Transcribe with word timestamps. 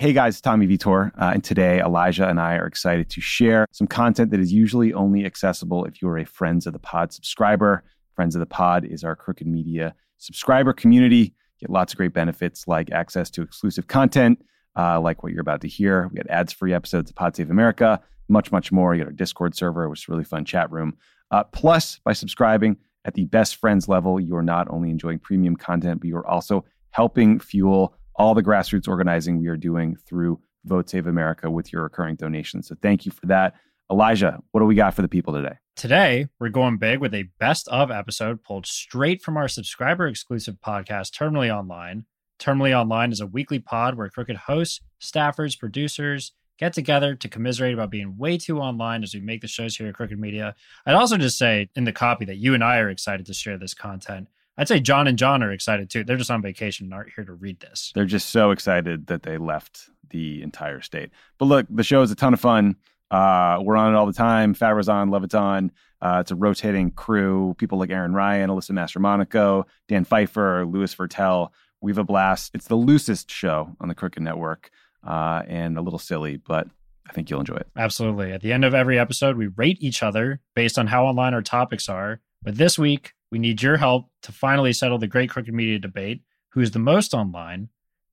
Hey 0.00 0.14
guys, 0.14 0.40
Tommy 0.40 0.64
Vietor, 0.64 1.12
uh, 1.20 1.32
and 1.34 1.44
today 1.44 1.78
Elijah 1.78 2.26
and 2.26 2.40
I 2.40 2.54
are 2.54 2.66
excited 2.66 3.10
to 3.10 3.20
share 3.20 3.66
some 3.70 3.86
content 3.86 4.30
that 4.30 4.40
is 4.40 4.50
usually 4.50 4.94
only 4.94 5.26
accessible 5.26 5.84
if 5.84 6.00
you 6.00 6.08
are 6.08 6.16
a 6.16 6.24
Friends 6.24 6.66
of 6.66 6.72
the 6.72 6.78
Pod 6.78 7.12
subscriber. 7.12 7.84
Friends 8.16 8.34
of 8.34 8.40
the 8.40 8.46
Pod 8.46 8.86
is 8.86 9.04
our 9.04 9.14
Crooked 9.14 9.46
Media 9.46 9.94
subscriber 10.16 10.72
community. 10.72 11.34
Get 11.60 11.68
lots 11.68 11.92
of 11.92 11.98
great 11.98 12.14
benefits 12.14 12.66
like 12.66 12.90
access 12.90 13.28
to 13.32 13.42
exclusive 13.42 13.88
content, 13.88 14.42
uh, 14.74 14.98
like 14.98 15.22
what 15.22 15.32
you're 15.32 15.42
about 15.42 15.60
to 15.60 15.68
hear. 15.68 16.08
We 16.08 16.16
get 16.16 16.30
ads-free 16.30 16.72
episodes 16.72 17.10
of 17.10 17.16
Pod 17.16 17.36
Save 17.36 17.50
America, 17.50 18.00
much, 18.30 18.50
much 18.50 18.72
more. 18.72 18.94
You 18.94 19.00
get 19.00 19.08
our 19.08 19.12
Discord 19.12 19.54
server, 19.54 19.86
which 19.90 20.04
is 20.04 20.08
a 20.08 20.12
really 20.12 20.24
fun 20.24 20.46
chat 20.46 20.72
room. 20.72 20.96
Uh, 21.30 21.44
plus, 21.44 22.00
by 22.06 22.14
subscribing 22.14 22.78
at 23.04 23.12
the 23.12 23.26
best 23.26 23.56
friends 23.56 23.86
level, 23.86 24.18
you 24.18 24.34
are 24.34 24.42
not 24.42 24.66
only 24.70 24.88
enjoying 24.88 25.18
premium 25.18 25.56
content, 25.56 26.00
but 26.00 26.08
you 26.08 26.16
are 26.16 26.26
also 26.26 26.64
helping 26.88 27.38
fuel 27.38 27.94
all 28.14 28.34
the 28.34 28.42
grassroots 28.42 28.88
organizing 28.88 29.38
we 29.38 29.48
are 29.48 29.56
doing 29.56 29.96
through 29.96 30.40
Vote 30.64 30.90
Save 30.90 31.06
America 31.06 31.50
with 31.50 31.72
your 31.72 31.84
recurring 31.84 32.16
donations. 32.16 32.68
So 32.68 32.76
thank 32.82 33.06
you 33.06 33.12
for 33.12 33.26
that. 33.26 33.54
Elijah, 33.90 34.38
what 34.52 34.60
do 34.60 34.66
we 34.66 34.74
got 34.74 34.94
for 34.94 35.02
the 35.02 35.08
people 35.08 35.32
today? 35.32 35.56
Today, 35.74 36.28
we're 36.38 36.50
going 36.50 36.76
big 36.76 37.00
with 37.00 37.14
a 37.14 37.24
best 37.38 37.66
of 37.68 37.90
episode 37.90 38.44
pulled 38.44 38.66
straight 38.66 39.22
from 39.22 39.36
our 39.36 39.48
subscriber 39.48 40.06
exclusive 40.06 40.56
podcast, 40.64 41.12
Terminally 41.12 41.50
Online. 41.50 42.04
Terminally 42.38 42.78
Online 42.78 43.12
is 43.12 43.20
a 43.20 43.26
weekly 43.26 43.58
pod 43.58 43.96
where 43.96 44.08
Crooked 44.08 44.36
hosts, 44.36 44.80
staffers, 45.00 45.58
producers 45.58 46.32
get 46.58 46.74
together 46.74 47.14
to 47.16 47.28
commiserate 47.28 47.72
about 47.72 47.90
being 47.90 48.18
way 48.18 48.36
too 48.36 48.58
online 48.58 49.02
as 49.02 49.14
we 49.14 49.20
make 49.20 49.40
the 49.40 49.48
shows 49.48 49.76
here 49.76 49.88
at 49.88 49.94
Crooked 49.94 50.18
Media. 50.18 50.54
I'd 50.84 50.94
also 50.94 51.16
just 51.16 51.38
say 51.38 51.70
in 51.74 51.84
the 51.84 51.92
copy 51.92 52.26
that 52.26 52.36
you 52.36 52.52
and 52.52 52.62
I 52.62 52.78
are 52.78 52.90
excited 52.90 53.24
to 53.26 53.34
share 53.34 53.56
this 53.56 53.72
content. 53.72 54.28
I'd 54.60 54.68
say 54.68 54.78
Jon 54.78 55.06
and 55.08 55.16
Jon 55.16 55.42
are 55.42 55.50
excited 55.50 55.88
too. 55.88 56.04
They're 56.04 56.18
just 56.18 56.30
on 56.30 56.42
vacation 56.42 56.84
and 56.84 56.92
aren't 56.92 57.12
here 57.16 57.24
to 57.24 57.32
read 57.32 57.60
this. 57.60 57.92
They're 57.94 58.04
just 58.04 58.28
so 58.28 58.50
excited 58.50 59.06
that 59.06 59.22
they 59.22 59.38
left 59.38 59.88
the 60.10 60.42
entire 60.42 60.82
state. 60.82 61.10
But 61.38 61.46
look, 61.46 61.66
the 61.70 61.82
show 61.82 62.02
is 62.02 62.10
a 62.10 62.14
ton 62.14 62.34
of 62.34 62.40
fun. 62.40 62.76
Uh, 63.10 63.60
we're 63.62 63.76
on 63.76 63.94
it 63.94 63.96
all 63.96 64.04
the 64.04 64.12
time. 64.12 64.54
Favreau's 64.54 64.90
on, 64.90 65.08
Lovett's 65.08 65.34
on. 65.34 65.72
Uh, 66.02 66.18
it's 66.20 66.30
a 66.30 66.36
rotating 66.36 66.90
crew. 66.90 67.54
People 67.56 67.78
like 67.78 67.88
Erin 67.88 68.12
Ryan, 68.12 68.50
Alyssa 68.50 68.72
Mastromonaco, 68.72 69.64
Dan 69.88 70.04
Pfeiffer, 70.04 70.66
Louis 70.66 70.94
Virtel. 70.94 71.48
We've 71.80 71.96
a 71.96 72.04
blast. 72.04 72.50
It's 72.52 72.68
the 72.68 72.76
loosest 72.76 73.30
show 73.30 73.74
on 73.80 73.88
the 73.88 73.94
Crooked 73.94 74.22
Network 74.22 74.70
uh, 75.02 75.42
and 75.48 75.78
a 75.78 75.80
little 75.80 75.98
silly, 75.98 76.36
but 76.36 76.68
I 77.08 77.14
think 77.14 77.30
you'll 77.30 77.40
enjoy 77.40 77.56
it. 77.56 77.68
Absolutely. 77.78 78.30
At 78.30 78.42
the 78.42 78.52
end 78.52 78.66
of 78.66 78.74
every 78.74 78.98
episode, 78.98 79.38
we 79.38 79.46
rate 79.46 79.78
each 79.80 80.02
other 80.02 80.40
based 80.54 80.78
on 80.78 80.88
how 80.88 81.06
online 81.06 81.32
our 81.32 81.40
topics 81.40 81.88
are. 81.88 82.20
But 82.42 82.56
this 82.56 82.78
week, 82.78 83.14
we 83.30 83.38
need 83.38 83.62
your 83.62 83.76
help 83.76 84.10
to 84.22 84.32
finally 84.32 84.72
settle 84.72 84.98
the 84.98 85.06
great 85.06 85.30
crooked 85.30 85.54
media 85.54 85.78
debate 85.78 86.22
who's 86.50 86.72
the 86.72 86.78
most 86.78 87.14
online. 87.14 87.68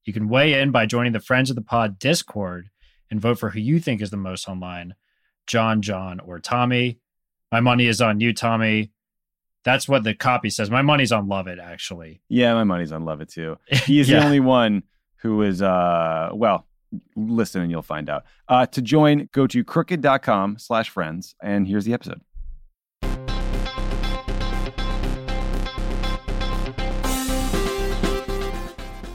You 0.05 0.13
can 0.13 0.29
weigh 0.29 0.59
in 0.59 0.71
by 0.71 0.85
joining 0.85 1.13
the 1.13 1.19
Friends 1.19 1.49
of 1.49 1.55
the 1.55 1.61
Pod 1.61 1.99
Discord 1.99 2.69
and 3.09 3.19
vote 3.19 3.39
for 3.39 3.49
who 3.49 3.59
you 3.59 3.79
think 3.79 4.01
is 4.01 4.09
the 4.09 4.17
most 4.17 4.47
online 4.47 4.95
Jon, 5.47 5.81
Jon, 5.81 6.19
or 6.19 6.39
Tommy. 6.39 6.99
My 7.51 7.61
money 7.61 7.87
is 7.87 8.01
on 8.01 8.19
you, 8.19 8.33
Tommy. 8.33 8.91
That's 9.63 9.87
what 9.87 10.03
the 10.03 10.13
copy 10.13 10.49
says. 10.49 10.69
My 10.69 10.81
money's 10.81 11.11
on 11.11 11.27
Lovett, 11.27 11.59
actually. 11.59 12.21
Yeah, 12.29 12.53
my 12.53 12.63
money's 12.65 12.91
on 12.91 13.05
Lovett 13.05 13.29
too. 13.29 13.57
He's 13.67 14.09
yeah. 14.09 14.19
the 14.19 14.25
only 14.25 14.39
one 14.39 14.83
who 15.17 15.41
is, 15.41 15.61
uh, 15.61 16.29
well, 16.33 16.67
listen 17.15 17.61
and 17.61 17.71
you'll 17.71 17.81
find 17.81 18.09
out. 18.09 18.23
Uh, 18.47 18.65
to 18.67 18.81
join, 18.81 19.29
go 19.31 19.47
to 19.47 19.63
crooked.com 19.63 20.57
slash 20.59 20.89
friends. 20.89 21.35
And 21.41 21.67
here's 21.67 21.85
the 21.85 21.93
episode. 21.93 22.21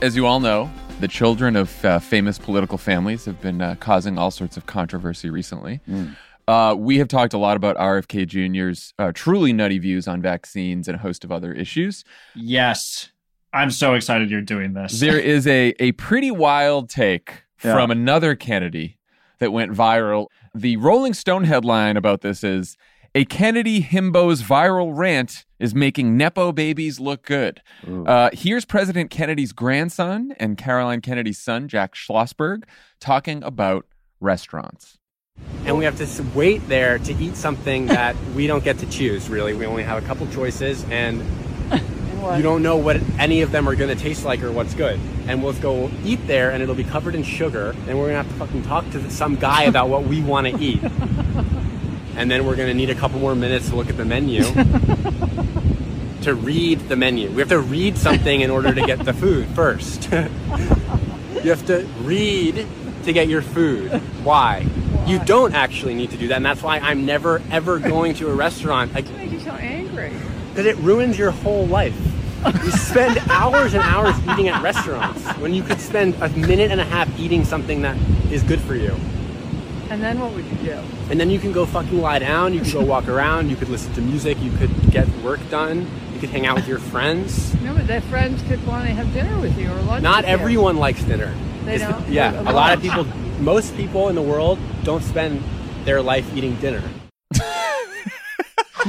As 0.03 0.17
you 0.17 0.27
all 0.27 0.41
know, 0.41 0.69
the 0.99 1.07
children 1.07 1.55
of 1.55 1.85
uh, 1.85 1.97
famous 1.97 2.37
political 2.37 2.77
families 2.77 3.23
have 3.23 3.39
been 3.39 3.61
uh, 3.61 3.73
causing 3.79 4.17
all 4.17 4.31
sorts 4.31 4.57
of 4.57 4.65
controversy 4.65 5.29
recently. 5.29 5.79
Mm. 5.89 6.17
Uh, 6.45 6.75
we 6.77 6.97
have 6.97 7.07
talked 7.07 7.33
a 7.33 7.37
lot 7.37 7.55
about 7.55 7.77
RFK 7.77 8.27
Jr.'s 8.27 8.93
uh, 8.99 9.13
truly 9.13 9.53
nutty 9.53 9.79
views 9.79 10.05
on 10.05 10.21
vaccines 10.21 10.89
and 10.89 10.95
a 10.95 10.97
host 10.97 11.23
of 11.23 11.31
other 11.31 11.53
issues. 11.53 12.03
Yes. 12.35 13.11
I'm 13.53 13.71
so 13.71 13.93
excited 13.93 14.29
you're 14.29 14.41
doing 14.41 14.73
this. 14.73 14.99
there 14.99 15.17
is 15.37 15.47
a, 15.47 15.73
a 15.79 15.93
pretty 15.93 16.31
wild 16.31 16.89
take 16.89 17.43
yeah. 17.63 17.73
from 17.73 17.89
another 17.89 18.35
Kennedy 18.35 18.97
that 19.39 19.53
went 19.53 19.71
viral. 19.71 20.27
The 20.53 20.75
Rolling 20.75 21.13
Stone 21.13 21.45
headline 21.45 21.95
about 21.95 22.19
this 22.19 22.43
is 22.43 22.75
a 23.15 23.25
Kennedy 23.25 23.81
himbo's 23.83 24.41
viral 24.41 24.91
rant 24.95 25.45
is 25.59 25.75
making 25.75 26.17
Nepo 26.17 26.51
babies 26.51 26.99
look 26.99 27.25
good. 27.25 27.61
Uh, 28.07 28.29
here's 28.33 28.65
President 28.65 29.11
Kennedy's 29.11 29.51
grandson 29.51 30.33
and 30.39 30.57
Caroline 30.57 31.01
Kennedy's 31.01 31.37
son, 31.37 31.67
Jack 31.67 31.93
Schlossberg, 31.93 32.63
talking 32.99 33.43
about 33.43 33.85
restaurants. 34.19 34.97
And 35.65 35.77
we 35.77 35.85
have 35.85 35.97
to 35.97 36.25
wait 36.35 36.67
there 36.67 36.97
to 36.99 37.13
eat 37.13 37.35
something 37.35 37.85
that 37.87 38.15
we 38.35 38.47
don't 38.47 38.63
get 38.63 38.79
to 38.79 38.89
choose, 38.89 39.29
really. 39.29 39.53
We 39.53 39.65
only 39.65 39.83
have 39.83 40.03
a 40.03 40.05
couple 40.05 40.27
choices, 40.27 40.83
and 40.85 41.21
you 41.71 42.41
don't 42.41 42.63
know 42.63 42.77
what 42.77 42.97
any 43.19 43.41
of 43.41 43.51
them 43.51 43.69
are 43.69 43.75
going 43.75 43.95
to 43.95 44.01
taste 44.01 44.25
like 44.25 44.41
or 44.41 44.51
what's 44.51 44.73
good. 44.73 44.99
And 45.27 45.43
we'll 45.43 45.53
go 45.53 45.89
eat 46.03 46.25
there, 46.27 46.51
and 46.51 46.63
it'll 46.63 46.75
be 46.75 46.83
covered 46.83 47.15
in 47.15 47.23
sugar, 47.23 47.75
and 47.87 47.97
we're 47.99 48.09
going 48.09 48.23
to 48.23 48.23
have 48.23 48.27
to 48.27 48.33
fucking 48.33 48.63
talk 48.63 48.89
to 48.91 49.09
some 49.11 49.35
guy 49.35 49.63
about 49.63 49.89
what 49.89 50.03
we 50.03 50.21
want 50.21 50.47
to 50.47 50.59
eat. 50.59 50.81
and 52.15 52.29
then 52.29 52.45
we're 52.45 52.55
going 52.55 52.69
to 52.69 52.73
need 52.73 52.89
a 52.89 52.95
couple 52.95 53.19
more 53.19 53.35
minutes 53.35 53.69
to 53.69 53.75
look 53.75 53.89
at 53.89 53.97
the 53.97 54.05
menu 54.05 54.43
to 56.23 56.33
read 56.33 56.79
the 56.89 56.95
menu. 56.95 57.29
We 57.29 57.39
have 57.39 57.49
to 57.49 57.59
read 57.59 57.97
something 57.97 58.41
in 58.41 58.49
order 58.49 58.73
to 58.73 58.81
get 58.85 59.03
the 59.03 59.13
food 59.13 59.47
first. 59.49 60.11
you 60.11 61.49
have 61.49 61.65
to 61.67 61.85
read 62.01 62.65
to 63.03 63.13
get 63.13 63.27
your 63.27 63.41
food. 63.41 63.91
Why? 64.23 64.63
why? 64.63 65.05
You 65.05 65.19
don't 65.19 65.53
actually 65.53 65.95
need 65.95 66.11
to 66.11 66.17
do 66.17 66.29
that, 66.29 66.37
and 66.37 66.45
that's 66.45 66.63
why 66.63 66.79
I'm 66.79 67.05
never 67.05 67.41
ever 67.51 67.79
going 67.79 68.13
to 68.15 68.29
a 68.29 68.33
restaurant. 68.33 68.93
Like, 68.93 69.09
make 69.11 69.31
you 69.31 69.39
so 69.39 69.51
angry. 69.51 70.13
Because 70.49 70.65
it 70.65 70.77
ruins 70.77 71.17
your 71.17 71.31
whole 71.31 71.65
life. 71.67 71.97
You 72.45 72.71
spend 72.71 73.17
hours 73.29 73.73
and 73.73 73.83
hours 73.83 74.15
eating 74.29 74.47
at 74.47 74.61
restaurants 74.61 75.25
when 75.39 75.53
you 75.53 75.63
could 75.63 75.81
spend 75.81 76.15
a 76.21 76.29
minute 76.29 76.71
and 76.71 76.79
a 76.79 76.85
half 76.85 77.19
eating 77.19 77.43
something 77.43 77.81
that 77.81 77.97
is 78.31 78.43
good 78.43 78.61
for 78.61 78.75
you. 78.75 78.95
And 79.93 80.01
then 80.01 80.19
what 80.19 80.33
would 80.33 80.45
you 80.45 80.55
do? 80.55 80.83
And 81.11 81.19
then 81.19 81.29
you 81.29 81.37
can 81.37 81.51
go 81.51 81.67
fucking 81.67 82.01
lie 82.01 82.17
down. 82.17 82.51
You 82.51 82.61
can 82.61 82.71
go 82.71 82.81
walk 82.83 83.07
around. 83.15 83.51
You 83.51 83.55
could 83.55 83.69
listen 83.69 83.93
to 83.93 84.01
music. 84.01 84.39
You 84.41 84.49
could 84.57 84.89
get 84.89 85.07
work 85.17 85.39
done. 85.51 85.87
You 86.15 86.19
could 86.19 86.31
hang 86.31 86.47
out 86.47 86.55
with 86.55 86.67
your 86.67 86.79
friends. 86.79 87.53
No, 87.61 87.75
but 87.75 87.85
their 87.85 88.01
friends 88.01 88.41
could 88.47 88.65
want 88.65 88.87
to 88.87 88.93
have 88.95 89.13
dinner 89.13 89.39
with 89.39 89.55
you 89.55 89.71
or 89.71 89.79
lunch. 89.81 90.01
Not 90.01 90.25
everyone 90.25 90.77
likes 90.77 91.03
dinner. 91.03 91.31
They 91.65 91.75
it's 91.75 91.83
don't. 91.83 92.09
Yeah, 92.09 92.41
a 92.41 92.51
lot 92.51 92.73
of 92.73 92.81
people. 92.81 93.05
Most 93.39 93.77
people 93.77 94.09
in 94.09 94.15
the 94.15 94.21
world 94.23 94.57
don't 94.83 95.03
spend 95.03 95.43
their 95.85 96.01
life 96.01 96.25
eating 96.35 96.55
dinner. 96.55 96.81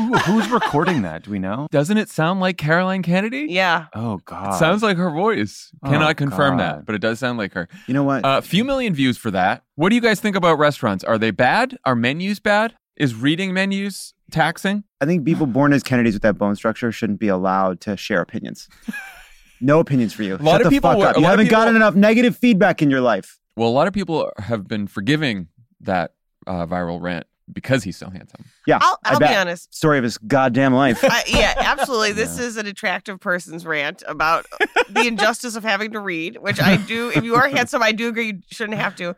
Who, 0.05 0.19
who's 0.19 0.51
recording 0.51 1.01
that? 1.03 1.23
Do 1.23 1.31
we 1.31 1.39
know? 1.39 1.67
Doesn't 1.71 1.97
it 1.97 2.11
sound 2.11 2.41
like 2.41 2.59
Caroline 2.59 3.03
Kennedy? 3.03 3.47
Yeah. 3.49 3.87
Oh 3.95 4.19
God. 4.27 4.55
It 4.55 4.59
sounds 4.59 4.83
like 4.83 4.99
her 4.99 5.11
voice. 5.11 5.71
Oh, 5.83 5.89
Cannot 5.89 6.19
confirm 6.19 6.59
God. 6.59 6.61
that, 6.61 6.87
but 6.87 6.95
it 6.95 7.01
does 7.01 7.19
sound 7.19 7.39
like 7.39 7.55
her. 7.55 7.69
You 7.87 7.95
know 7.95 8.05
what? 8.05 8.23
A 8.23 8.27
uh, 8.27 8.41
few 8.43 8.65
million 8.65 8.93
views 8.95 9.17
for 9.17 9.31
that. 9.31 9.65
What 9.77 9.89
do 9.89 9.95
you 9.95 10.03
guys 10.03 10.21
think 10.21 10.37
about 10.37 10.59
restaurants? 10.59 11.05
Are 11.05 11.17
they 11.17 11.31
bad? 11.31 11.79
Are 11.87 11.95
menus 11.95 12.39
bad? 12.39 12.75
Is 12.97 13.15
reading 13.15 13.55
menus 13.55 14.13
taxing? 14.31 14.85
I 15.01 15.07
think 15.07 15.25
people 15.25 15.47
born 15.47 15.73
as 15.73 15.83
Kennedys 15.83 16.15
with 16.15 16.23
that 16.23 16.37
bone 16.37 16.55
structure 16.55 16.93
shouldn't 16.93 17.19
be 17.19 17.29
allowed 17.29 17.81
to 17.83 17.97
share 17.97 18.21
opinions. 18.21 18.69
no 19.61 19.81
opinions 19.81 20.13
for 20.13 20.23
you. 20.23 20.35
A 20.35 20.37
lot 20.37 20.59
Shut 20.59 20.67
of 20.67 20.71
people. 20.71 20.91
Were, 20.91 21.15
you 21.17 21.25
haven't 21.25 21.47
people, 21.47 21.59
gotten 21.59 21.77
enough 21.77 21.95
negative 21.95 22.37
feedback 22.37 22.83
in 22.83 22.91
your 22.91 23.01
life. 23.01 23.39
Well, 23.57 23.69
a 23.69 23.71
lot 23.71 23.87
of 23.87 23.95
people 23.95 24.31
have 24.39 24.69
been 24.69 24.87
forgiving 24.87 25.49
that 25.81 26.13
uh, 26.47 26.67
viral 26.67 27.01
rant 27.01 27.27
because 27.53 27.85
he's 27.85 27.97
so 27.97 28.09
handsome. 28.09 28.45
Yeah, 28.67 28.79
I'll, 28.81 28.99
I'll 29.05 29.19
be 29.19 29.27
honest. 29.27 29.75
Story 29.75 29.99
of 29.99 30.05
his 30.05 30.19
goddamn 30.19 30.75
life. 30.75 31.03
yeah, 31.27 31.55
absolutely. 31.59 32.13
This 32.13 32.39
yeah. 32.39 32.47
is 32.47 32.57
an 32.57 32.67
attractive 32.67 33.21
person's 33.21 33.67
rant 33.67 34.03
about 34.07 34.47
the 34.91 35.07
injustice 35.07 35.57
of 35.57 35.65
having 35.65 35.93
to 35.93 36.01
read, 36.01 36.39
which 36.39 36.61
I 36.61 36.77
do. 36.77 37.11
If 37.15 37.25
you 37.25 37.35
are 37.35 37.49
handsome, 37.49 37.83
I 37.83 37.93
do 37.93 38.09
agree 38.09 38.27
you 38.27 38.41
shouldn't 38.51 38.79
have 38.79 38.97
to. 38.97 39.15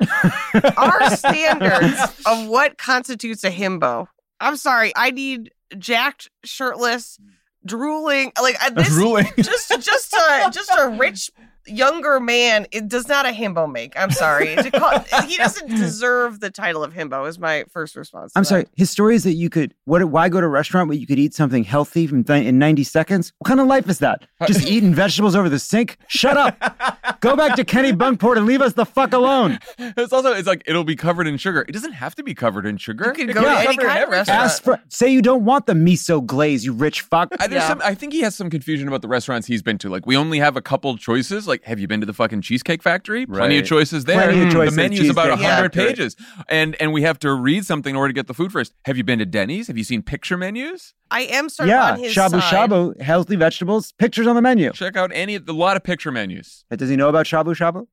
Our 0.76 1.10
standards 1.16 2.00
of 2.26 2.48
what 2.48 2.78
constitutes 2.78 3.44
a 3.44 3.50
himbo. 3.50 4.06
I'm 4.40 4.56
sorry. 4.56 4.92
I 4.96 5.10
need 5.10 5.52
jacked, 5.78 6.30
shirtless, 6.44 7.18
drooling, 7.64 8.32
like 8.40 8.56
uh, 8.62 8.70
this, 8.70 8.88
drooling, 8.88 9.26
just 9.36 9.70
just 9.80 10.12
a 10.12 10.50
just 10.52 10.70
a 10.78 10.88
rich 10.88 11.30
younger 11.66 12.20
man 12.20 12.66
it 12.72 12.88
does 12.88 13.08
not 13.08 13.26
a 13.26 13.30
himbo 13.30 13.70
make. 13.70 13.98
I'm 13.98 14.10
sorry. 14.10 14.56
To 14.66 14.70
call- 14.70 14.98
he 15.26 15.36
doesn't 15.36 15.68
deserve 15.68 16.40
the 16.40 16.50
title 16.50 16.82
of 16.82 16.92
himbo. 16.94 17.28
Is 17.28 17.38
my 17.38 17.64
first 17.70 17.94
response. 17.96 18.32
I'm 18.34 18.42
that. 18.42 18.46
sorry. 18.46 18.66
His 18.74 18.90
story 18.90 19.14
is 19.14 19.24
that 19.24 19.34
you 19.34 19.48
could 19.50 19.74
what? 19.84 20.02
Why 20.04 20.28
go 20.28 20.40
to 20.40 20.46
a 20.46 20.50
restaurant 20.50 20.88
where 20.88 20.96
you 20.96 21.06
could 21.06 21.18
eat 21.18 21.34
something 21.34 21.64
healthy 21.64 22.06
from 22.06 22.24
th- 22.24 22.46
in 22.46 22.58
90 22.58 22.84
seconds? 22.84 23.32
What 23.38 23.48
kind 23.48 23.60
of 23.60 23.66
life 23.66 23.88
is 23.88 23.98
that? 24.00 24.22
Just 24.46 24.66
eating 24.66 24.94
vegetables 24.94 25.34
over 25.36 25.48
the 25.48 25.58
sink? 25.58 25.98
Shut 26.08 26.36
up. 26.36 26.58
go 27.20 27.36
back 27.36 27.56
to 27.56 27.64
Kennebunkport 27.64 28.36
and 28.36 28.46
leave 28.46 28.60
us 28.62 28.72
the 28.74 28.86
fuck 28.86 29.12
alone. 29.12 29.58
It's 29.78 30.12
also 30.12 30.32
it's 30.32 30.46
like 30.48 30.62
it'll 30.66 30.84
be 30.84 30.96
covered 30.96 31.26
in 31.26 31.36
sugar. 31.36 31.64
It 31.68 31.72
doesn't 31.72 31.92
have 31.92 32.14
to 32.16 32.22
be 32.22 32.34
covered 32.34 32.66
in 32.66 32.76
sugar. 32.78 33.06
You 33.08 33.12
could 33.12 33.30
It 33.30 33.34
go 33.34 33.42
can 33.42 33.62
to 33.64 33.68
any 33.68 33.76
kind 33.76 34.02
of 34.04 34.08
restaurant. 34.10 34.40
Ask 34.40 34.62
for 34.62 34.80
say 34.88 35.08
you 35.10 35.22
don't 35.22 35.44
want 35.44 35.66
the 35.66 35.74
miso 35.74 36.24
glaze, 36.24 36.64
you 36.64 36.72
rich 36.72 37.02
fuck. 37.02 37.28
I, 37.38 37.46
there's 37.46 37.62
Yeah. 37.62 37.68
some, 37.68 37.82
I 37.84 37.94
think 37.94 38.12
he 38.12 38.20
has 38.22 38.34
some 38.34 38.50
confusion 38.50 38.88
about 38.88 39.02
the 39.02 39.08
restaurants 39.08 39.46
he's 39.46 39.62
been 39.62 39.78
to. 39.78 39.88
Like, 39.88 40.06
we 40.06 40.16
only 40.16 40.38
have 40.38 40.56
a 40.56 40.62
couple 40.62 40.96
choices. 40.96 41.46
Like, 41.46 41.55
have 41.64 41.78
you 41.78 41.88
been 41.88 42.00
to 42.00 42.06
the 42.06 42.12
fucking 42.12 42.42
Cheesecake 42.42 42.82
Factory? 42.82 43.26
Plenty 43.26 43.58
of 43.58 43.66
choices 43.66 44.04
there. 44.04 44.16
Plenty 44.22 44.42
of 44.42 44.48
mm. 44.48 44.52
choices 44.52 44.76
the 44.76 44.82
at 44.82 44.90
menu's 44.90 45.10
about 45.10 45.26
Cheesecake 45.26 45.42
100 45.42 45.62
Factory. 45.62 45.86
pages. 45.86 46.16
And 46.48 46.76
and 46.80 46.92
we 46.92 47.02
have 47.02 47.18
to 47.20 47.32
read 47.34 47.64
something 47.64 47.90
in 47.90 47.96
order 47.96 48.08
to 48.08 48.14
get 48.14 48.26
the 48.26 48.34
food 48.34 48.52
first. 48.52 48.74
Have 48.84 48.96
you 48.96 49.04
been 49.04 49.18
to 49.18 49.26
Denny's? 49.26 49.66
Have 49.68 49.78
you 49.78 49.84
seen 49.84 50.02
picture 50.02 50.36
menus? 50.36 50.94
I 51.10 51.22
am 51.22 51.48
sort 51.48 51.68
yeah, 51.68 51.92
of 51.92 51.98
on 51.98 52.04
his 52.04 52.14
shabu 52.14 52.40
side. 52.40 52.70
shabu, 52.70 53.00
healthy 53.00 53.36
vegetables, 53.36 53.92
pictures 53.92 54.26
on 54.26 54.34
the 54.34 54.42
menu. 54.42 54.72
Check 54.72 54.96
out 54.96 55.12
any, 55.14 55.36
a 55.36 55.40
lot 55.52 55.76
of 55.76 55.84
picture 55.84 56.10
menus. 56.10 56.64
Does 56.70 56.90
he 56.90 56.96
know 56.96 57.08
about 57.08 57.26
shabu 57.26 57.54
shabu? 57.54 57.86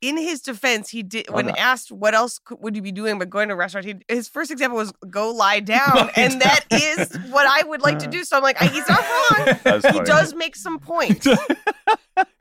In 0.00 0.16
his 0.18 0.40
defense, 0.40 0.90
he 0.90 1.02
did 1.02 1.26
Oh, 1.28 1.34
when 1.34 1.46
no. 1.46 1.54
asked 1.56 1.90
what 1.92 2.14
else 2.14 2.38
could, 2.38 2.58
would 2.60 2.76
you 2.76 2.82
be 2.82 2.92
doing 2.92 3.18
but 3.18 3.30
going 3.30 3.48
to 3.48 3.54
a 3.54 3.56
restaurant. 3.56 3.86
He, 3.86 3.94
his 4.08 4.28
first 4.28 4.50
example 4.50 4.76
was 4.76 4.92
go 5.08 5.30
lie 5.30 5.60
down, 5.76 6.10
and 6.16 6.40
that 6.40 6.64
is 6.70 7.14
what 7.30 7.46
I 7.46 7.66
would 7.66 7.80
like 7.82 7.98
to 8.00 8.06
do. 8.16 8.24
So 8.24 8.36
I'm 8.36 8.42
like, 8.42 8.58
he's 8.58 8.88
not 8.88 9.00
wrong. 9.00 9.82
He 9.94 10.00
does 10.00 10.34
make 10.34 10.56
some 10.56 10.78
points. 10.78 11.26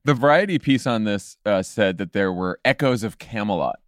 The 0.05 0.13
variety 0.13 0.59
piece 0.59 0.85
on 0.85 1.03
this 1.05 1.37
uh, 1.45 1.63
said 1.63 1.97
that 1.99 2.11
there 2.13 2.31
were 2.33 2.59
echoes 2.65 3.03
of 3.03 3.17
Camelot. 3.19 3.79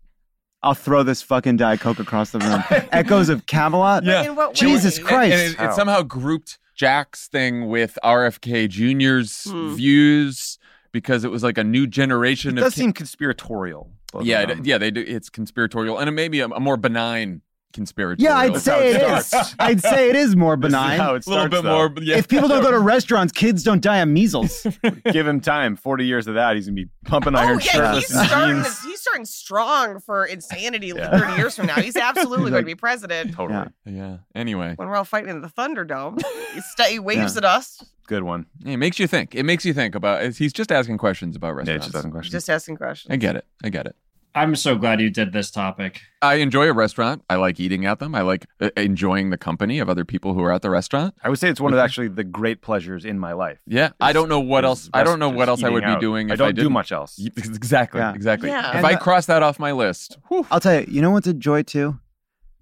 I'll 0.64 0.74
throw 0.74 1.04
this 1.04 1.22
fucking 1.22 1.58
Diet 1.58 1.80
Coke 1.82 2.00
across 2.00 2.32
the 2.32 2.40
room. 2.40 2.64
Echoes 2.92 3.30
of 3.30 3.46
Camelot? 3.46 4.04
Yeah. 4.04 4.24
In 4.24 4.36
what 4.36 4.50
way? 4.50 4.54
Jesus 4.56 4.98
Christ. 4.98 5.34
And, 5.60 5.68
it, 5.68 5.72
it 5.72 5.74
somehow 5.76 6.02
grouped 6.02 6.58
Jack's 6.76 7.28
thing 7.28 7.68
with 7.68 8.00
RFK 8.04 8.68
Jr.'s 8.70 9.44
Hmm. 9.50 9.76
views 9.76 10.58
because 10.96 11.26
it 11.26 11.30
was 11.30 11.44
like 11.44 11.58
a 11.58 11.64
new 11.64 11.86
generation 11.86 12.58
It 12.58 12.62
of 12.62 12.64
does 12.68 12.76
seem 12.76 12.94
conspiratorial. 12.94 13.92
yeah, 14.22 14.44
it, 14.44 14.52
um 14.52 14.62
yeah, 14.64 14.78
they 14.78 14.92
do. 14.92 15.04
It's 15.06 15.30
conspiratorial, 15.30 15.98
and 16.00 16.08
it 16.08 16.14
may 16.14 16.30
be 16.30 16.40
a, 16.40 16.48
a 16.48 16.60
more 16.62 16.78
benign 16.78 17.42
conspiratorial. 17.76 18.24
Yeah, 18.34 18.38
I'd 18.38 18.58
say 18.60 18.90
it 18.92 18.96
it 19.02 19.04
is. 19.18 19.56
I'd 19.60 19.82
say 19.82 20.10
it 20.10 20.16
is 20.16 20.36
more 20.36 20.56
This 20.58 20.70
is 20.70 20.74
benign. 20.74 21.00
how 21.00 21.14
it 21.16 21.28
a 21.28 21.30
little 21.30 21.48
bit 21.50 21.62
though. 21.64 21.90
more. 21.90 21.94
Yeah. 22.02 22.18
If 22.18 22.28
people 22.28 22.48
don't 22.48 22.64
go 22.64 22.72
to 22.72 22.80
restaurants, 22.96 23.32
kids 23.32 23.62
don't 23.64 23.82
die 23.82 23.98
of 23.98 24.08
measles. 24.10 24.66
Give 25.12 25.28
him 25.28 25.40
time. 25.42 25.76
Forty 25.76 26.06
years 26.06 26.26
of 26.28 26.34
that, 26.36 26.56
he's 26.56 26.66
gonna 26.66 26.76
be 26.76 26.88
pumping 27.06 27.36
Oh 27.36 27.40
iron 27.40 27.60
yeah, 27.60 27.72
shirtless 27.72 28.08
he's 28.08 28.18
and 28.18 28.28
starting. 28.28 28.56
jeans. 28.64 28.82
He's 28.84 29.02
starting 29.02 29.26
strong 29.26 30.00
for 30.00 30.26
insanity. 30.26 30.94
Yeah. 30.96 31.12
Thirty 31.20 31.38
years 31.38 31.56
from 31.56 31.68
now, 31.68 31.76
he's 31.76 31.96
absolutely 31.96 32.38
He's 32.38 32.50
going 32.50 32.54
like- 32.54 32.62
to 32.62 32.66
be 32.66 32.76
president. 32.76 33.34
Totally 33.34 33.70
Yeah. 33.86 33.92
yeah. 33.94 34.18
Anyway, 34.34 34.74
When 34.78 34.88
we're 34.88 34.96
all 34.96 35.04
fighting 35.06 35.30
in 35.30 35.42
the 35.42 35.50
Thunderdome, 35.50 36.22
he, 36.54 36.62
sta 36.62 36.84
he 36.86 37.00
waves 37.00 37.34
Yeah. 37.36 37.40
at 37.40 37.46
us. 37.46 37.84
good 38.08 38.24
one. 38.24 38.46
it 38.66 38.78
makes 38.78 39.00
you 39.00 39.08
think. 39.08 39.36
It 39.36 39.44
makes 39.44 39.66
you 39.66 39.74
think 39.74 39.96
about. 39.96 40.34
He's 40.34 40.54
just 40.54 40.72
asking 40.72 40.98
questions 40.98 41.36
about 41.36 41.50
Yeah, 41.50 41.54
restaurants. 41.58 41.86
just 41.88 41.96
asking 41.96 42.12
questions. 42.12 42.32
Just 42.32 42.50
asking 42.50 42.78
questions. 42.78 43.12
I 43.12 43.16
get 43.18 43.36
it. 43.36 43.46
I 43.64 43.70
get 43.70 43.86
it. 43.88 43.96
I'm 44.36 44.56
so 44.58 44.76
glad 44.76 45.00
you 45.00 45.10
did 45.10 45.32
this 45.32 45.50
topic. 45.50 46.02
I 46.22 46.36
enjoy 46.36 46.68
a 46.68 46.74
restaurant. 46.74 47.24
I 47.30 47.36
like 47.36 47.58
eating 47.60 47.86
at 47.86 48.00
them. 48.00 48.14
I 48.14 48.22
like 48.22 48.46
uh, 48.60 48.70
enjoying 48.76 49.30
the 49.30 49.38
company 49.38 49.80
of 49.80 49.90
other 49.90 50.04
people 50.04 50.34
who 50.34 50.44
are 50.44 50.52
at 50.52 50.62
the 50.62 50.70
restaurant. 50.70 51.16
I 51.24 51.30
would 51.30 51.40
say 51.40 51.48
it's 51.50 51.62
one 51.62 51.72
of 51.74 51.80
actually 51.86 52.10
the 52.10 52.26
great 52.26 52.62
pleasures 52.62 53.06
in 53.06 53.18
my 53.18 53.32
life. 53.34 53.60
Yeah, 53.66 53.92
I 54.02 54.12
don't 54.12 54.28
know 54.28 54.42
what 54.42 54.66
else. 54.66 54.90
I 54.94 55.04
don't 55.04 55.20
know 55.20 55.30
what 55.30 55.48
else 55.48 55.64
I 55.64 55.70
would 55.70 55.84
eating 55.84 55.90
be 55.94 55.96
out. 55.96 56.02
doing. 56.02 56.32
I 56.32 56.36
don't 56.36 56.50
I 56.50 56.52
do 56.52 56.64
didn't. 56.64 56.74
much 56.74 56.92
else. 56.92 57.18
Exactly. 57.38 58.02
Yeah. 58.02 58.14
Exactly. 58.14 58.50
Yeah. 58.50 58.70
If 58.72 58.76
And 58.76 58.86
I 58.86 58.94
the- 58.94 59.00
cross 59.00 59.26
that 59.28 59.42
off 59.42 59.58
my 59.58 59.72
list, 59.72 60.18
whew, 60.28 60.46
I'll 60.52 60.60
tell 60.60 60.82
you, 60.82 60.86
you 60.90 61.02
know 61.02 61.12
what's 61.12 61.28
a 61.28 61.34
joy 61.34 61.64
too? 61.64 61.98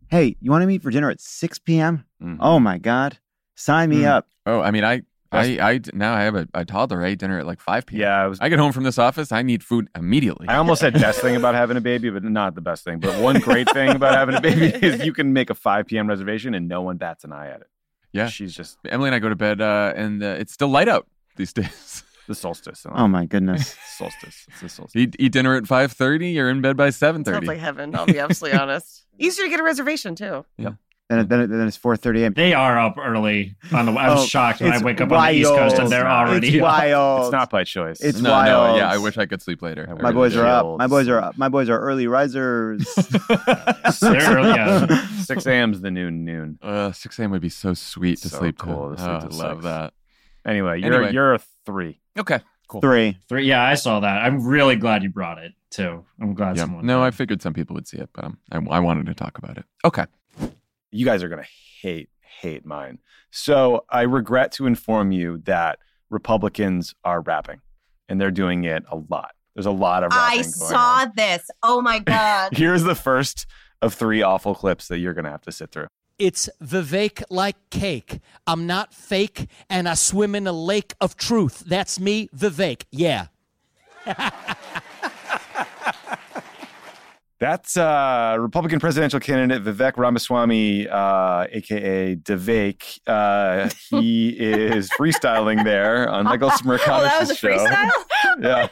Hey, 0.10 0.36
you 0.42 0.52
want 0.52 0.62
to 0.62 0.68
meet 0.68 0.84
for 0.84 0.92
dinner 0.92 1.10
at 1.10 1.20
6 1.20 1.58
p.m.? 1.60 2.06
Mhm. 2.22 2.38
Oh 2.40 2.60
my 2.60 2.78
God. 2.78 3.18
Sign 3.56 3.90
me 3.90 4.02
Mm. 4.02 4.08
up. 4.10 4.28
oh, 4.46 4.62
I 4.62 4.70
mean, 4.72 4.84
I, 4.84 5.02
I, 5.34 5.72
I 5.74 5.80
now 5.94 6.14
I 6.14 6.22
have 6.22 6.36
a, 6.36 6.48
a 6.54 6.66
toddler. 6.66 7.04
I 7.04 7.10
eat 7.12 7.20
dinner 7.20 7.40
at 7.40 7.46
like 7.46 7.60
five 7.60 7.86
p.m. 7.86 8.02
Yeah, 8.02 8.24
I 8.24 8.28
was. 8.28 8.40
I 8.40 8.50
get 8.50 8.60
home 8.60 8.72
from 8.72 8.84
this 8.84 8.98
office. 8.98 9.32
I 9.32 9.42
need 9.42 9.64
food 9.64 9.90
immediately. 9.96 10.48
I 10.48 10.58
almost 10.58 10.82
said 10.82 10.94
best 10.94 11.20
thing 11.22 11.36
about 11.36 11.56
having 11.56 11.78
a 11.78 11.82
baby, 11.82 12.10
but 12.10 12.24
not 12.24 12.56
the 12.56 12.62
best 12.62 12.84
thing. 12.84 13.00
But 13.00 13.20
one 13.22 13.40
great 13.40 13.70
thing 13.72 13.90
about 13.96 14.16
having 14.16 14.36
a 14.36 14.42
baby 14.42 14.66
is 14.86 15.04
you 15.06 15.14
can 15.14 15.34
make 15.34 15.50
a 15.50 15.56
5 15.56 15.86
p.m. 15.88 16.08
reservation 16.08 16.54
and 16.54 16.68
no 16.68 16.82
one 16.82 16.98
bats 16.98 17.24
an 17.24 17.32
eye 17.34 17.48
at 17.50 17.62
it. 17.62 17.68
Yeah. 18.12 18.28
she's 18.28 18.54
just 18.56 18.78
Emily 18.88 19.08
and 19.10 19.16
I 19.16 19.20
go 19.20 19.30
to 19.30 19.36
bed, 19.36 19.60
uh, 19.60 19.92
and 19.96 20.22
uh, 20.24 20.28
it's 20.40 20.54
still 20.54 20.68
light 20.70 20.88
out 20.88 21.08
these 21.36 21.52
days. 21.62 22.04
the 22.28 22.36
solstice. 22.36 22.86
Oh 22.90 23.08
my 23.08 23.26
goodness. 23.26 23.76
solstice. 23.98 24.46
It's 24.50 24.62
the 24.62 24.70
solstice. 24.70 24.96
eat, 24.96 25.16
eat 25.18 25.32
dinner 25.32 25.56
at 25.56 25.66
five 25.66 25.92
thirty. 25.94 26.30
You're 26.30 26.50
in 26.50 26.62
bed 26.62 26.78
by 26.78 26.92
seven 26.92 27.26
Sounds 27.26 27.36
thirty. 27.38 27.48
like 27.48 27.58
heaven. 27.60 27.96
I'll 27.96 28.06
be 28.06 28.20
absolutely 28.20 28.60
honest. 28.60 29.06
Easier 29.18 29.46
to 29.46 29.50
get 29.50 29.60
a 29.60 29.64
reservation 29.64 30.16
too. 30.16 30.46
Then, 31.20 31.28
then, 31.28 31.40
it- 31.42 31.48
then 31.48 31.68
it's 31.68 31.78
4.30 31.78 32.22
a.m. 32.22 32.34
They 32.34 32.54
are 32.54 32.80
up 32.80 32.98
early 32.98 33.56
on 33.74 33.86
the. 33.88 33.92
I 33.94 34.10
was 34.14 34.24
Oh, 34.24 34.26
shocked 34.26 34.62
when 34.62 34.72
I 34.72 34.82
wake 34.84 35.02
up 35.02 35.12
on 35.12 35.26
the 35.26 35.32
East 35.34 35.50
Coast 35.50 35.78
and 35.80 35.90
they're 35.90 36.08
already. 36.08 36.48
It's 36.48 36.56
up. 36.58 36.62
wild. 36.64 37.22
It's 37.24 37.32
not 37.32 37.50
by 37.50 37.64
choice. 37.64 38.00
It's 38.02 38.20
no, 38.22 38.32
wild. 38.32 38.76
no, 38.78 38.78
yeah. 38.78 38.90
I 38.90 38.98
wish 38.98 39.18
I 39.18 39.26
could 39.26 39.42
sleep 39.42 39.62
later. 39.62 39.86
My 39.88 39.94
really 40.10 40.14
boys 40.14 40.36
are 40.36 40.46
up. 40.46 40.64
Chills. 40.64 40.78
My 40.80 40.88
boys 40.88 41.08
are 41.10 41.20
up. 41.20 41.38
My 41.38 41.50
boys 41.50 41.70
are 41.70 41.80
early 41.80 42.08
risers. 42.08 42.84
They're 44.02 44.38
early. 44.38 44.50
Yeah. 44.50 45.08
6 45.24 45.46
a.m. 45.46 45.72
is 45.74 45.82
the 45.82 45.92
noon 45.92 46.26
noon. 46.26 46.60
Uh, 46.62 46.92
six 46.92 47.18
a.m. 47.20 47.32
would 47.32 47.42
be 47.42 47.50
so 47.50 47.74
sweet 47.74 48.20
to 48.20 48.30
So 48.30 48.40
sleep 48.40 48.58
cool 48.58 48.92
to. 48.92 48.96
to 48.98 49.02
sleep 49.02 49.16
Oh, 49.24 49.28
till 49.30 49.42
I 49.42 49.44
love 49.48 49.58
six. 49.58 49.64
that. 49.66 49.94
Anyway, 50.46 50.80
you're 50.82 50.94
Anyway. 50.94 51.14
you're 51.14 51.34
a 51.36 51.40
three. 51.66 52.00
Okay, 52.20 52.40
cool. 52.68 52.82
Three. 52.82 53.18
Three. 53.30 53.46
Yeah, 53.48 53.64
I 53.64 53.76
saw 53.76 54.02
that. 54.02 54.22
I'm 54.24 54.46
really 54.46 54.76
glad 54.76 55.04
you 55.04 55.10
brought 55.10 55.38
it 55.38 55.54
too. 55.70 56.04
I'm 56.22 56.34
glad 56.34 56.58
Yeah. 56.58 56.64
someone. 56.64 56.86
No, 56.86 57.02
I 57.02 57.12
figured 57.12 57.42
some 57.42 57.54
people 57.54 57.74
would 57.76 57.88
see 57.88 57.98
it, 57.98 58.10
but 58.14 58.26
um, 58.26 58.38
I, 58.52 58.58
I 58.58 58.80
wanted 58.80 59.06
to 59.06 59.14
talk 59.14 59.38
about 59.38 59.58
it. 59.58 59.66
Okay. 59.86 60.06
You 60.94 61.06
guys 61.06 61.24
are 61.24 61.30
gonna 61.30 61.46
hate 61.82 62.10
hate 62.22 62.66
mine. 62.66 63.00
So 63.32 63.86
I 63.90 64.02
regret 64.04 64.52
to 64.54 64.68
inform 64.68 65.12
you 65.12 65.40
that 65.46 65.80
Republicans 66.10 66.94
are 67.04 67.22
rapping, 67.22 67.62
and 68.08 68.22
they're 68.22 68.32
doing 68.32 68.64
it 68.64 68.84
a 68.92 68.98
lot. 69.10 69.32
There's 69.56 69.66
a 69.66 69.72
lot 69.72 70.04
of 70.04 70.12
rapping 70.12 70.40
I 70.40 70.42
going 70.42 70.50
saw 70.50 71.02
on. 71.02 71.12
this. 71.16 71.50
Oh 71.62 71.82
my 71.82 72.00
God. 72.00 72.54
Here's 72.58 72.84
the 72.84 72.96
first 72.96 73.46
of 73.82 73.94
three 73.94 74.22
awful 74.22 74.56
clips 74.56 74.88
that 74.88 75.00
you're 75.00 75.14
gonna 75.14 75.32
have 75.32 75.42
to 75.42 75.52
sit 75.52 75.72
through. 75.72 75.88
It's 76.20 76.48
Vivek 76.64 77.24
like 77.30 77.56
cake. 77.72 78.20
I'm 78.46 78.68
not 78.68 78.94
fake, 78.94 79.48
and 79.70 79.90
I 79.90 79.96
swim 79.96 80.36
in 80.36 80.46
a 80.46 80.54
lake 80.54 80.94
of 81.02 81.18
truth. 81.18 81.64
That's 81.66 82.00
me, 82.00 82.30
Vivek. 82.36 82.84
Yeah. 82.92 83.28
That's 87.44 87.76
uh, 87.76 88.38
Republican 88.40 88.80
presidential 88.80 89.20
candidate 89.20 89.66
Vivek 89.66 89.98
Ramaswamy, 89.98 90.88
uh, 90.88 91.46
aka 91.52 92.16
Devake. 92.16 93.02
Uh, 93.06 93.70
he 93.90 94.30
is 94.40 94.90
freestyling 94.98 95.66
there 95.66 96.10
on 96.10 96.24
Michael 96.24 96.50
Smirkanovich's 96.52 96.88
Oh, 96.88 97.02
that 97.04 97.20
was 97.20 97.32
a 97.32 97.36
show. 97.36 97.50
freestyle? 97.50 97.90
Yeah, 98.40 98.68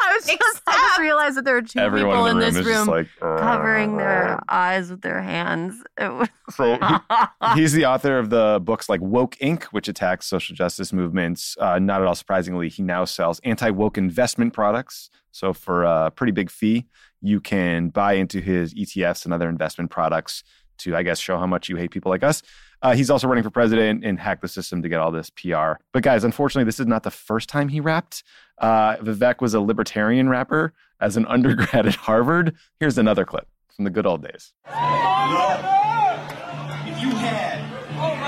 I 0.00 0.14
was 0.14 0.26
just—I 0.26 0.72
just 0.72 0.98
realized 1.00 1.36
that 1.36 1.44
there 1.44 1.56
are 1.56 1.62
two 1.62 1.78
everyone 1.78 2.10
people 2.16 2.26
in 2.26 2.32
in 2.32 2.38
the 2.38 2.44
room 2.46 2.54
this 2.54 2.66
room 2.66 2.86
like 2.88 3.08
covering 3.20 3.96
their 3.96 4.40
eyes 4.48 4.90
with 4.90 5.02
their 5.02 5.22
hands. 5.22 5.82
It 5.98 6.12
was 6.12 6.28
So 6.50 6.76
he- 6.78 7.54
he's 7.60 7.72
the 7.72 7.86
author 7.86 8.18
of 8.18 8.30
the 8.30 8.60
books 8.62 8.88
like 8.88 9.00
Woke 9.00 9.36
Inc., 9.36 9.64
which 9.64 9.88
attacks 9.88 10.26
social 10.26 10.54
justice 10.56 10.92
movements. 10.92 11.56
Uh, 11.58 11.78
not 11.78 12.00
at 12.00 12.06
all 12.06 12.14
surprisingly, 12.14 12.68
he 12.68 12.82
now 12.82 13.04
sells 13.04 13.40
anti 13.40 13.70
woke 13.70 13.98
investment 13.98 14.52
products. 14.52 15.10
So 15.32 15.52
for 15.52 15.84
a 15.84 16.10
pretty 16.10 16.32
big 16.32 16.50
fee, 16.50 16.86
you 17.20 17.40
can 17.40 17.88
buy 17.88 18.12
into 18.14 18.40
his 18.40 18.72
ETFs 18.74 19.24
and 19.24 19.34
other 19.34 19.48
investment 19.48 19.90
products 19.90 20.44
to, 20.78 20.94
I 20.96 21.02
guess, 21.02 21.18
show 21.18 21.38
how 21.38 21.46
much 21.46 21.68
you 21.68 21.76
hate 21.76 21.90
people 21.90 22.10
like 22.10 22.22
us. 22.24 22.42
Uh, 22.84 22.94
he's 22.94 23.08
also 23.08 23.26
running 23.26 23.42
for 23.42 23.48
president 23.48 24.04
and 24.04 24.20
hacked 24.20 24.42
the 24.42 24.48
system 24.48 24.82
to 24.82 24.90
get 24.90 25.00
all 25.00 25.10
this 25.10 25.30
PR. 25.30 25.72
But 25.92 26.02
guys, 26.02 26.22
unfortunately, 26.22 26.64
this 26.64 26.78
is 26.78 26.86
not 26.86 27.02
the 27.02 27.10
first 27.10 27.48
time 27.48 27.68
he 27.70 27.80
rapped. 27.80 28.22
Uh, 28.58 28.96
Vivek 28.96 29.40
was 29.40 29.54
a 29.54 29.60
libertarian 29.60 30.28
rapper 30.28 30.74
as 31.00 31.16
an 31.16 31.24
undergrad 31.30 31.86
at 31.86 31.94
Harvard. 31.94 32.54
Here's 32.78 32.98
another 32.98 33.24
clip 33.24 33.48
from 33.74 33.86
the 33.86 33.90
good 33.90 34.04
old 34.06 34.22
days. 34.22 34.52
If 34.66 34.74
you 37.02 37.10
had 37.10 37.58
one 37.96 38.18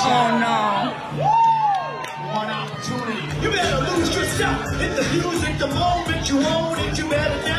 shot, 0.00 0.96
one 2.34 2.50
opportunity, 2.50 3.42
you 3.42 3.50
better 3.50 3.92
lose 3.92 4.16
yourself 4.16 4.72
in 4.80 4.96
the 4.96 5.02
music 5.12 5.58
the 5.58 5.68
moment 5.68 6.28
you 6.30 6.38
own 6.38 6.78
it. 6.78 6.96
You 6.98 7.10
better 7.10 7.51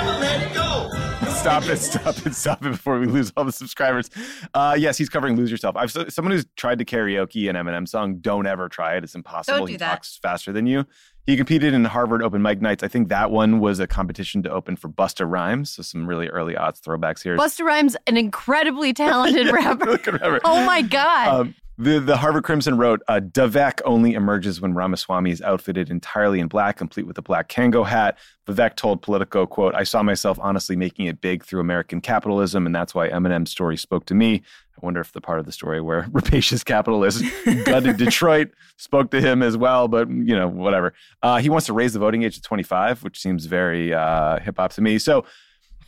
stop 1.44 1.66
it, 1.66 1.78
stop 1.78 2.26
it, 2.26 2.36
stop 2.36 2.66
it 2.66 2.70
before 2.70 3.00
we 3.00 3.06
lose 3.06 3.32
all 3.36 3.44
the 3.44 3.52
subscribers. 3.52 4.10
Uh, 4.54 4.76
yes, 4.78 4.98
he's 4.98 5.10
covering 5.10 5.36
"Lose 5.36 5.52
Yourself." 5.52 5.76
I've 5.76 5.92
someone 5.92 6.32
who's 6.32 6.46
tried 6.56 6.80
to 6.80 6.86
karaoke 6.86 7.50
an 7.50 7.56
Eminem 7.56 7.88
song. 7.88 8.18
Don't 8.20 8.48
ever 8.48 8.70
try 8.70 8.96
it; 8.96 9.04
it's 9.04 9.16
impossible. 9.16 9.60
Don't 9.60 9.68
do 9.68 9.72
he 9.74 9.78
that. 9.78 9.90
talks 9.90 10.18
faster 10.22 10.54
than 10.54 10.66
you. 10.66 10.86
He 11.26 11.38
competed 11.38 11.74
in 11.74 11.86
Harvard 11.86 12.22
Open 12.22 12.42
Mic 12.42 12.62
Nights. 12.62 12.84
I 12.84 12.88
think 12.90 13.08
that 13.08 13.32
one 13.32 13.60
was 13.60 13.80
a 13.80 13.88
competition 13.88 14.44
to 14.44 14.52
open 14.52 14.76
for 14.76 14.90
Busta 14.90 15.30
Rhymes. 15.30 15.70
So 15.72 15.82
some 15.82 16.06
really 16.06 16.28
early 16.28 16.58
odds 16.58 16.82
throwbacks 16.82 17.24
here. 17.24 17.38
Busta 17.38 17.64
Rhymes, 17.64 17.96
an 18.08 18.18
incredibly 18.18 18.94
talented 18.94 19.48
rapper. 19.52 19.86
Really 19.86 19.98
good 20.00 20.22
rapper. 20.22 20.42
Oh 20.44 20.66
my 20.66 20.82
God. 20.82 21.28
Um, 21.28 21.56
The, 21.78 22.00
the 22.00 22.18
Harvard 22.18 22.44
Crimson 22.44 22.78
wrote, 22.78 23.02
uh, 23.08 23.20
Davek 23.20 23.82
only 23.84 24.14
emerges 24.14 24.62
when 24.62 24.76
Ramaswamy 24.76 25.32
is 25.32 25.42
outfitted 25.42 25.90
entirely 25.90 26.40
in 26.40 26.48
black, 26.48 26.78
complete 26.78 27.08
with 27.08 27.18
a 27.18 27.24
black 27.24 27.50
Kangol 27.50 27.86
hat. 27.88 28.20
Vivek 28.48 28.76
told 28.76 29.02
Politico, 29.02 29.48
quote, 29.48 29.74
I 29.74 29.84
saw 29.84 30.04
myself 30.04 30.38
honestly 30.40 30.76
making 30.76 31.08
it 31.08 31.20
big 31.20 31.44
through 31.44 31.62
American 31.62 32.00
capitalism, 32.00 32.68
and 32.68 32.76
that's 32.76 32.94
why 32.94 33.10
Eminem's 33.10 33.50
story 33.50 33.76
spoke 33.78 34.06
to 34.06 34.14
me. 34.14 34.44
I 34.82 34.86
wonder 34.86 35.00
if 35.02 35.12
the 35.12 35.22
part 35.22 35.40
of 35.40 35.46
the 35.46 35.52
story 35.52 35.80
where 35.82 36.08
rapacious 36.12 36.64
capitalists 36.64 37.22
gutted 37.66 37.98
Detroit 37.98 38.50
spoke 38.78 39.12
to 39.12 39.22
him 39.22 39.44
as 39.44 39.56
well, 39.56 39.88
but, 39.88 40.10
you 40.10 40.36
know, 40.36 40.48
whatever. 40.48 40.94
Uh, 41.22 41.38
he 41.38 41.50
wants 41.50 41.68
to 41.68 41.74
raise 41.74 41.94
the 41.94 42.00
voting 42.00 42.24
age 42.24 42.36
to 42.36 42.42
25, 42.42 43.04
which 43.04 43.20
seems 43.20 43.46
very 43.46 43.94
uh, 43.94 44.40
hip 44.40 44.56
hop 44.58 44.74
to 44.74 44.82
me. 44.82 44.98
So, 44.98 45.26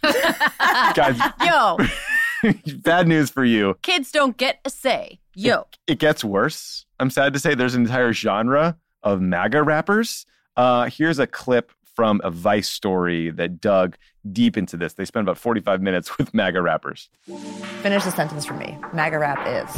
guys, 0.02 1.18
Yo, 1.46 1.78
bad 2.78 3.08
news 3.08 3.30
for 3.30 3.44
you. 3.44 3.78
kids 3.82 4.12
don't 4.12 4.38
get 4.38 4.60
a 4.66 4.70
say. 4.70 5.20
Yo. 5.34 5.66
it 5.88 6.00
gets 6.00 6.24
worse. 6.24 6.86
I'm 7.00 7.10
sad 7.10 7.34
to 7.34 7.40
say 7.40 7.56
there's 7.56 7.76
an 7.76 7.82
entire 7.82 8.14
genre 8.14 8.78
of 9.04 9.20
MAGA 9.20 9.64
rappers. 9.64 10.26
Uh, 10.56 10.90
here's 10.90 11.20
a 11.20 11.28
clip 11.28 11.72
from 11.96 12.22
a 12.24 12.30
Vice 12.32 12.70
story 12.70 13.32
that 13.32 13.62
dug 13.62 13.96
deep 14.32 14.58
into 14.58 14.78
this. 14.78 14.94
They 14.94 15.06
spent 15.06 15.24
about 15.26 15.38
45 15.38 15.82
minutes 15.82 16.18
with 16.18 16.34
MAGA 16.34 16.62
rappers. 16.62 17.10
Finish 17.82 18.04
the 18.04 18.12
sentence 18.12 18.46
for 18.46 18.54
me. 18.54 18.78
MAGA 18.94 19.18
rap 19.20 19.40
is. 19.48 19.76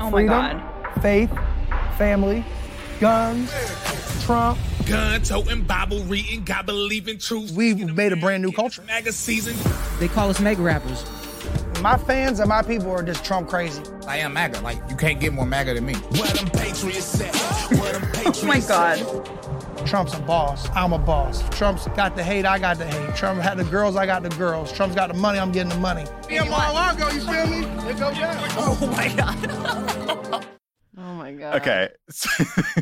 Oh 0.00 0.10
my 0.10 0.24
God. 0.24 0.62
faith, 1.02 1.30
family, 1.98 2.44
guns, 3.00 3.52
Trump. 4.24 4.58
Gun 4.86 5.22
toting, 5.22 5.62
Bible 5.62 6.02
reading, 6.04 6.44
God 6.44 6.66
believing 6.66 7.18
truth. 7.18 7.52
We've 7.52 7.94
made 7.94 8.12
a 8.12 8.16
brand 8.16 8.42
new 8.42 8.50
culture. 8.52 8.82
MAGA 8.82 9.12
season. 9.12 9.54
They 10.00 10.08
call 10.08 10.28
us 10.30 10.40
MAGA 10.40 10.60
rappers. 10.62 11.04
My 11.80 11.96
fans 11.96 12.38
and 12.40 12.48
my 12.48 12.62
people 12.62 12.90
are 12.90 13.02
just 13.02 13.24
Trump 13.24 13.48
crazy. 13.48 13.82
I 14.06 14.18
am 14.18 14.32
MAGA. 14.34 14.60
Like, 14.60 14.78
you 14.88 14.96
can't 14.96 15.20
get 15.20 15.32
more 15.32 15.46
MAGA 15.46 15.74
than 15.74 15.86
me. 15.86 15.94
Where 15.94 16.32
them 16.32 16.48
patriots 16.50 17.20
at? 17.20 17.34
Where 17.78 17.92
them 17.92 18.10
patriots 18.12 18.38
Oh 18.42 18.46
my 18.46 18.60
God. 18.60 19.41
Trump's 19.86 20.14
a 20.14 20.20
boss. 20.20 20.68
I'm 20.70 20.92
a 20.92 20.98
boss. 20.98 21.42
Trump's 21.50 21.86
got 21.88 22.16
the 22.16 22.22
hate. 22.22 22.44
I 22.46 22.58
got 22.58 22.78
the 22.78 22.86
hate. 22.86 23.14
Trump 23.16 23.40
had 23.40 23.58
the 23.58 23.64
girls. 23.64 23.96
I 23.96 24.06
got 24.06 24.22
the 24.22 24.30
girls. 24.30 24.72
Trump's 24.72 24.94
got 24.94 25.08
the 25.12 25.18
money. 25.18 25.38
I'm 25.38 25.52
getting 25.52 25.70
the 25.70 25.78
money. 25.78 26.04
Yeah, 26.30 26.44
Mar-a-Lago, 26.44 27.08
you 27.10 27.20
feel 27.20 27.46
me? 27.46 27.66
It 27.88 27.98
go 27.98 28.12
down. 28.12 28.36
Oh 28.56 28.94
my 28.96 29.08
God. 29.14 30.46
Oh 30.98 31.14
my 31.14 31.32
god. 31.32 31.54
Okay. 31.56 31.88
So, 32.10 32.28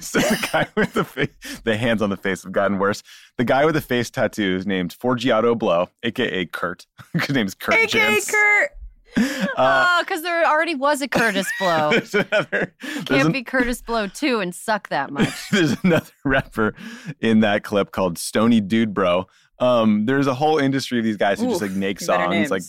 so 0.01 0.19
the 0.19 0.49
guy 0.53 0.67
with 0.77 0.93
the 0.95 1.05
face, 1.05 1.29
the 1.63 1.77
hands 1.77 2.03
on 2.03 2.11
the 2.11 2.17
face 2.17 2.43
have 2.43 2.51
gotten 2.53 2.79
worse. 2.79 3.03
The 3.39 3.45
guy 3.45 3.65
with 3.65 3.75
the 3.75 3.81
face 3.81 4.11
tattoo 4.11 4.57
is 4.57 4.67
named 4.67 4.97
Forgiato 4.99 5.57
Blow, 5.57 5.89
aka 6.03 6.45
Kurt. 6.47 6.87
His 7.13 7.31
name's 7.31 7.55
Kurt 7.55 7.77
AKA 7.77 7.87
Jans. 7.87 8.29
Kurt. 8.31 8.71
Uh, 9.57 9.85
oh, 9.89 10.03
because 10.03 10.23
there 10.23 10.47
already 10.47 10.75
was 10.75 11.03
a 11.03 11.09
Kurtis 11.09 11.45
Blow. 11.61 11.91
there's 11.91 12.15
another, 12.15 12.75
there's 12.81 13.05
Can't 13.05 13.27
an- 13.27 13.33
be 13.33 13.43
Kurtis 13.45 13.85
Blow 13.85 14.07
too 14.07 14.41
and 14.41 14.55
suck 14.55 14.89
that 14.89 15.11
much. 15.13 15.51
there's 15.51 15.77
another 15.85 16.11
rapper 16.25 16.75
in 17.21 17.41
that 17.41 17.63
clip 17.65 17.91
called 17.91 18.17
Stony 18.17 18.61
Dude 18.61 18.95
Bro. 18.95 19.27
Um, 19.59 20.07
there's 20.07 20.27
a 20.27 20.33
whole 20.35 20.57
industry 20.59 20.99
of 20.99 21.05
these 21.05 21.19
guys 21.19 21.41
who 21.41 21.49
just 21.49 21.61
like 21.61 21.73
make 21.73 22.01
songs 22.01 22.51
like 22.51 22.63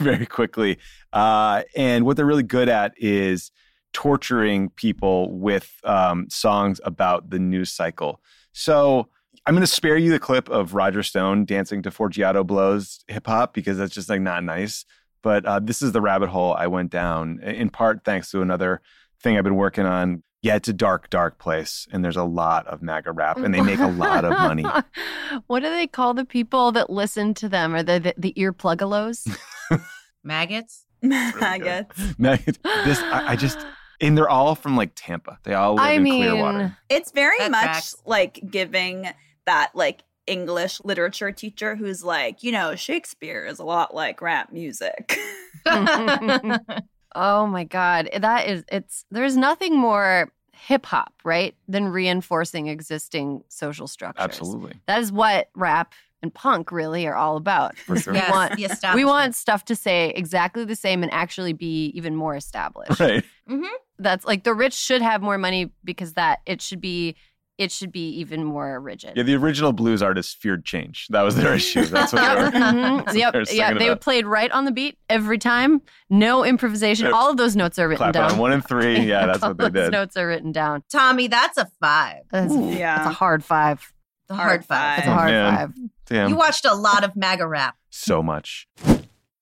very 0.00 0.26
quickly. 0.26 0.76
Uh, 1.12 1.62
and 1.76 2.04
what 2.04 2.16
they're 2.18 2.26
really 2.26 2.42
good 2.42 2.68
at 2.68 2.92
is 2.98 3.50
torturing 3.94 4.68
people 4.70 5.32
with 5.32 5.72
um, 5.84 6.26
songs 6.28 6.80
about 6.84 7.30
the 7.30 7.38
news 7.38 7.72
cycle. 7.72 8.20
So 8.52 9.08
I'm 9.46 9.54
going 9.54 9.62
to 9.62 9.66
spare 9.66 9.96
you 9.96 10.10
the 10.10 10.18
clip 10.18 10.48
of 10.50 10.74
Roger 10.74 11.02
Stone 11.02 11.44
dancing 11.46 11.80
to 11.82 11.90
Forgiato 11.90 12.46
Blows 12.46 13.02
hip 13.08 13.26
hop 13.26 13.54
because 13.54 13.78
that's 13.78 13.94
just 13.94 14.10
like 14.10 14.20
not 14.20 14.44
nice. 14.44 14.84
But 15.24 15.46
uh, 15.46 15.58
this 15.58 15.80
is 15.80 15.92
the 15.92 16.02
rabbit 16.02 16.28
hole 16.28 16.52
I 16.52 16.66
went 16.66 16.90
down 16.90 17.40
in 17.42 17.70
part 17.70 18.04
thanks 18.04 18.30
to 18.32 18.42
another 18.42 18.82
thing 19.22 19.38
I've 19.38 19.42
been 19.44 19.56
working 19.56 19.86
on. 19.86 20.22
Yeah, 20.42 20.56
it's 20.56 20.68
a 20.68 20.74
dark, 20.74 21.08
dark 21.08 21.38
place, 21.38 21.88
and 21.90 22.04
there's 22.04 22.18
a 22.18 22.24
lot 22.24 22.66
of 22.66 22.82
MAGA 22.82 23.10
rap, 23.12 23.38
and 23.38 23.54
they 23.54 23.62
make 23.62 23.78
a 23.80 23.86
lot 23.86 24.26
of 24.26 24.32
money. 24.32 24.66
what 25.46 25.60
do 25.60 25.70
they 25.70 25.86
call 25.86 26.12
the 26.12 26.26
people 26.26 26.70
that 26.72 26.90
listen 26.90 27.32
to 27.34 27.48
them? 27.48 27.74
Are 27.74 27.82
they 27.82 27.98
the, 27.98 28.14
the 28.18 28.38
ear 28.38 28.52
pluggalos? 28.52 29.26
Maggots? 30.22 30.84
Maggots. 31.02 32.58
This 32.84 32.98
I, 32.98 33.28
I 33.28 33.36
just, 33.36 33.58
and 34.02 34.18
they're 34.18 34.28
all 34.28 34.54
from 34.54 34.76
like 34.76 34.92
Tampa. 34.94 35.38
They 35.44 35.54
all 35.54 35.76
live 35.76 35.86
I 35.86 35.92
in 35.92 36.02
mean, 36.02 36.22
Clearwater. 36.22 36.76
It's 36.90 37.10
very 37.12 37.38
That 37.38 37.50
much 37.50 37.62
tracks. 37.62 37.96
like 38.04 38.40
giving 38.50 39.08
that 39.46 39.70
like 39.74 40.02
English 40.26 40.80
literature 40.84 41.32
teacher 41.32 41.76
who's 41.76 42.02
like, 42.02 42.42
you 42.42 42.52
know, 42.52 42.74
Shakespeare 42.74 43.44
is 43.44 43.58
a 43.58 43.64
lot 43.64 43.94
like 43.94 44.20
rap 44.22 44.52
music. 44.52 45.18
oh 45.66 47.46
my 47.46 47.64
god, 47.64 48.10
that 48.16 48.48
is 48.48 48.64
it's 48.70 49.04
there's 49.10 49.36
nothing 49.36 49.76
more 49.76 50.32
hip 50.52 50.86
hop, 50.86 51.12
right, 51.24 51.54
than 51.68 51.88
reinforcing 51.88 52.68
existing 52.68 53.42
social 53.48 53.86
structures. 53.86 54.24
Absolutely. 54.24 54.74
That 54.86 55.00
is 55.00 55.12
what 55.12 55.50
rap 55.54 55.92
and 56.22 56.32
punk 56.32 56.72
really 56.72 57.06
are 57.06 57.14
all 57.14 57.36
about. 57.36 57.76
For 57.76 57.96
sure. 57.96 58.14
We 58.14 58.18
Yes, 58.18 58.30
want 58.30 58.56
the 58.56 58.92
we 58.94 59.04
want 59.04 59.34
stuff 59.34 59.66
to 59.66 59.76
say 59.76 60.10
exactly 60.16 60.64
the 60.64 60.76
same 60.76 61.02
and 61.02 61.12
actually 61.12 61.52
be 61.52 61.86
even 61.94 62.16
more 62.16 62.34
established. 62.34 62.98
Right. 62.98 63.22
Mm-hmm. 63.48 63.74
That's 63.98 64.24
like 64.24 64.42
the 64.44 64.54
rich 64.54 64.72
should 64.72 65.02
have 65.02 65.20
more 65.20 65.36
money 65.36 65.70
because 65.84 66.14
that 66.14 66.40
it 66.46 66.62
should 66.62 66.80
be 66.80 67.14
it 67.56 67.70
should 67.70 67.92
be 67.92 68.08
even 68.18 68.42
more 68.44 68.80
rigid. 68.80 69.12
Yeah, 69.16 69.22
the 69.22 69.34
original 69.36 69.72
blues 69.72 70.02
artists 70.02 70.34
feared 70.34 70.64
change. 70.64 71.06
That 71.10 71.22
was 71.22 71.36
their 71.36 71.54
issue. 71.54 71.84
That's 71.86 72.12
what 72.12 72.22
they 72.22 72.42
were. 72.42 72.50
Mhm. 72.50 73.04
that's 73.04 73.16
Yep. 73.16 73.32
they 73.32 73.38
were 73.38 73.44
Yeah. 73.52 73.74
They 73.74 73.86
about. 73.88 74.00
played 74.00 74.26
right 74.26 74.50
on 74.50 74.64
the 74.64 74.72
beat 74.72 74.98
every 75.08 75.38
time. 75.38 75.80
No 76.10 76.44
improvisation. 76.44 77.06
Yep. 77.06 77.14
All 77.14 77.30
of 77.30 77.36
those 77.36 77.54
notes 77.54 77.78
are 77.78 77.86
written 77.88 77.98
Clap 78.12 78.14
down. 78.14 78.32
on 78.32 78.38
one 78.38 78.52
and 78.52 78.66
three. 78.66 78.98
Yeah, 79.06 79.26
that's 79.26 79.42
All 79.42 79.50
what 79.50 79.58
they 79.58 79.64
those 79.70 79.84
did. 79.86 79.92
notes 79.92 80.16
are 80.16 80.26
written 80.26 80.50
down. 80.52 80.82
Tommy, 80.90 81.28
that's 81.28 81.56
a 81.58 81.68
five. 81.80 82.22
That's, 82.30 82.52
Yeah. 82.54 82.96
that's 82.98 83.10
a 83.10 83.12
hard 83.12 83.44
five. 83.44 83.92
The 84.28 84.34
Hard 84.34 84.48
hard, 84.48 84.64
five. 84.64 84.98
It's 85.00 85.06
a 85.06 85.12
hard 85.14 85.30
man. 85.30 85.54
five. 85.56 85.72
Damn. 86.06 86.28
You 86.30 86.36
watched 86.36 86.64
a 86.64 86.74
lot 86.74 87.04
of 87.04 87.14
MAGA 87.14 87.46
rap. 87.46 87.76
so 87.90 88.22
much. 88.22 88.66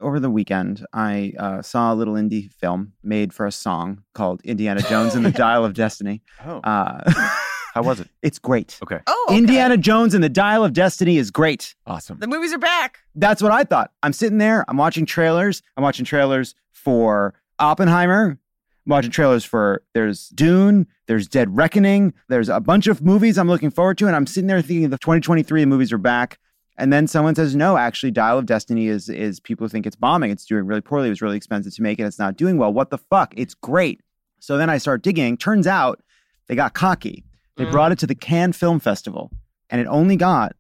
Over 0.01 0.19
the 0.19 0.31
weekend, 0.31 0.85
I 0.93 1.33
uh, 1.39 1.63
saw 1.63 1.93
a 1.93 1.95
little 1.95 2.15
indie 2.15 2.53
film 2.53 2.93
made 3.05 3.33
for 3.33 3.47
a 3.47 3.53
song 3.53 4.03
called 4.15 4.41
Indiana 4.43 4.83
Jones 4.83 5.15
and 5.15 5.25
the 5.25 5.31
Dial 5.31 5.65
of 5.65 5.75
Destiny. 5.75 6.23
Oh. 6.45 6.59
Uh, 6.59 7.01
How 7.73 7.83
was 7.83 8.01
it? 8.01 8.09
it's 8.21 8.39
great. 8.39 8.79
Okay. 8.83 9.01
Oh, 9.07 9.27
okay. 9.29 9.39
Indiana 9.39 9.79
Jones 9.79 10.13
and 10.13 10.23
the 10.23 10.29
Dial 10.29 10.63
of 10.63 10.75
Destiny 10.75 11.17
is 11.17 11.31
great. 11.31 11.75
Awesome. 11.87 12.19
The 12.19 12.27
movies 12.27 12.53
are 12.53 12.59
back. 12.59 12.99
That's 13.15 13.43
what 13.43 13.51
I 13.51 13.65
thought. 13.65 13.93
I'm 14.03 14.13
sitting 14.13 14.37
there, 14.37 14.65
I'm 14.69 14.77
watching 14.77 15.07
trailers. 15.07 15.63
I'm 15.77 15.83
watching 15.83 16.05
trailers 16.05 16.55
for 16.71 17.33
Oppenheimer. 17.59 18.39
I'm 18.85 18.91
watching 18.91 19.11
trailers 19.11 19.43
for 19.45 19.83
there's 19.95 20.29
Dune, 20.31 20.87
there's 21.07 21.29
Dead 21.29 21.57
Reckoning, 21.57 22.13
there's 22.29 22.51
a 22.51 22.61
bunch 22.61 22.89
of 22.89 23.01
movies 23.01 23.39
I'm 23.39 23.49
looking 23.49 23.71
forward 23.71 23.97
to. 23.99 24.07
And 24.07 24.15
I'm 24.15 24.27
sitting 24.27 24.49
there 24.49 24.61
thinking 24.61 24.91
the 24.91 24.99
2023 24.99 25.63
the 25.63 25.67
movies 25.67 25.93
are 25.93 25.99
back. 25.99 26.39
And 26.77 26.93
then 26.93 27.07
someone 27.07 27.35
says, 27.35 27.57
no, 27.57 27.79
actually, 27.79 28.11
Dial 28.11 28.39
of 28.39 28.45
Destiny 28.45 28.89
is 28.89 29.09
is 29.09 29.41
people 29.41 29.67
think 29.69 29.87
it's 29.87 29.97
bombing. 29.97 30.31
It's 30.31 30.45
doing 30.45 30.67
really 30.67 30.81
poorly. 30.83 31.07
It 31.07 31.11
was 31.11 31.23
really 31.23 31.37
expensive 31.39 31.75
to 31.75 31.83
make 31.83 31.99
it. 31.99 32.05
It's 32.05 32.19
not 32.19 32.37
doing 32.37 32.59
well. 32.59 32.73
What 32.73 32.91
the 32.91 32.99
fuck? 32.99 33.33
It's 33.35 33.55
great. 33.55 34.01
So 34.41 34.59
then 34.59 34.69
I 34.69 34.77
start 34.77 35.03
digging. 35.03 35.39
Turns 35.39 35.67
out 35.67 36.03
they 36.49 36.55
got 36.55 36.75
cocky. 36.75 37.25
They 37.57 37.65
mm. 37.65 37.71
brought 37.71 37.93
it 37.93 37.99
to 38.01 38.07
the 38.07 38.15
Cannes 38.15 38.53
Film 38.55 38.81
Festival, 38.81 39.31
and 39.71 39.81
it 39.81 39.87
only 39.87 40.17
got 40.17 40.55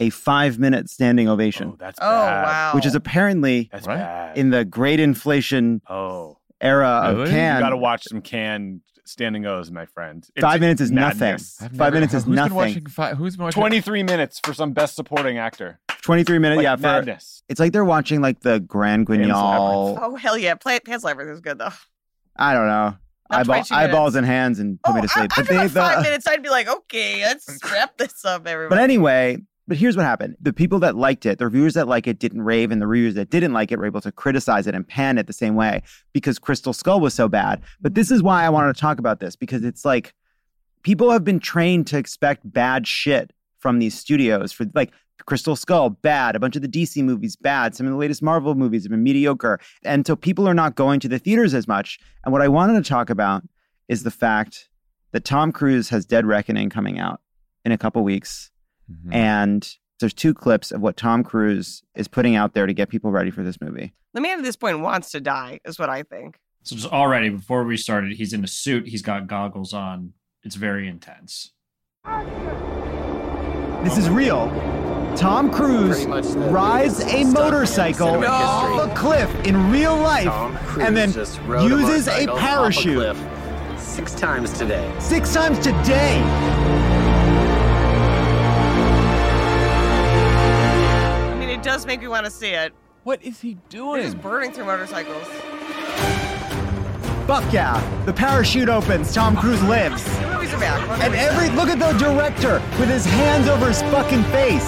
a 0.00 0.10
five 0.10 0.58
minute 0.58 0.88
standing 0.88 1.28
ovation 1.28 1.70
Oh, 1.72 1.76
that's 1.78 1.98
Oh, 2.00 2.04
bad. 2.26 2.42
wow. 2.44 2.70
which 2.74 2.86
is 2.86 2.94
apparently 2.94 3.68
That's 3.72 3.86
Right. 3.86 3.96
bad. 3.98 4.38
in 4.38 4.50
the 4.50 4.64
great 4.64 5.00
inflation 5.00 5.82
oh, 5.88 6.38
era 6.60 6.88
of 7.04 7.28
Cannes. 7.28 7.56
you 7.56 7.60
got 7.62 7.70
to 7.70 7.76
watch 7.76 8.04
some 8.04 8.20
canned 8.20 8.82
standing 9.04 9.46
O's, 9.46 9.70
my 9.72 9.86
friend. 9.86 10.24
It's 10.36 10.42
Five 10.44 10.60
minutes 10.60 10.80
is 10.80 10.92
madness. 10.92 11.60
nothing. 11.60 11.76
Five 11.78 11.92
minutes 11.94 12.14
is 12.14 12.24
who's 12.24 12.34
nothing. 12.36 12.48
Been 12.50 12.56
watching 12.56 12.86
fi- 12.86 13.14
who's 13.14 13.36
been 13.36 13.44
watching? 13.46 13.60
23 13.60 14.02
minutes 14.04 14.40
for 14.44 14.52
some 14.54 14.72
best 14.72 14.94
supporting 14.94 15.38
actor. 15.38 15.80
23 16.02 16.38
minutes, 16.38 16.56
Like 16.58 16.64
yeah. 16.64 16.76
For, 16.76 16.82
madness. 16.82 17.42
it's 17.48 17.58
like 17.58 17.72
they're 17.72 17.84
watching 17.84 18.20
like 18.20 18.40
the 18.40 18.60
Grand 18.60 19.06
Guignol. 19.06 19.98
Oh 20.00 20.14
hell 20.16 20.38
yeah! 20.38 20.54
Play 20.54 20.78
Pan's 20.80 21.04
Labyrinth 21.04 21.30
is 21.32 21.40
good 21.40 21.58
though. 21.58 21.72
I 22.36 22.54
don't 22.54 22.66
know. 22.68 22.96
Eyeball, 23.30 23.64
eyeballs 23.70 24.14
and 24.14 24.26
hands 24.26 24.58
and 24.58 24.82
put 24.82 24.92
Oh, 24.92 24.94
me 24.94 25.02
to 25.02 25.08
sleep. 25.08 25.24
after 25.30 25.42
But 25.42 25.48
they, 25.48 25.56
about 25.56 25.70
five 25.72 25.96
the, 25.98 26.02
minutes, 26.02 26.26
I'd 26.26 26.42
be 26.42 26.48
like, 26.48 26.68
okay, 26.68 27.22
let's 27.22 27.58
wrap 27.72 27.96
this 27.98 28.24
up, 28.24 28.46
everybody. 28.46 28.76
But 28.78 28.82
anyway, 28.82 29.38
but 29.66 29.76
here's 29.76 29.96
what 29.98 30.06
happened. 30.06 30.36
The 30.40 30.52
people 30.54 30.78
that 30.80 30.96
liked 30.96 31.26
it, 31.26 31.38
the 31.38 31.44
reviewers 31.44 31.74
that 31.74 31.86
like 31.88 32.06
it 32.06 32.18
didn't 32.18 32.40
rave, 32.42 32.70
and 32.70 32.80
the 32.80 32.86
reviewers 32.86 33.14
that 33.14 33.28
didn't 33.28 33.52
like 33.52 33.70
it 33.70 33.78
were 33.78 33.84
able 33.86 34.00
to 34.00 34.10
criticize 34.10 34.66
it 34.66 34.74
and 34.74 34.86
pan 34.88 35.18
it 35.18 35.26
the 35.26 35.32
same 35.34 35.56
way 35.56 35.82
because 36.14 36.38
Crystal 36.38 36.72
Skull 36.72 37.00
was 37.00 37.12
so 37.12 37.28
bad. 37.28 37.60
But 37.80 37.94
this 37.94 38.10
is 38.10 38.22
why 38.22 38.44
I 38.44 38.48
wanted 38.48 38.74
to 38.74 38.80
talk 38.80 38.98
about 38.98 39.20
this 39.20 39.36
because 39.36 39.62
it's 39.64 39.84
like 39.84 40.14
people 40.82 41.10
have 41.10 41.22
been 41.24 41.38
trained 41.40 41.86
to 41.88 41.98
expect 41.98 42.50
bad 42.50 42.86
shit 42.86 43.32
from 43.58 43.78
these 43.78 43.98
studios 43.98 44.52
for 44.52 44.64
like 44.74 44.90
Crystal 45.26 45.56
Skull, 45.56 45.90
bad. 45.90 46.36
A 46.36 46.38
bunch 46.40 46.56
of 46.56 46.62
the 46.62 46.68
DC 46.68 47.02
movies, 47.02 47.36
bad. 47.36 47.74
Some 47.74 47.86
of 47.86 47.92
the 47.92 47.98
latest 47.98 48.22
Marvel 48.22 48.54
movies 48.54 48.84
have 48.84 48.90
been 48.90 49.02
mediocre. 49.02 49.58
And 49.84 50.06
so 50.06 50.16
people 50.16 50.48
are 50.48 50.54
not 50.54 50.74
going 50.74 51.00
to 51.00 51.08
the 51.08 51.18
theaters 51.18 51.54
as 51.54 51.66
much. 51.68 51.98
And 52.24 52.32
what 52.32 52.42
I 52.42 52.48
wanted 52.48 52.82
to 52.82 52.88
talk 52.88 53.10
about 53.10 53.42
is 53.88 54.02
the 54.02 54.10
fact 54.10 54.68
that 55.12 55.24
Tom 55.24 55.52
Cruise 55.52 55.88
has 55.88 56.04
Dead 56.06 56.26
Reckoning 56.26 56.70
coming 56.70 56.98
out 56.98 57.20
in 57.64 57.72
a 57.72 57.78
couple 57.78 58.02
weeks. 58.04 58.50
Mhm. 58.90 59.14
And 59.14 59.76
there's 60.00 60.14
two 60.14 60.32
clips 60.34 60.70
of 60.70 60.80
what 60.80 60.96
Tom 60.96 61.24
Cruise 61.24 61.82
is 61.94 62.08
putting 62.08 62.36
out 62.36 62.54
there 62.54 62.66
to 62.66 62.72
get 62.74 62.88
people 62.88 63.10
ready 63.10 63.30
for 63.30 63.42
this 63.42 63.60
movie. 63.60 63.92
the 64.14 64.22
man 64.22 64.38
at 64.38 64.44
this 64.44 64.56
point 64.56 64.80
wants 64.80 65.10
to 65.12 65.20
die, 65.20 65.60
is 65.64 65.78
what 65.78 65.90
I 65.90 66.02
think. 66.02 66.38
So 66.64 66.74
just 66.74 66.88
already 66.90 67.28
before 67.28 67.62
we 67.64 67.76
started, 67.76 68.12
he's 68.16 68.32
in 68.32 68.42
a 68.42 68.48
suit. 68.48 68.88
He's 68.88 69.02
got 69.02 69.26
goggles 69.26 69.72
on. 69.72 70.14
It's 70.42 70.56
very 70.56 70.88
intense. 70.88 71.52
This 73.84 73.96
is 73.96 74.10
real. 74.10 74.48
Tom 75.16 75.50
Cruise 75.52 76.04
rides 76.06 77.00
a 77.00 77.24
motorcycle 77.24 78.24
off 78.24 78.90
a 78.90 78.94
cliff 78.94 79.32
in 79.46 79.70
real 79.70 79.96
life 79.96 80.26
and 80.78 80.96
then 80.96 81.12
just 81.12 81.40
rode 81.42 81.70
a 81.70 81.76
uses 81.76 82.08
a 82.08 82.26
motorcycle 82.26 82.36
a 82.36 82.40
parachute 82.40 83.16
cliff 83.16 83.78
six 83.78 84.14
times 84.14 84.52
today. 84.52 84.92
six 84.98 85.32
times 85.32 85.58
today. 85.58 86.20
I 91.30 91.36
mean, 91.38 91.48
it 91.48 91.62
does 91.62 91.86
make 91.86 92.00
me 92.00 92.08
want 92.08 92.24
to 92.26 92.30
see 92.32 92.50
it. 92.50 92.72
What 93.04 93.22
is 93.22 93.40
he 93.40 93.58
doing? 93.68 94.02
He's 94.02 94.14
burning 94.14 94.52
through 94.52 94.66
motorcycles. 94.66 95.26
Fuck 97.28 97.52
yeah. 97.52 97.78
The 98.06 98.12
parachute 98.14 98.70
opens. 98.70 99.12
Tom 99.12 99.36
Cruise 99.36 99.62
lives. 99.64 100.02
The 100.02 100.32
movies 100.32 100.54
are 100.54 100.60
back. 100.60 101.02
And 101.02 101.14
every 101.14 101.50
look 101.50 101.68
at 101.68 101.78
the 101.78 101.92
director 101.98 102.54
with 102.80 102.88
his 102.88 103.04
hands 103.04 103.48
over 103.48 103.66
his 103.66 103.82
fucking 103.82 104.22
face. 104.32 104.66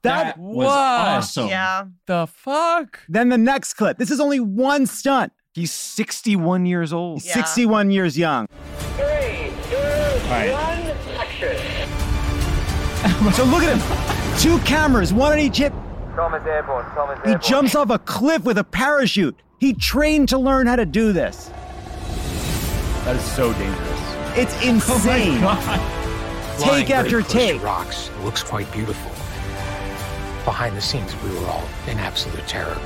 That 0.00 0.38
was 0.38 0.68
awesome. 0.68 1.48
Yeah. 1.48 1.84
The 2.06 2.26
fuck? 2.28 3.00
Then 3.10 3.28
the 3.28 3.36
next 3.36 3.74
clip. 3.74 3.98
This 3.98 4.10
is 4.10 4.18
only 4.18 4.40
one 4.40 4.86
stunt. 4.86 5.34
He's 5.52 5.74
61 5.74 6.64
years 6.64 6.94
old. 6.94 7.22
Yeah. 7.22 7.34
61 7.34 7.90
years 7.90 8.16
young. 8.16 8.46
Three, 8.78 9.52
two, 9.68 9.76
right. 10.30 10.50
one, 10.50 10.96
action. 11.18 11.92
So 13.34 13.44
look 13.44 13.62
at 13.62 13.76
him. 13.76 14.38
Two 14.40 14.58
cameras, 14.64 15.12
one 15.12 15.32
on 15.32 15.38
each 15.38 15.58
hip. 15.58 15.74
Thomas 16.16 16.42
Airborne, 16.46 16.86
Thomas 16.94 17.18
He 17.26 17.34
jumps 17.46 17.74
off 17.74 17.90
a 17.90 17.98
cliff 17.98 18.42
with 18.44 18.56
a 18.56 18.64
parachute. 18.64 19.36
He 19.58 19.74
trained 19.74 20.30
to 20.30 20.38
learn 20.38 20.66
how 20.66 20.76
to 20.76 20.86
do 20.86 21.12
this. 21.12 21.50
That 23.04 23.16
is 23.16 23.22
so 23.22 23.52
dangerous. 23.52 24.00
It's 24.34 24.54
Oh 24.64 24.94
insane. 24.94 25.40
Flying 26.56 26.86
Take 26.86 26.90
after 26.90 27.10
very 27.10 27.22
close 27.22 27.32
to 27.32 27.38
take. 27.38 27.62
Rocks 27.62 28.08
it 28.08 28.24
looks 28.24 28.42
quite 28.42 28.70
beautiful. 28.72 29.10
Behind 30.46 30.74
the 30.74 30.80
scenes, 30.80 31.14
we 31.22 31.30
were 31.38 31.46
all 31.48 31.68
in 31.86 31.98
absolute 31.98 32.46
terror. 32.48 32.78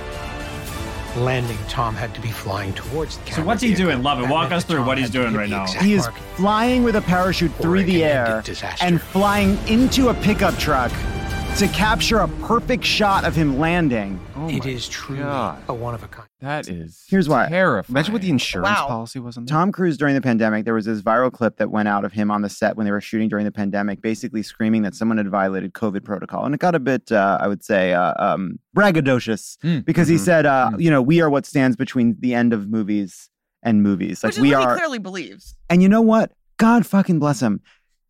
Landing, 1.17 1.59
Tom 1.69 1.95
had 1.95 2.13
to 2.17 2.21
be 2.21 2.31
flying 2.31 2.73
towards 2.75 3.17
the 3.19 3.25
camera. 3.25 3.43
So 3.43 3.47
what's 3.47 3.63
he 3.63 3.69
vehicle. 3.69 3.87
doing? 3.87 4.03
Love 4.03 4.21
it. 4.21 4.29
Walk 4.29 4.51
us 4.51 4.65
through 4.65 4.79
Tom 4.79 4.87
what 4.87 4.99
he's 4.99 5.11
doing 5.11 5.35
right 5.35 5.49
now. 5.49 5.67
He 5.67 5.93
is 5.93 6.09
flying 6.35 6.83
with 6.83 6.97
a 6.97 7.03
parachute 7.03 7.55
through 7.57 7.85
the 7.85 8.01
can 8.01 8.39
end 8.39 8.49
in 8.49 8.57
air 8.65 8.75
and 8.81 9.01
flying 9.01 9.57
into 9.69 10.09
a 10.09 10.15
pickup 10.15 10.57
truck 10.59 10.91
to 11.57 11.69
capture 11.69 12.19
a 12.21 12.29
perfect 12.47 12.83
shot 12.85 13.25
of 13.27 13.35
him 13.37 13.59
landing. 13.59 14.19
It 14.49 14.65
is 14.65 14.89
truly 14.89 15.21
God. 15.21 15.63
a 15.69 15.75
one 15.75 15.95
of 15.95 16.03
a 16.03 16.09
kind. 16.09 16.27
That 16.41 16.69
is 16.69 17.05
Here's 17.07 17.29
why. 17.29 17.49
terrifying. 17.49 17.93
Imagine 17.95 18.13
what 18.15 18.23
the 18.23 18.31
insurance 18.31 18.69
Wow. 18.79 18.87
policy 18.87 19.19
was 19.19 19.37
on 19.37 19.45
that. 19.45 19.51
Tom 19.51 19.71
Cruise 19.71 19.99
during 19.99 20.15
the 20.15 20.23
pandemic, 20.23 20.65
there 20.65 20.73
was 20.73 20.87
this 20.87 21.03
viral 21.03 21.31
clip 21.31 21.59
that 21.59 21.71
went 21.71 21.87
out 21.87 22.07
of 22.07 22.13
him 22.13 22.31
on 22.31 22.41
the 22.41 22.49
set 22.49 22.77
when 22.77 22.87
they 22.87 22.93
were 22.93 23.01
shooting 23.01 23.29
during 23.29 23.45
the 23.45 23.53
pandemic, 23.53 24.01
basically 24.01 24.43
screaming 24.43 24.83
that 24.83 24.95
someone 24.95 25.19
had 25.19 25.29
violated 25.29 25.75
COVID 25.75 26.03
protocol. 26.03 26.47
And 26.47 26.55
it 26.55 26.59
got 26.61 26.75
a 26.75 26.81
bit, 26.81 27.13
uh, 27.13 27.37
I 27.41 27.47
would 27.49 27.63
say, 27.63 27.93
uh, 27.93 28.15
um, 28.19 28.59
braggadocious 28.75 29.59
Mm. 29.63 29.85
because 29.85 30.09
he 30.09 30.15
Mhm. 30.17 30.21
said, 30.21 30.47
uh, 30.47 30.71
Mm. 30.73 30.81
you 30.81 30.91
know, 30.91 31.03
we 31.03 31.21
are 31.21 31.29
what 31.29 31.45
stands 31.45 31.77
between 31.77 32.17
the 32.21 32.33
end 32.35 32.55
of 32.55 32.71
movies 32.71 33.29
and 33.63 33.83
movies. 33.83 34.25
Like 34.25 34.31
Which 34.31 34.37
is 34.39 34.43
we 34.43 34.51
what 34.53 34.63
are. 34.63 34.75
he 34.75 34.79
clearly 34.81 34.99
believes. 34.99 35.57
And 35.69 35.83
you 35.83 35.89
know 35.91 36.01
what? 36.01 36.33
God 36.57 36.87
fucking 36.87 37.19
bless 37.19 37.41
him. 37.41 37.61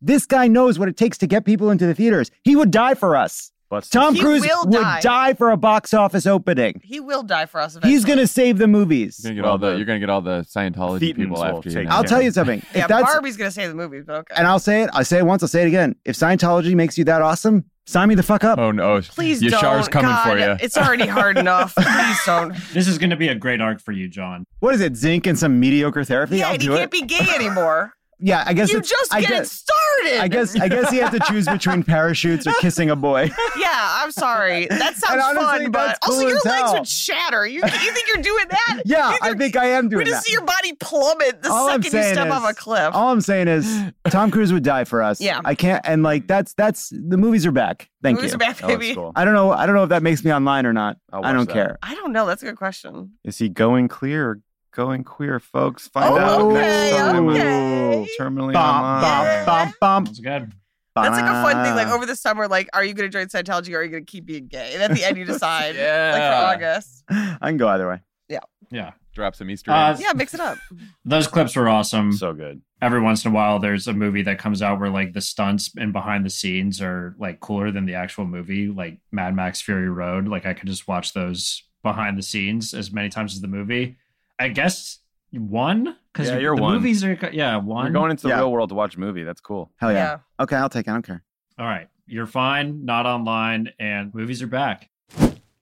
This 0.01 0.25
guy 0.25 0.47
knows 0.47 0.79
what 0.79 0.89
it 0.89 0.97
takes 0.97 1.17
to 1.19 1.27
get 1.27 1.45
people 1.45 1.69
into 1.69 1.85
the 1.85 1.93
theaters. 1.95 2.31
He 2.43 2.55
would 2.55 2.71
die 2.71 2.95
for 2.95 3.15
us. 3.15 3.51
But 3.69 3.85
Tom 3.89 4.15
He 4.15 4.19
Cruise 4.19 4.41
will 4.41 4.65
would 4.65 4.73
die. 4.81 4.99
die 4.99 5.33
for 5.33 5.49
a 5.49 5.55
box 5.55 5.93
office 5.93 6.27
opening. 6.27 6.81
He 6.83 6.99
will 6.99 7.23
die 7.23 7.45
for 7.45 7.61
us 7.61 7.73
eventually. 7.77 7.93
He's 7.93 8.03
going 8.03 8.17
to 8.19 8.27
save 8.27 8.57
the 8.57 8.67
movies. 8.67 9.21
You're 9.23 9.29
gonna 9.31 9.35
get 9.35 9.43
Well, 9.43 9.51
all 9.53 9.57
the, 9.59 9.69
the 9.71 9.77
you're 9.77 9.85
gonna 9.85 9.99
get 9.99 10.09
all 10.09 10.19
the 10.21 10.41
Scientology 10.41 10.99
Thetans 10.99 11.15
people 11.15 11.41
after 11.45 11.69
you. 11.69 11.83
now. 11.83 11.95
I'll 11.95 12.03
tell 12.03 12.21
you 12.21 12.31
something. 12.31 12.61
Yeah, 12.75 12.81
if 12.81 12.87
that's 12.89 13.03
Barbie's 13.03 13.37
going 13.37 13.47
to 13.47 13.53
save 13.53 13.69
the 13.69 13.75
movies, 13.75 14.03
but 14.05 14.15
okay. 14.17 14.33
and 14.35 14.45
I'll 14.45 14.59
say 14.59 14.81
it. 14.83 14.89
I 14.93 15.03
say 15.03 15.19
it 15.19 15.25
once. 15.25 15.41
I'll 15.41 15.47
say 15.47 15.61
it 15.63 15.67
again. 15.67 15.95
If 16.03 16.17
Scientology 16.17 16.75
makes 16.75 16.97
you 16.97 17.05
that 17.05 17.21
awesome, 17.21 17.63
sign 17.85 18.09
me 18.09 18.15
the 18.15 18.23
fuck 18.23 18.43
up. 18.43 18.59
Oh 18.59 18.71
no! 18.71 18.99
Please 19.03 19.41
Yashar's 19.41 19.87
don't. 19.87 19.91
coming 19.91 20.09
God, 20.11 20.29
for 20.29 20.37
you. 20.37 20.57
It's 20.61 20.77
already 20.77 21.07
hard 21.07 21.37
enough. 21.45 21.73
Please 21.75 22.19
don't. 22.25 22.53
This 22.73 22.89
is 22.89 22.97
going 22.97 23.11
to 23.11 23.15
be 23.15 23.29
a 23.29 23.35
great 23.35 23.61
arc 23.61 23.79
for 23.79 23.93
you, 23.93 24.09
Jon. 24.09 24.43
What 24.59 24.75
is 24.75 24.81
it? 24.81 24.97
Zinc 24.97 25.27
and 25.27 25.39
some 25.39 25.61
mediocre 25.61 26.03
therapy? 26.03 26.39
Yeah, 26.39 26.47
I'll 26.47 26.53
and 26.55 26.61
he 26.61 26.67
can't 26.67 26.81
it. 26.81 26.91
be 26.91 27.03
gay 27.03 27.25
anymore. 27.35 27.93
yeah, 28.21 28.43
I 28.45 28.53
guess 28.53 28.71
you 28.71 28.77
it's- 28.77 28.89
just 28.89 29.13
I 29.13 29.21
getting 29.21 29.37
guess, 29.39 29.51
started. 29.51 30.21
I 30.21 30.27
guess 30.27 30.55
I 30.59 30.67
guess 30.67 30.89
he 30.91 30.97
has 30.97 31.11
to 31.11 31.19
choose 31.21 31.47
between 31.47 31.83
parachutes 31.95 32.47
or 32.47 32.53
kissing 32.61 32.89
a 32.89 32.95
boy. 32.95 33.29
Yeah, 33.57 33.69
I'm 34.01 34.11
sorry. 34.11 34.67
That 34.67 34.95
sounds 34.95 35.21
honestly, 35.23 35.63
fun, 35.65 35.71
but 35.71 35.85
that's 35.87 36.07
also 36.07 36.21
your 36.27 36.35
legs 36.45 36.45
hell. 36.45 36.73
would 36.75 36.87
shatter. 36.87 37.45
You, 37.45 37.61
you 37.61 37.91
think 37.93 38.07
you're 38.13 38.23
doing 38.23 38.45
that? 38.49 38.81
Yeah, 38.85 39.15
I 39.21 39.33
think 39.33 39.55
I 39.55 39.65
am 39.65 39.85
We're 39.85 39.89
doing 39.89 40.05
gonna 40.07 40.21
see 40.21 40.31
your 40.33 40.43
body 40.45 40.73
plummet 40.79 41.43
the 41.43 41.51
All 41.51 41.67
second 41.67 41.83
you 41.85 41.89
step 41.89 42.27
is- 42.27 42.31
off 42.33 42.49
a 42.49 42.53
cliff. 42.53 42.93
All 42.95 43.11
I'm 43.11 43.21
saying 43.21 43.47
is 43.47 43.91
Tom 44.09 44.31
Cruise 44.31 44.51
would 44.53 44.63
die 44.63 44.83
for 44.85 45.01
us. 45.03 45.21
Yeah. 45.21 45.41
I 45.45 45.55
can't 45.55 45.81
and 45.87 46.03
like 46.03 46.27
that's 46.27 46.53
that's 46.53 46.89
the 46.89 47.17
movies 47.17 47.45
are 47.45 47.51
back. 47.51 47.89
Thank 48.03 48.17
Movies 48.17 48.31
you. 48.31 48.35
are 48.35 48.39
back, 48.39 48.63
Oh, 48.63 48.67
baby. 48.67 48.95
cool. 48.95 49.11
I 49.15 49.23
don't 49.25 49.33
know 49.33 49.51
I 49.51 49.65
don't 49.65 49.75
know 49.75 49.83
if 49.83 49.89
that 49.89 50.03
makes 50.03 50.23
me 50.23 50.33
online 50.33 50.65
or 50.65 50.73
not. 50.73 50.97
I'll 51.13 51.19
I 51.23 51.27
watch 51.29 51.35
don't 51.35 51.47
that. 51.47 51.53
care. 51.53 51.79
I 51.83 51.93
don't 51.95 52.11
know. 52.11 52.25
That's 52.25 52.41
a 52.41 52.45
good 52.47 52.57
question. 52.57 53.11
Is 53.23 53.37
he 53.37 53.49
going 53.49 53.87
clear 53.87 54.29
or 54.29 54.39
going 54.71 55.03
queer, 55.03 55.39
folks? 55.39 55.87
Find 55.87 56.13
Oh, 56.13 56.17
out 56.17 56.41
okay, 56.41 56.53
next 56.53 56.97
time. 56.97 57.27
okay. 57.29 58.07
Terminally 58.19 58.53
Bum, 58.53 58.83
online. 58.85 59.45
bum, 59.45 59.73
bum, 59.79 60.05
That's 60.05 60.19
good. 60.19 60.51
That's 60.95 61.09
like 61.15 61.23
a 61.23 61.41
fun 61.41 61.63
thing. 61.65 61.75
Like 61.75 61.87
over 61.87 62.05
the 62.05 62.15
summer, 62.17 62.47
like, 62.49 62.67
are 62.73 62.83
you 62.83 62.93
going 62.93 63.09
to 63.09 63.17
join 63.17 63.27
Scientology 63.27 63.73
or 63.73 63.77
are 63.77 63.83
you 63.83 63.89
going 63.89 64.05
to 64.05 64.11
keep 64.11 64.25
being 64.25 64.47
gay? 64.47 64.71
And 64.73 64.83
at 64.83 64.91
the 64.93 65.05
end, 65.05 65.17
you 65.17 65.23
decide. 65.25 65.67
Like 65.69 65.75
Yeah. 65.77 66.47
for 66.49 66.55
August. 66.55 67.03
I 67.09 67.47
can 67.47 67.57
go 67.57 67.69
either 67.69 67.87
way. 67.87 67.99
Yeah. 68.27 68.39
Yeah. 68.71 68.91
Drop 69.13 69.35
some 69.35 69.49
Easter 69.49 69.71
Uh, 69.71 69.91
eggs. 69.91 70.01
Yeah, 70.01 70.11
mix 70.13 70.33
it 70.33 70.39
up. 70.41 70.57
Those 71.05 71.27
clips 71.27 71.55
were 71.55 71.69
awesome. 71.69 72.11
So 72.13 72.33
good. 72.33 72.61
Every 72.81 72.99
once 73.01 73.23
in 73.25 73.31
a 73.31 73.33
while, 73.35 73.59
there's 73.59 73.87
a 73.87 73.93
movie 73.93 74.23
that 74.23 74.37
comes 74.39 74.61
out 74.61 74.79
where 74.79 74.89
like 74.89 75.13
the 75.13 75.21
stunts 75.21 75.71
and 75.77 75.93
behind 75.93 76.25
the 76.25 76.29
scenes 76.29 76.81
are 76.81 77.15
like 77.19 77.39
cooler 77.39 77.71
than 77.71 77.85
the 77.85 77.95
actual 77.95 78.25
movie, 78.25 78.67
like 78.67 78.99
Mad 79.11 79.35
Max 79.35 79.61
Fury 79.61 79.89
Road. 79.89 80.27
Like 80.27 80.45
I 80.45 80.53
could 80.53 80.67
just 80.67 80.87
watch 80.87 81.13
those 81.13 81.63
behind 81.83 82.17
the 82.17 82.21
scenes 82.23 82.73
as 82.73 82.91
many 82.91 83.09
times 83.09 83.33
as 83.33 83.41
the 83.41 83.47
movie. 83.47 83.97
I 84.41 84.49
guess 84.49 84.99
one 85.31 85.95
because 86.11 86.29
Yeah, 86.29 86.37
you're 86.39 86.55
the 86.55 86.61
one. 86.61 86.73
movies 86.75 87.03
are 87.03 87.17
yeah 87.31 87.57
one. 87.57 87.85
You're 87.85 87.93
going 87.93 88.11
into 88.11 88.23
the 88.23 88.29
Yeah. 88.29 88.37
real 88.39 88.51
world 88.51 88.69
to 88.69 88.75
watch 88.75 88.95
a 88.95 88.99
movie. 88.99 89.23
That's 89.23 89.41
cool. 89.41 89.71
Hell 89.77 89.91
yeah. 89.91 89.97
Yeah. 89.97 90.17
Okay, 90.43 90.55
I'll 90.55 90.69
take 90.69 90.87
it. 90.87 90.89
I 90.89 90.93
don't 90.93 91.05
care. 91.05 91.23
All 91.59 91.65
right, 91.67 91.87
you're 92.07 92.25
fine, 92.25 92.85
not 92.85 93.05
online, 93.05 93.71
and 93.79 94.13
movies 94.15 94.41
are 94.41 94.47
back. 94.47 94.89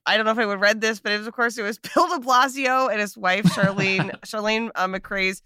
I 0.06 0.16
don't 0.16 0.24
know 0.24 0.32
if 0.32 0.38
I 0.38 0.46
would 0.46 0.60
read 0.60 0.80
this, 0.80 0.98
but 0.98 1.12
it 1.12 1.18
was, 1.18 1.26
of 1.26 1.34
course, 1.34 1.58
it 1.58 1.62
was 1.62 1.78
Bill 1.94 2.08
de 2.08 2.24
Blasio 2.24 2.90
and 2.90 3.00
his 3.00 3.16
wife, 3.16 3.44
Chirlane, 3.44 4.18
Chirlane 4.22 4.70
uh, 4.74 4.86
McCray's 4.88 5.42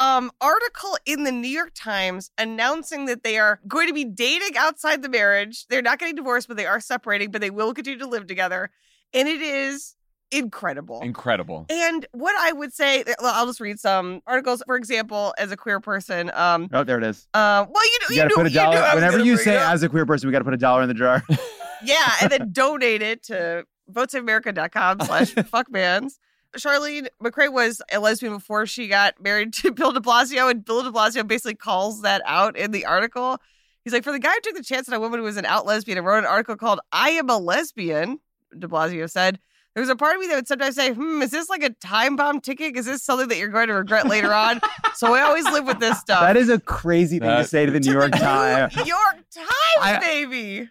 um, 0.00 0.30
article 0.40 0.96
in 1.04 1.24
the 1.24 1.32
New 1.32 1.48
York 1.48 1.72
Times 1.74 2.30
announcing 2.38 3.06
that 3.06 3.24
they 3.24 3.38
are 3.38 3.60
going 3.66 3.88
to 3.88 3.92
be 3.92 4.04
dating 4.04 4.56
outside 4.56 5.02
the 5.02 5.08
marriage. 5.08 5.66
They're 5.68 5.82
not 5.82 5.98
getting 5.98 6.14
divorced, 6.14 6.46
but 6.46 6.56
they 6.56 6.66
are 6.66 6.78
separating, 6.80 7.32
but 7.32 7.40
they 7.40 7.50
will 7.50 7.74
continue 7.74 7.98
to 7.98 8.06
live 8.06 8.26
together. 8.28 8.70
And 9.12 9.26
it 9.26 9.40
is 9.42 9.96
incredible. 10.30 11.00
Incredible. 11.00 11.66
And 11.70 12.06
what 12.12 12.34
I 12.38 12.52
would 12.52 12.72
say, 12.72 13.04
well, 13.20 13.32
I'll 13.34 13.46
just 13.46 13.60
read 13.60 13.78
some 13.80 14.20
articles. 14.26 14.62
For 14.66 14.76
example, 14.76 15.34
as 15.38 15.50
a 15.52 15.56
queer 15.56 15.80
person, 15.80 16.30
um, 16.34 16.68
Oh, 16.72 16.84
there 16.84 16.98
it 16.98 17.04
is. 17.04 17.26
uh, 17.34 17.64
well, 17.68 17.84
you 17.84 17.98
know, 18.00 18.06
You 18.10 18.14
you, 18.16 18.16
gotta 18.16 18.28
knew, 18.28 18.34
put 18.36 18.46
a 18.46 18.50
dollar. 18.50 18.76
I 18.78 18.94
was 18.94 19.02
Whenever 19.02 19.24
you 19.24 19.36
say 19.36 19.56
as 19.56 19.82
a 19.82 19.88
queer 19.88 20.06
person, 20.06 20.28
we 20.28 20.32
gotta 20.32 20.44
put 20.44 20.54
a 20.54 20.58
dollar 20.58 20.82
in 20.82 20.88
the 20.88 20.94
jar. 20.94 21.22
Yeah, 21.80 22.10
and 22.20 22.28
then 22.32 22.50
donate 22.50 23.02
it 23.02 23.22
to 23.26 23.64
votesaveamerica.com 23.92 25.00
slash 25.04 25.32
fuckmans. 25.34 26.14
Chirlane 26.56 27.06
McCray 27.22 27.52
was 27.52 27.80
a 27.92 28.00
lesbian 28.00 28.32
before 28.34 28.66
she 28.66 28.88
got 28.88 29.22
married 29.22 29.52
to 29.54 29.70
Bill 29.72 29.92
de 29.92 30.00
Blasio, 30.00 30.50
and 30.50 30.64
Bill 30.64 30.82
de 30.82 30.90
Blasio 30.90 31.24
basically 31.26 31.54
calls 31.54 32.02
that 32.02 32.20
out 32.24 32.56
in 32.56 32.70
the 32.72 32.84
article. 32.86 33.38
He's 33.84 33.92
like, 33.92 34.02
for 34.02 34.10
the 34.10 34.18
guy 34.18 34.32
who 34.34 34.40
took 34.40 34.56
the 34.56 34.64
chance 34.64 34.88
on 34.88 34.94
a 34.94 34.98
woman 35.00 35.20
who 35.20 35.24
was 35.24 35.36
an 35.36 35.44
out 35.44 35.66
lesbian 35.66 35.98
and 35.98 36.06
wrote 36.06 36.18
an 36.18 36.24
article 36.24 36.56
called 36.56 36.80
I 36.90 37.10
Am 37.10 37.30
a 37.30 37.38
Lesbian, 37.38 38.18
de 38.58 38.66
Blasio 38.66 39.08
said, 39.08 39.38
there 39.74 39.82
was 39.82 39.90
a 39.90 39.96
part 39.96 40.14
of 40.16 40.20
me 40.20 40.26
that 40.28 40.34
would 40.36 40.48
sometimes 40.48 40.74
say, 40.74 40.92
hmm, 40.92 41.22
is 41.22 41.30
this 41.30 41.48
like 41.48 41.62
a 41.62 41.70
time 41.70 42.16
bomb 42.16 42.40
ticket? 42.40 42.76
Is 42.76 42.86
this 42.86 43.02
something 43.02 43.28
that 43.28 43.38
you're 43.38 43.48
going 43.48 43.68
to 43.68 43.74
regret 43.74 44.08
later 44.08 44.32
on? 44.32 44.60
so 44.94 45.14
I 45.14 45.22
always 45.22 45.44
live 45.44 45.66
with 45.66 45.78
this 45.78 45.98
stuff. 46.00 46.20
that 46.20 46.36
is 46.36 46.48
a 46.48 46.58
crazy 46.58 47.18
thing 47.18 47.28
to 47.28 47.44
say 47.44 47.64
to 47.66 47.72
the 47.72 47.80
New 47.80 47.92
York 47.92 48.12
Times. 48.12 48.74
New 48.76 48.84
York 48.86 49.16
Times, 49.32 49.48
I- 49.80 49.98
baby. 50.00 50.68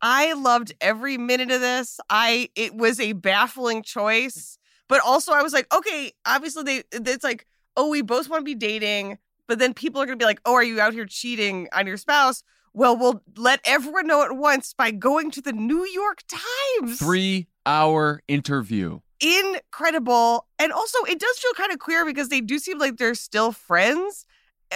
I 0.00 0.32
loved 0.34 0.72
every 0.80 1.18
minute 1.18 1.50
of 1.50 1.60
this. 1.60 1.98
I 2.08 2.50
it 2.54 2.74
was 2.74 3.00
a 3.00 3.14
baffling 3.14 3.82
choice, 3.82 4.56
but 4.88 5.00
also 5.04 5.32
I 5.32 5.42
was 5.42 5.52
like, 5.52 5.72
okay, 5.74 6.12
obviously 6.24 6.62
they 6.62 6.82
it's 7.10 7.24
like, 7.24 7.46
oh, 7.76 7.88
we 7.88 8.02
both 8.02 8.28
want 8.28 8.40
to 8.42 8.44
be 8.44 8.54
dating, 8.54 9.18
but 9.48 9.58
then 9.58 9.74
people 9.74 10.00
are 10.00 10.06
gonna 10.06 10.16
be 10.16 10.24
like, 10.24 10.40
oh, 10.44 10.54
are 10.54 10.62
you 10.62 10.80
out 10.80 10.92
here 10.92 11.04
cheating 11.04 11.66
on 11.72 11.86
your 11.88 11.96
spouse? 11.96 12.44
Well, 12.74 12.96
we'll 12.96 13.22
let 13.36 13.58
everyone 13.64 14.06
know 14.06 14.22
at 14.22 14.36
once 14.36 14.72
by 14.72 14.92
going 14.92 15.32
to 15.32 15.40
the 15.40 15.52
New 15.52 15.84
York 15.84 16.22
Times. 16.28 17.00
Three 17.00 17.48
hour 17.68 18.22
interview. 18.26 19.00
Incredible. 19.20 20.46
And 20.58 20.72
also, 20.72 20.98
it 21.04 21.20
does 21.20 21.38
feel 21.38 21.52
kind 21.52 21.70
of 21.70 21.78
queer 21.78 22.04
because 22.04 22.30
they 22.30 22.40
do 22.40 22.58
seem 22.58 22.78
like 22.78 22.96
they're 22.96 23.14
still 23.14 23.52
friends, 23.52 24.24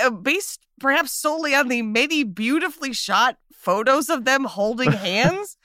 uh, 0.01 0.11
based 0.11 0.61
perhaps 0.79 1.13
solely 1.13 1.55
on 1.55 1.69
the 1.69 1.83
many 1.83 2.23
beautifully 2.23 2.93
shot 2.93 3.39
photos 3.53 4.11
of 4.11 4.25
them 4.25 4.45
holding 4.45 4.93
hands. 5.09 5.57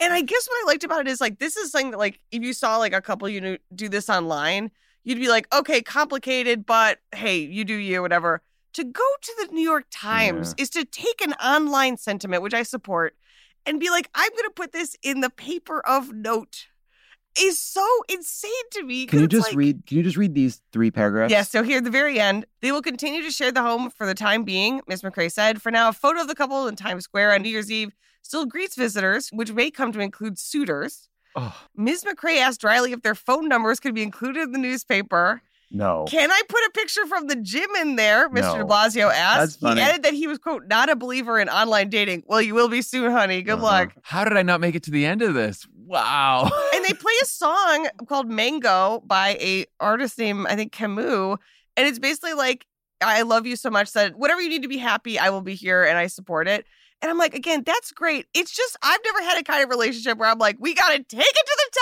And 0.00 0.12
I 0.12 0.22
guess 0.22 0.48
what 0.48 0.64
I 0.64 0.66
liked 0.66 0.84
about 0.84 1.02
it 1.02 1.08
is 1.08 1.20
like 1.20 1.38
this 1.38 1.56
is 1.56 1.70
something 1.70 1.92
that 1.92 1.98
like 1.98 2.18
if 2.32 2.42
you 2.42 2.52
saw 2.52 2.78
like 2.78 2.94
a 2.94 3.00
couple 3.00 3.28
you 3.28 3.40
know 3.40 3.56
do 3.74 3.88
this 3.88 4.08
online, 4.10 4.70
you'd 5.04 5.20
be 5.20 5.28
like, 5.28 5.46
okay, 5.54 5.82
complicated, 5.82 6.66
but 6.66 6.98
hey, 7.14 7.38
you 7.38 7.64
do 7.64 7.74
you, 7.74 8.02
whatever. 8.02 8.42
To 8.74 8.84
go 8.84 9.04
to 9.20 9.32
the 9.40 9.52
New 9.52 9.62
York 9.62 9.84
Times 9.90 10.54
is 10.56 10.70
to 10.70 10.86
take 10.86 11.20
an 11.20 11.34
online 11.34 11.98
sentiment, 11.98 12.42
which 12.42 12.54
I 12.54 12.62
support, 12.62 13.14
and 13.66 13.78
be 13.78 13.90
like, 13.90 14.08
I'm 14.14 14.30
going 14.30 14.44
to 14.44 14.54
put 14.54 14.72
this 14.72 14.96
in 15.02 15.20
the 15.20 15.30
paper 15.30 15.86
of 15.86 16.12
note. 16.12 16.68
Is 17.38 17.58
so 17.58 17.86
insane 18.10 18.50
to 18.72 18.82
me. 18.82 19.06
Can 19.06 19.20
you 19.20 19.26
just 19.26 19.48
like- 19.48 19.56
read? 19.56 19.86
Can 19.86 19.96
you 19.96 20.02
just 20.02 20.16
read 20.18 20.34
these 20.34 20.60
three 20.72 20.90
paragraphs? 20.90 21.30
Yes, 21.30 21.50
so 21.50 21.62
here 21.62 21.78
at 21.78 21.84
the 21.84 21.90
very 21.90 22.20
end, 22.20 22.44
they 22.60 22.72
will 22.72 22.82
continue 22.82 23.22
to 23.22 23.30
share 23.30 23.50
the 23.50 23.62
home 23.62 23.90
for 23.90 24.06
the 24.06 24.14
time 24.14 24.44
being, 24.44 24.82
Miss 24.86 25.00
McCray 25.02 25.32
said. 25.32 25.62
For 25.62 25.70
now, 25.70 25.88
a 25.88 25.92
photo 25.92 26.20
of 26.20 26.28
the 26.28 26.34
couple 26.34 26.68
in 26.68 26.76
Times 26.76 27.04
Square 27.04 27.32
on 27.32 27.42
New 27.42 27.48
Year's 27.48 27.70
Eve 27.70 27.92
still 28.20 28.44
greets 28.44 28.76
visitors, 28.76 29.30
which 29.32 29.52
may 29.52 29.70
come 29.70 29.92
to 29.92 30.00
include 30.00 30.38
suitors. 30.38 31.08
Ms. 31.74 32.04
McCray 32.04 32.38
asked 32.38 32.62
Riley 32.62 32.92
if 32.92 33.00
their 33.00 33.14
phone 33.14 33.48
numbers 33.48 33.80
could 33.80 33.94
be 33.94 34.02
included 34.02 34.42
in 34.42 34.52
the 34.52 34.58
newspaper. 34.58 35.40
No. 35.74 36.04
Can 36.06 36.30
I 36.30 36.42
put 36.48 36.60
a 36.64 36.70
picture 36.74 37.06
from 37.06 37.26
the 37.28 37.36
gym 37.36 37.68
in 37.80 37.96
there? 37.96 38.28
Mr. 38.28 38.58
No. 38.58 38.58
de 38.58 38.64
Blasio 38.64 39.10
asked. 39.10 39.38
That's 39.38 39.56
funny. 39.56 39.80
He 39.80 39.86
added 39.88 40.02
that 40.02 40.12
he 40.12 40.26
was, 40.26 40.36
quote, 40.38 40.66
not 40.68 40.90
a 40.90 40.96
believer 40.96 41.38
in 41.40 41.48
online 41.48 41.88
dating. 41.88 42.24
Well, 42.26 42.42
you 42.42 42.54
will 42.54 42.68
be 42.68 42.82
soon, 42.82 43.10
honey. 43.10 43.40
Good 43.42 43.54
Uh-huh. 43.54 43.62
luck. 43.62 43.92
How 44.02 44.24
did 44.24 44.36
I 44.36 44.42
not 44.42 44.60
make 44.60 44.74
it 44.74 44.82
to 44.84 44.90
the 44.90 45.06
end 45.06 45.22
of 45.22 45.32
this? 45.32 45.66
Wow. 45.74 46.50
and 46.74 46.84
they 46.84 46.92
play 46.92 47.12
a 47.22 47.26
song 47.26 47.88
called 48.06 48.28
Mango 48.30 49.02
by 49.06 49.30
a 49.40 49.64
artist 49.80 50.18
named 50.18 50.46
I 50.46 50.56
think 50.56 50.72
Camus, 50.72 51.38
and 51.76 51.86
it's 51.88 51.98
basically 51.98 52.34
like 52.34 52.66
I 53.00 53.22
love 53.22 53.46
you 53.46 53.56
so 53.56 53.68
much 53.70 53.92
that 53.94 54.14
whatever 54.16 54.40
you 54.40 54.48
need 54.50 54.62
to 54.62 54.68
be 54.68 54.78
happy, 54.78 55.18
I 55.18 55.30
will 55.30 55.40
be 55.42 55.54
here 55.54 55.82
and 55.84 55.96
I 55.98 56.06
support 56.06 56.46
it. 56.48 56.66
And 57.00 57.10
I'm 57.10 57.18
like, 57.18 57.34
again, 57.34 57.64
that's 57.66 57.90
great. 57.90 58.26
It's 58.32 58.54
just 58.54 58.76
I've 58.80 59.00
never 59.04 59.22
had 59.22 59.40
a 59.40 59.42
kind 59.42 59.64
of 59.64 59.70
relationship 59.70 60.18
where 60.18 60.28
I'm 60.30 60.38
like, 60.38 60.56
we 60.60 60.72
gotta 60.74 60.98
take 61.02 61.20
it 61.20 61.46
to 61.46 61.56
the 61.58 61.78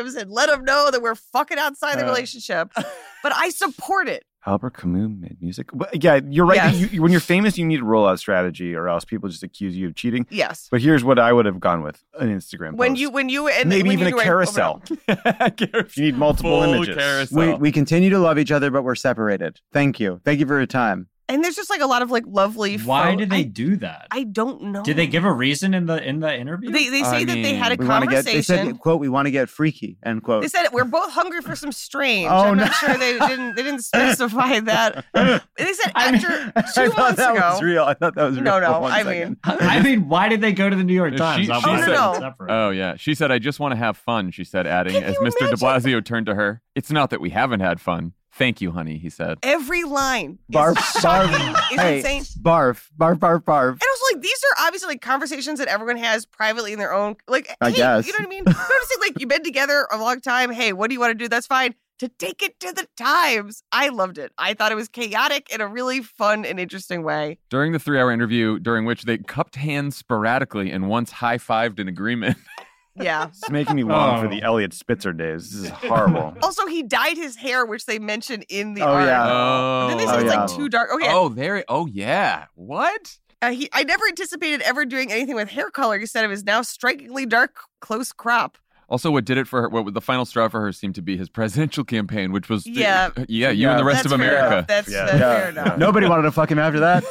times 0.00 0.14
and 0.16 0.30
let 0.32 0.48
them 0.48 0.64
know 0.64 0.90
that 0.90 1.00
we're 1.00 1.14
fucking 1.14 1.58
outside 1.58 1.98
the 1.98 2.04
Uh. 2.04 2.08
relationship. 2.08 2.72
but 3.24 3.32
I 3.34 3.48
support 3.48 4.06
it. 4.06 4.24
Albert 4.46 4.76
Camus 4.76 5.10
made 5.18 5.40
music. 5.40 5.70
But 5.72 6.04
yeah, 6.04 6.20
you're 6.28 6.44
right. 6.44 6.56
Yes. 6.56 6.92
You, 6.92 7.00
when 7.00 7.10
you're 7.10 7.22
famous, 7.22 7.56
you 7.56 7.64
need 7.64 7.80
a 7.80 7.82
rollout 7.82 8.18
strategy, 8.18 8.74
or 8.74 8.86
else 8.90 9.02
people 9.06 9.30
just 9.30 9.42
accuse 9.42 9.74
you 9.74 9.86
of 9.86 9.94
cheating. 9.94 10.26
Yes. 10.28 10.68
But 10.70 10.82
here's 10.82 11.02
what 11.02 11.18
I 11.18 11.32
would 11.32 11.46
have 11.46 11.58
gone 11.58 11.82
with: 11.82 12.04
an 12.20 12.28
Instagram. 12.28 12.76
When 12.76 12.90
post. 12.90 13.00
you 13.00 13.10
when 13.10 13.30
you 13.30 13.48
and 13.48 13.70
maybe 13.70 13.88
when 13.88 13.98
even 13.98 14.08
you 14.08 14.18
a 14.20 14.22
carousel. 14.22 14.82
carousel. 15.08 15.84
you 15.96 16.02
need 16.04 16.18
multiple 16.18 16.60
Full 16.60 16.74
images. 16.74 16.94
carousel. 16.94 17.38
We 17.38 17.54
we 17.54 17.72
continue 17.72 18.10
to 18.10 18.18
love 18.18 18.38
each 18.38 18.52
other, 18.52 18.70
but 18.70 18.84
we're 18.84 18.94
separated. 18.94 19.60
Thank 19.72 19.98
you. 19.98 20.20
Thank 20.22 20.40
you 20.40 20.46
for 20.46 20.58
your 20.58 20.66
time. 20.66 21.08
And 21.28 21.42
there's 21.42 21.56
just 21.56 21.70
like 21.70 21.80
a 21.80 21.86
lot 21.86 22.02
of 22.02 22.10
like 22.10 22.24
lovely. 22.26 22.76
Why 22.76 23.12
pho- 23.12 23.16
did 23.18 23.30
they 23.30 23.36
I, 23.38 23.42
do 23.42 23.76
that? 23.76 24.08
I 24.10 24.24
don't 24.24 24.62
know. 24.62 24.82
Did 24.82 24.96
they 24.96 25.06
give 25.06 25.24
a 25.24 25.32
reason 25.32 25.74
in 25.74 25.86
the 25.86 26.02
in 26.06 26.20
the 26.20 26.34
interview? 26.36 26.70
They 26.70 26.88
they 26.90 27.02
say 27.02 27.24
that 27.24 27.34
they 27.34 27.54
had 27.54 27.72
a 27.72 27.76
We 27.82 27.86
want 27.86 28.04
to 28.04 28.10
get. 28.10 28.16
conversation. 28.24 28.56
They 28.56 28.70
said, 28.72 28.78
"quote 28.80 29.00
We 29.00 29.08
want 29.08 29.26
to 29.26 29.30
get 29.30 29.48
freaky." 29.48 29.96
End 30.04 30.22
quote. 30.22 30.42
They 30.42 30.48
said 30.48 30.68
we're 30.72 30.84
both 30.84 31.10
hungry 31.12 31.40
for 31.40 31.56
some 31.56 31.72
strange. 31.72 32.28
Oh, 32.30 32.36
I'm 32.50 32.56
no. 32.58 32.64
not 32.64 32.74
sure 32.74 32.94
they 32.96 33.18
didn't 33.18 33.56
they 33.56 33.62
didn't 33.62 33.82
specify 33.84 34.60
that. 34.60 35.04
They 35.14 35.72
said 35.72 35.92
after 35.94 36.52
I 36.56 36.62
two 36.62 36.90
thought 36.90 36.96
months 36.98 37.16
that 37.18 37.36
ago. 37.36 37.50
was 37.52 37.62
real. 37.62 37.84
I 37.84 37.94
thought 37.94 38.14
that 38.16 38.24
was 38.24 38.34
real. 38.36 38.44
No, 38.44 38.60
no, 38.60 38.84
I 38.84 39.02
second. 39.02 39.28
mean- 39.28 39.36
I 39.44 39.82
mean, 39.82 40.08
why 40.08 40.28
did 40.28 40.40
they 40.40 40.52
go 40.52 40.68
to 40.68 40.76
the 40.76 40.84
New 40.84 40.94
York 40.94 41.16
Times? 41.16 41.46
She, 41.46 41.52
I'm 41.52 41.60
she 41.60 41.82
said, 41.84 42.14
separate. 42.18 42.50
Oh 42.50 42.70
yeah, 42.70 42.96
she 42.96 43.14
said, 43.14 43.30
"I 43.32 43.38
just 43.38 43.60
want 43.60 43.72
to 43.72 43.76
have 43.76 43.96
fun." 43.96 44.30
She 44.30 44.44
said, 44.44 44.66
adding 44.66 45.02
as 45.02 45.16
Mr. 45.16 45.48
De 45.50 45.56
Blasio 45.56 46.04
turned 46.04 46.26
to 46.26 46.34
her, 46.34 46.60
"It's 46.74 46.90
not 46.90 47.10
that 47.10 47.20
we 47.20 47.30
haven't 47.30 47.60
had 47.60 47.80
fun. 47.80 48.12
Thank 48.36 48.60
you, 48.60 48.72
honey." 48.72 48.98
He 48.98 49.10
said. 49.10 49.38
Every 49.42 49.84
line 49.84 50.38
Barf, 50.52 50.72
is 50.72 51.02
barf. 51.02 51.56
It's 51.70 51.80
hey, 51.80 51.96
insane. 51.98 52.22
barf, 52.42 52.88
barf, 52.98 53.18
barf, 53.18 53.44
barf. 53.44 53.70
And 53.72 53.82
also, 53.82 54.14
like, 54.14 54.22
these 54.22 54.40
are 54.52 54.66
obviously 54.66 54.88
like 54.88 55.00
conversations 55.00 55.58
that 55.58 55.68
everyone 55.68 55.96
has 55.96 56.26
privately 56.26 56.72
in 56.72 56.78
their 56.78 56.92
own. 56.92 57.16
Like, 57.28 57.54
I 57.60 57.70
hey, 57.70 57.76
guess. 57.76 58.06
you 58.06 58.12
know 58.12 58.18
what 58.18 58.26
I 58.26 58.28
mean? 58.28 58.44
You 58.46 58.52
know 58.52 58.58
what 58.58 58.80
I'm 58.80 58.86
saying? 58.86 59.00
Like, 59.00 59.20
you've 59.20 59.28
been 59.28 59.42
together 59.44 59.86
a 59.90 59.98
long 59.98 60.20
time. 60.20 60.50
Hey, 60.52 60.72
what 60.72 60.88
do 60.88 60.94
you 60.94 61.00
want 61.00 61.10
to 61.12 61.24
do? 61.24 61.28
That's 61.28 61.46
fine. 61.46 61.74
To 62.00 62.08
take 62.08 62.42
it 62.42 62.58
to 62.58 62.72
the 62.72 62.88
times, 62.96 63.62
I 63.70 63.88
loved 63.88 64.18
it. 64.18 64.32
I 64.36 64.54
thought 64.54 64.72
it 64.72 64.74
was 64.74 64.88
chaotic 64.88 65.48
in 65.54 65.60
a 65.60 65.68
really 65.68 66.00
fun 66.02 66.44
and 66.44 66.58
interesting 66.58 67.04
way. 67.04 67.38
During 67.50 67.70
the 67.70 67.78
three-hour 67.78 68.10
interview, 68.10 68.58
during 68.58 68.84
which 68.84 69.04
they 69.04 69.18
cupped 69.18 69.54
hands 69.54 69.96
sporadically 69.96 70.72
and 70.72 70.88
once 70.88 71.12
high-fived 71.12 71.78
in 71.78 71.86
agreement. 71.86 72.36
Yeah. 72.96 73.26
It's 73.28 73.50
making 73.50 73.76
me 73.76 73.82
long 73.84 74.20
for 74.20 74.26
Oh. 74.26 74.30
the 74.30 74.42
Eliot 74.42 74.72
Spitzer 74.72 75.12
days. 75.12 75.50
This 75.50 75.64
is 75.64 75.68
horrible. 75.70 76.36
Also, 76.42 76.66
he 76.66 76.82
dyed 76.82 77.16
his 77.16 77.36
hair, 77.36 77.66
which 77.66 77.86
they 77.86 77.98
mention 77.98 78.42
in 78.48 78.74
the 78.74 78.82
Oh, 78.82 78.86
article. 78.86 79.06
yeah. 79.08 79.26
Oh, 79.28 79.86
Then 79.88 79.96
they 79.98 80.06
say 80.06 80.20
it's 80.24 80.34
like 80.34 80.48
too 80.48 80.68
dark. 80.68 80.90
Oh 80.92 80.98
yeah. 80.98 81.12
Oh, 81.12 81.28
there. 81.28 81.64
Oh, 81.68 81.86
yeah. 81.86 82.44
What? 82.54 83.18
Uh, 83.42 83.50
he, 83.50 83.68
I 83.72 83.82
never 83.84 84.06
anticipated 84.06 84.62
ever 84.62 84.84
doing 84.84 85.10
anything 85.12 85.34
with 85.34 85.48
hair 85.50 85.70
color. 85.70 85.98
He 85.98 86.06
said 86.06 86.24
it 86.24 86.28
was 86.28 86.44
now 86.44 86.62
strikingly 86.62 87.26
dark, 87.26 87.56
close 87.80 88.12
crop. 88.12 88.56
Also, 88.88 89.10
what 89.10 89.24
did 89.24 89.38
it 89.38 89.48
for 89.48 89.62
her? 89.62 89.68
What 89.68 89.92
the 89.92 90.00
final 90.00 90.24
straw 90.24 90.48
for 90.48 90.60
her 90.60 90.70
seemed 90.70 90.94
to 90.94 91.02
be 91.02 91.16
his 91.16 91.28
presidential 91.28 91.84
campaign, 91.84 92.32
which 92.32 92.48
was 92.48 92.66
Yeah. 92.66 93.10
yeah, 93.28 93.50
you 93.50 93.68
and 93.68 93.78
the 93.78 93.84
rest 93.84 94.04
That's 94.04 94.06
of 94.06 94.12
America. 94.20 94.46
enough. 94.46 94.66
That's, 94.66 94.88
Yeah. 94.90 95.04
that's 95.06 95.18
Yeah. 95.18 95.38
fair 95.40 95.48
enough. 95.48 95.78
Nobody 95.78 96.06
wanted 96.08 96.22
to 96.22 96.32
fuck 96.32 96.50
him 96.50 96.58
after 96.58 96.80
that. 96.80 97.04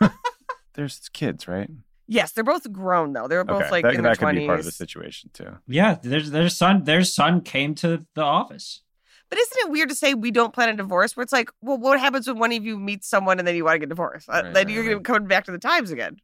There's 0.74 1.08
kids, 1.12 1.46
right? 1.48 1.68
Yes, 2.10 2.32
they're 2.32 2.42
both 2.44 2.70
grown 2.72 3.12
though. 3.12 3.28
They're 3.28 3.44
both 3.44 3.62
okay, 3.64 3.70
like 3.70 3.84
that, 3.84 3.94
in 3.94 4.02
their 4.02 4.14
that 4.14 4.18
could 4.18 4.34
be 4.34 4.46
part 4.46 4.58
of 4.60 4.64
the 4.64 4.72
situation 4.72 5.30
too. 5.34 5.58
Yeah, 5.66 5.96
their 6.02 6.22
their 6.22 6.48
son 6.48 6.84
their 6.84 7.04
son 7.04 7.42
came 7.42 7.74
to 7.76 8.06
the 8.14 8.22
office. 8.22 8.82
But 9.28 9.38
isn't 9.38 9.58
it 9.66 9.70
weird 9.70 9.90
to 9.90 9.94
say 9.94 10.14
we 10.14 10.30
don't 10.30 10.54
plan 10.54 10.70
a 10.70 10.74
divorce? 10.74 11.14
Where 11.14 11.22
it's 11.22 11.34
like, 11.34 11.50
well, 11.60 11.76
what 11.76 12.00
happens 12.00 12.26
when 12.26 12.38
one 12.38 12.50
of 12.52 12.64
you 12.64 12.78
meets 12.78 13.06
someone 13.06 13.38
and 13.38 13.46
then 13.46 13.54
you 13.56 13.64
want 13.64 13.74
to 13.74 13.78
get 13.80 13.90
divorced? 13.90 14.26
Uh, 14.28 14.32
Right, 14.32 14.42
then 14.54 14.54
right, 14.54 14.68
you're 14.70 14.84
going 14.84 14.96
to 14.96 15.02
come 15.02 15.24
back 15.26 15.44
to 15.44 15.52
the 15.52 15.58
times 15.58 15.90
again, 15.90 16.16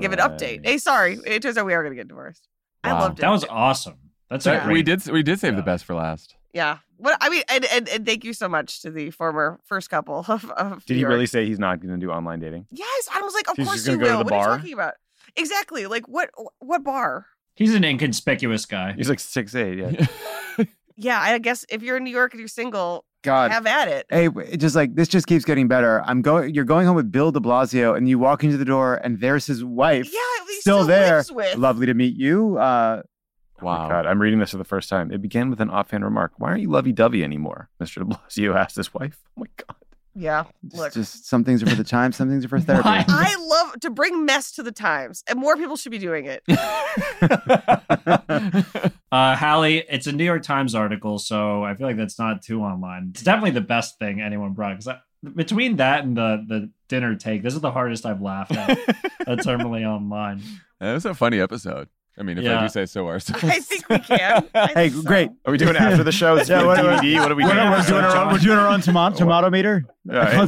give 0.00 0.12
an 0.12 0.18
update. 0.18 0.66
Hey, 0.66 0.78
sorry, 0.78 1.20
it 1.24 1.42
turns 1.42 1.56
out 1.56 1.64
we 1.64 1.74
are 1.74 1.82
going 1.84 1.92
to 1.96 2.00
get 2.00 2.08
divorced. 2.08 2.48
I 2.82 2.90
loved 2.92 3.20
it. 3.20 3.22
That 3.22 3.30
was 3.30 3.44
awesome. 3.44 3.98
That's 4.30 4.46
a 4.46 4.60
great. 4.64 4.72
we 4.72 4.82
did 4.82 5.06
we 5.08 5.22
did 5.22 5.38
save 5.38 5.54
the 5.54 5.62
best 5.62 5.84
for 5.84 5.94
last. 5.94 6.34
yeah. 6.52 6.78
What 6.96 7.16
I 7.20 7.28
mean, 7.30 7.42
and, 7.48 7.64
and, 7.66 7.88
and 7.88 8.04
thank 8.04 8.24
you 8.24 8.32
so 8.34 8.46
much 8.48 8.82
to 8.82 8.90
the 8.90 9.10
former 9.10 9.58
first 9.64 9.88
couple 9.88 10.24
of. 10.28 10.50
of 10.50 10.84
Did 10.84 10.94
New 10.94 10.96
he 10.96 11.00
York. 11.02 11.12
really 11.12 11.26
say 11.26 11.46
he's 11.46 11.58
not 11.58 11.80
going 11.80 11.94
to 11.98 12.04
do 12.04 12.10
online 12.12 12.40
dating? 12.40 12.66
Yes, 12.70 13.08
I 13.14 13.22
was 13.22 13.32
like, 13.32 13.48
of 13.48 13.56
He's 13.56 13.66
course 13.66 13.86
you 13.86 13.92
gonna 13.96 14.04
go 14.04 14.10
to 14.10 14.16
will. 14.18 14.24
the 14.24 14.34
What 14.34 14.34
are 14.34 14.50
you 14.52 14.56
talking 14.58 14.72
about? 14.74 14.94
Exactly. 15.36 15.86
Like 15.86 16.06
what? 16.06 16.30
What 16.58 16.84
bar? 16.84 17.26
He's 17.54 17.74
an 17.74 17.84
inconspicuous 17.84 18.66
guy. 18.66 18.92
He's 18.92 19.08
like 19.08 19.20
six 19.20 19.54
eight. 19.54 19.78
Yeah. 19.78 20.06
Yeah, 21.02 21.18
I 21.18 21.38
guess 21.38 21.64
if 21.70 21.82
you're 21.82 21.96
in 21.96 22.04
New 22.04 22.10
York 22.10 22.34
and 22.34 22.40
you're 22.40 22.48
single, 22.48 23.06
God. 23.22 23.50
have 23.50 23.66
at 23.66 23.88
it. 23.88 24.06
Hey, 24.10 24.28
just 24.58 24.76
like 24.76 24.94
this 24.96 25.08
just 25.08 25.26
keeps 25.26 25.46
getting 25.46 25.66
better. 25.66 26.02
I'm 26.04 26.20
going. 26.20 26.54
You're 26.54 26.66
going 26.66 26.86
home 26.86 26.94
with 26.94 27.10
Bill 27.10 27.32
De 27.32 27.40
Blasio, 27.40 27.96
and 27.96 28.06
you 28.06 28.18
walk 28.18 28.44
into 28.44 28.58
the 28.58 28.66
door, 28.66 28.96
and 28.96 29.18
there's 29.18 29.46
his 29.46 29.64
wife. 29.64 30.10
Yeah, 30.12 30.44
he 30.46 30.60
still, 30.60 30.80
still 30.80 30.84
there. 30.86 31.16
lives 31.16 31.32
with. 31.32 31.56
Lovely 31.56 31.86
to 31.86 31.94
meet 31.94 32.16
you. 32.16 32.58
Uh, 32.58 33.02
Oh 33.62 33.88
God, 33.88 34.06
I'm 34.06 34.20
reading 34.20 34.38
this 34.40 34.50
for 34.52 34.56
the 34.56 34.64
first 34.64 34.88
time. 34.88 35.10
It 35.12 35.20
began 35.20 35.50
with 35.50 35.60
an 35.60 35.68
offhand 35.68 36.02
remark. 36.02 36.32
Why 36.38 36.48
aren't 36.48 36.62
you 36.62 36.70
lovey 36.70 36.92
dovey 36.92 37.22
anymore? 37.22 37.68
Mr. 37.82 37.96
de 37.96 38.04
Blasio 38.04 38.54
asked 38.56 38.76
his 38.76 38.94
wife. 38.94 39.18
Oh 39.36 39.40
my 39.40 39.46
God. 39.56 39.76
Yeah, 40.14 40.44
look. 40.72 40.92
just 40.92 41.26
some 41.28 41.44
things 41.44 41.62
are 41.62 41.66
for 41.66 41.76
the 41.76 41.84
time, 41.98 42.12
some 42.12 42.28
things 42.28 42.44
are 42.44 42.48
for 42.48 42.60
therapy. 42.60 42.88
I 42.88 43.36
love 43.40 43.80
to 43.80 43.90
bring 43.90 44.24
mess 44.24 44.52
to 44.52 44.62
the 44.62 44.72
times, 44.72 45.22
and 45.28 45.38
more 45.38 45.56
people 45.56 45.76
should 45.76 45.92
be 45.92 45.98
doing 45.98 46.26
it. 46.26 46.42
Uh, 49.12 49.34
Hallie, 49.34 49.78
it's 49.88 50.06
a 50.06 50.12
New 50.12 50.24
York 50.24 50.42
Times 50.42 50.74
article, 50.74 51.18
so 51.18 51.64
I 51.64 51.74
feel 51.74 51.86
like 51.86 51.96
that's 51.96 52.18
not 52.18 52.42
too 52.42 52.62
online. 52.62 53.08
It's 53.10 53.22
definitely 53.22 53.50
the 53.50 53.60
best 53.60 53.98
thing 53.98 54.20
anyone 54.20 54.52
brought 54.52 54.78
because 54.78 54.96
between 55.34 55.76
that 55.76 56.04
and 56.04 56.16
the 56.16 56.44
the 56.46 56.70
dinner 56.88 57.14
take, 57.16 57.42
this 57.42 57.54
is 57.54 57.60
the 57.60 57.72
hardest 57.72 58.06
I've 58.06 58.20
laughed 58.22 58.52
at 58.52 58.70
a 59.26 59.36
terminally 59.36 59.84
online. 59.84 60.42
That 60.78 60.94
was 60.94 61.04
a 61.04 61.14
funny 61.14 61.40
episode. 61.40 61.88
I 62.20 62.22
mean, 62.22 62.36
if 62.36 62.44
I 62.46 62.60
do 62.60 62.68
say 62.68 62.84
so 62.84 63.08
ourselves. 63.08 63.42
I 63.42 63.60
think 63.60 63.88
we 63.88 63.98
can. 63.98 64.46
hey, 64.74 64.90
great. 64.90 65.30
Are 65.46 65.50
we 65.52 65.56
doing 65.56 65.74
it 65.74 65.80
after 65.80 66.04
the 66.04 66.12
show? 66.12 66.36
Is 66.38 66.50
Yeah, 66.50 66.66
what- 66.66 66.78
DVD? 66.78 67.18
What 67.18 67.32
are 67.32 67.34
we 67.34 67.44
we're, 67.44 67.54
doing? 67.54 67.70
we're 67.70 67.82
doing 67.82 68.04
our 68.04 68.16
own, 68.16 68.32
we're 68.32 68.38
doing 68.38 68.58
our 68.58 68.68
own 68.68 68.82
tomato, 68.82 69.14
oh, 69.16 69.18
tomato 69.18 69.50
meter. 69.50 69.86
Yeah, 70.04 70.46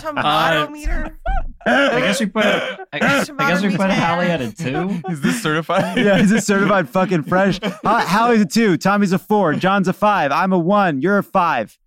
Tomato 0.00 0.70
meter. 0.70 1.18
I 1.64 2.00
guess 2.00 2.20
we 2.20 2.26
put 2.26 2.44
I, 2.44 2.78
I 2.92 2.98
guess 2.98 3.62
we 3.62 3.74
put 3.74 3.90
Hallie 3.90 4.26
at 4.26 4.42
a 4.42 4.52
two. 4.52 5.00
Is 5.08 5.22
this 5.22 5.42
certified? 5.42 5.96
yeah, 5.96 6.18
is 6.18 6.30
it 6.30 6.42
certified 6.44 6.90
fucking 6.90 7.22
fresh? 7.22 7.58
How, 7.82 7.98
Howie's 8.06 8.42
a 8.42 8.46
two, 8.46 8.76
Tommy's 8.76 9.12
a 9.12 9.18
four, 9.18 9.54
Jon's 9.54 9.88
a 9.88 9.92
five, 9.94 10.30
I'm 10.30 10.52
a 10.52 10.58
one, 10.58 11.00
you're 11.00 11.18
a 11.18 11.22
five. 11.22 11.78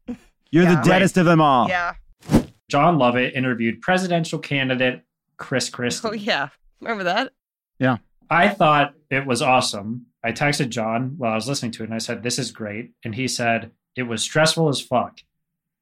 You're 0.50 0.64
Yeah. 0.64 0.76
the 0.76 0.82
deadest 0.82 1.18
of 1.18 1.26
them 1.28 1.42
all. 1.42 1.68
Yeah. 1.68 1.94
Jon 2.70 2.98
Lovett 2.98 3.36
interviewed 3.36 3.82
presidential 3.82 4.40
candidate 4.40 5.04
Chris 5.38 5.70
Christie. 5.70 6.08
Oh 6.08 6.14
yeah. 6.14 6.50
Remember 6.82 7.04
that? 7.04 7.34
Yeah. 7.78 7.98
I 8.30 8.50
thought 8.50 8.94
it 9.10 9.26
was 9.26 9.42
awesome. 9.42 10.08
I 10.24 10.32
texted 10.32 10.70
Jon 10.70 11.16
while 11.18 11.32
I 11.32 11.36
was 11.36 11.48
listening 11.48 11.72
to 11.74 11.84
it 11.84 11.88
and 11.88 11.94
I 11.94 12.00
said, 12.00 12.24
This 12.24 12.40
is 12.40 12.52
great. 12.52 12.92
And 13.04 13.16
he 13.16 13.28
said, 13.28 13.72
It 13.96 14.04
was 14.04 14.24
stressful 14.24 14.70
as 14.70 14.82
fuck. 14.82 15.20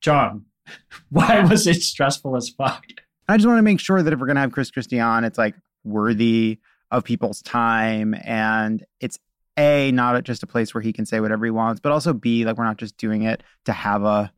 Jon, 0.01 0.45
why 1.09 1.39
was 1.41 1.67
it 1.67 1.81
stressful 1.81 2.35
as 2.35 2.49
fuck? 2.49 2.85
I 3.27 3.37
just 3.37 3.47
want 3.47 3.57
to 3.57 3.63
make 3.63 3.79
sure 3.79 4.03
that 4.03 4.11
if 4.11 4.19
we're 4.19 4.25
going 4.25 4.35
to 4.35 4.41
have 4.41 4.51
Chris 4.51 4.71
Christie 4.71 4.99
on, 4.99 5.23
it's 5.23 5.37
like 5.37 5.55
worthy 5.83 6.59
of 6.91 7.03
people's 7.03 7.41
time. 7.41 8.15
And 8.23 8.83
it's 8.99 9.17
A, 9.57 9.91
not 9.91 10.21
just 10.23 10.43
a 10.43 10.47
place 10.47 10.73
where 10.73 10.81
he 10.81 10.91
can 10.91 11.05
say 11.05 11.19
whatever 11.19 11.45
he 11.45 11.51
wants, 11.51 11.79
but 11.79 11.91
also 11.91 12.13
B, 12.13 12.43
like 12.43 12.57
we're 12.57 12.65
not 12.65 12.77
just 12.77 12.97
doing 12.97 13.23
it 13.23 13.43
to 13.65 13.71
have 13.71 14.03
a 14.03 14.31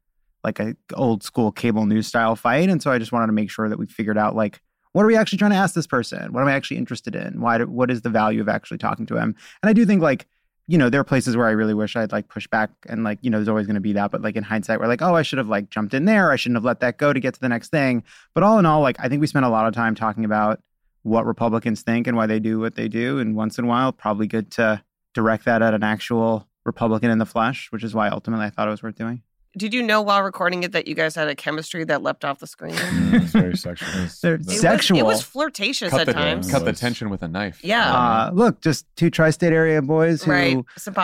like 0.43 0.59
a 0.59 0.75
old 0.93 1.23
school 1.23 1.51
cable 1.51 1.87
news 1.87 2.05
style 2.05 2.35
fight. 2.35 2.69
And 2.69 2.81
so 2.81 2.91
I 2.91 2.99
just 2.99 3.11
wanted 3.11 3.27
to 3.27 3.33
make 3.33 3.49
sure 3.49 3.67
that 3.67 3.79
we 3.79 3.87
figured 3.87 4.17
out 4.17 4.35
like 4.35 4.61
what 4.95 5.03
are 5.03 5.07
we 5.07 5.17
actually 5.17 5.37
trying 5.37 5.51
to 5.51 5.57
ask 5.57 5.75
this 5.75 5.87
person? 5.87 6.31
What 6.31 6.39
am 6.39 6.47
I 6.47 6.53
actually 6.53 6.77
interested 6.77 7.17
in? 7.17 7.41
Why? 7.41 7.57
Do, 7.57 7.67
what 7.67 7.91
is 7.91 8.03
the 8.03 8.09
value 8.09 8.39
of 8.39 8.47
actually 8.47 8.77
talking 8.77 9.05
to 9.07 9.17
him? 9.17 9.35
And 9.61 9.69
I 9.69 9.73
do 9.73 9.85
think 9.85 10.01
like 10.01 10.25
you 10.67 10.77
know 10.77 10.89
there 10.89 11.01
are 11.01 11.03
places 11.03 11.35
where 11.35 11.47
I 11.47 11.51
really 11.51 11.73
wish 11.73 11.97
I'd 11.97 12.13
like 12.13 12.29
push 12.29 12.47
back 12.47 12.69
and 12.87 13.03
like 13.03 13.19
you 13.21 13.29
know 13.29 13.37
there's 13.37 13.49
always 13.49 13.67
going 13.67 13.75
to 13.75 13.81
be 13.81 13.91
that, 13.91 14.09
but 14.09 14.21
like 14.21 14.37
in 14.37 14.43
hindsight 14.43 14.79
we're 14.79 14.87
like 14.87 15.01
oh 15.01 15.13
I 15.13 15.21
should 15.21 15.37
have 15.37 15.49
like 15.49 15.69
jumped 15.69 15.93
in 15.93 16.05
there. 16.05 16.31
I 16.31 16.37
shouldn't 16.37 16.55
have 16.55 16.63
let 16.63 16.79
that 16.79 16.97
go 16.97 17.11
to 17.11 17.19
get 17.19 17.33
to 17.33 17.41
the 17.41 17.49
next 17.49 17.71
thing. 17.71 18.05
But 18.33 18.43
all 18.43 18.57
in 18.57 18.65
all, 18.65 18.79
like 18.79 18.95
I 18.97 19.09
think 19.09 19.19
we 19.19 19.27
spent 19.27 19.43
a 19.43 19.49
lot 19.49 19.67
of 19.67 19.73
time 19.73 19.95
talking 19.95 20.23
about 20.23 20.61
what 21.03 21.25
Republicans 21.25 21.81
think 21.81 22.07
and 22.07 22.15
why 22.15 22.25
they 22.25 22.39
do 22.39 22.61
what 22.61 22.75
they 22.75 22.87
do, 22.87 23.19
and 23.19 23.35
once 23.35 23.59
in 23.59 23.65
a 23.65 23.67
while 23.67 23.91
probably 23.91 24.27
good 24.27 24.49
to 24.51 24.81
direct 25.13 25.43
that 25.43 25.61
at 25.61 25.73
an 25.73 25.83
actual 25.83 26.47
Republican 26.63 27.11
in 27.11 27.17
the 27.17 27.25
flesh, 27.25 27.67
which 27.73 27.83
is 27.83 27.93
why 27.93 28.07
ultimately 28.07 28.45
I 28.45 28.49
thought 28.49 28.69
it 28.69 28.71
was 28.71 28.81
worth 28.81 28.95
doing. 28.95 29.23
Did 29.57 29.73
you 29.73 29.81
know 29.83 30.01
while 30.01 30.21
recording 30.21 30.63
it 30.63 30.73
that 30.73 30.85
you 30.87 30.95
guys 30.95 31.15
had 31.15 31.29
a 31.29 31.35
chemistry 31.35 31.85
that 31.85 32.03
leapt 32.03 32.25
off 32.25 32.39
the 32.39 32.47
screen? 32.47 32.73
it's 32.77 33.31
very 33.31 33.55
sexual. 33.55 33.87
They're 34.21 34.35
It 34.35 34.45
was- 34.45 34.59
sexual. 34.59 34.97
it 34.99 35.03
was 35.05 35.21
flirtatious 35.21 35.91
cut 35.91 36.01
at 36.01 36.07
the, 36.07 36.13
times. 36.13 36.51
cut 36.51 36.65
the 36.65 36.73
tension 36.73 37.09
with 37.09 37.21
a 37.23 37.27
knife. 37.29 37.59
Yeah. 37.63 37.93
Uh, 37.93 38.31
look, 38.33 38.59
just 38.61 38.85
two 38.97 39.09
tri-state 39.09 39.53
area 39.53 39.81
boys 39.81 40.23
who, 40.23 40.31
Right. 40.31 40.57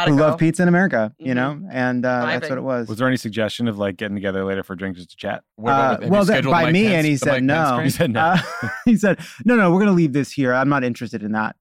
who 0.07 0.15
love 0.15 0.37
pizza 0.37 0.63
in 0.63 0.67
America, 0.67 1.13
you 1.17 1.33
know, 1.33 1.61
and 1.71 2.05
uh, 2.05 2.25
that's 2.25 2.49
what 2.49 2.57
it 2.57 2.61
was. 2.61 2.87
Was 2.89 2.97
there 2.97 3.07
any 3.07 3.17
suggestion 3.17 3.67
of 3.69 3.77
like 3.77 3.95
getting 3.95 4.15
together 4.15 4.43
later 4.43 4.63
for 4.63 4.75
drinks 4.75 4.97
just 4.99 5.11
to 5.11 5.15
chat? 5.17 5.43
Uh, 5.63 5.97
well, 6.03 6.25
that, 6.25 6.43
by 6.43 6.71
me, 6.71 6.87
and 6.87 7.05
he 7.07 7.15
said 7.17 7.43
no. 7.43 7.79
He 7.83 7.89
said 7.89 8.11
no. 8.11 8.19
Uh, 8.21 8.37
he 8.85 8.97
said, 8.97 9.19
"No, 9.45 9.55
no, 9.55 9.69
we're 9.71 9.77
going 9.77 9.87
to 9.87 9.93
leave 9.93 10.13
this 10.13 10.31
here. 10.31 10.53
I'm 10.53 10.69
not 10.69 10.83
interested 10.83 11.23
in 11.23 11.31
that." 11.31 11.55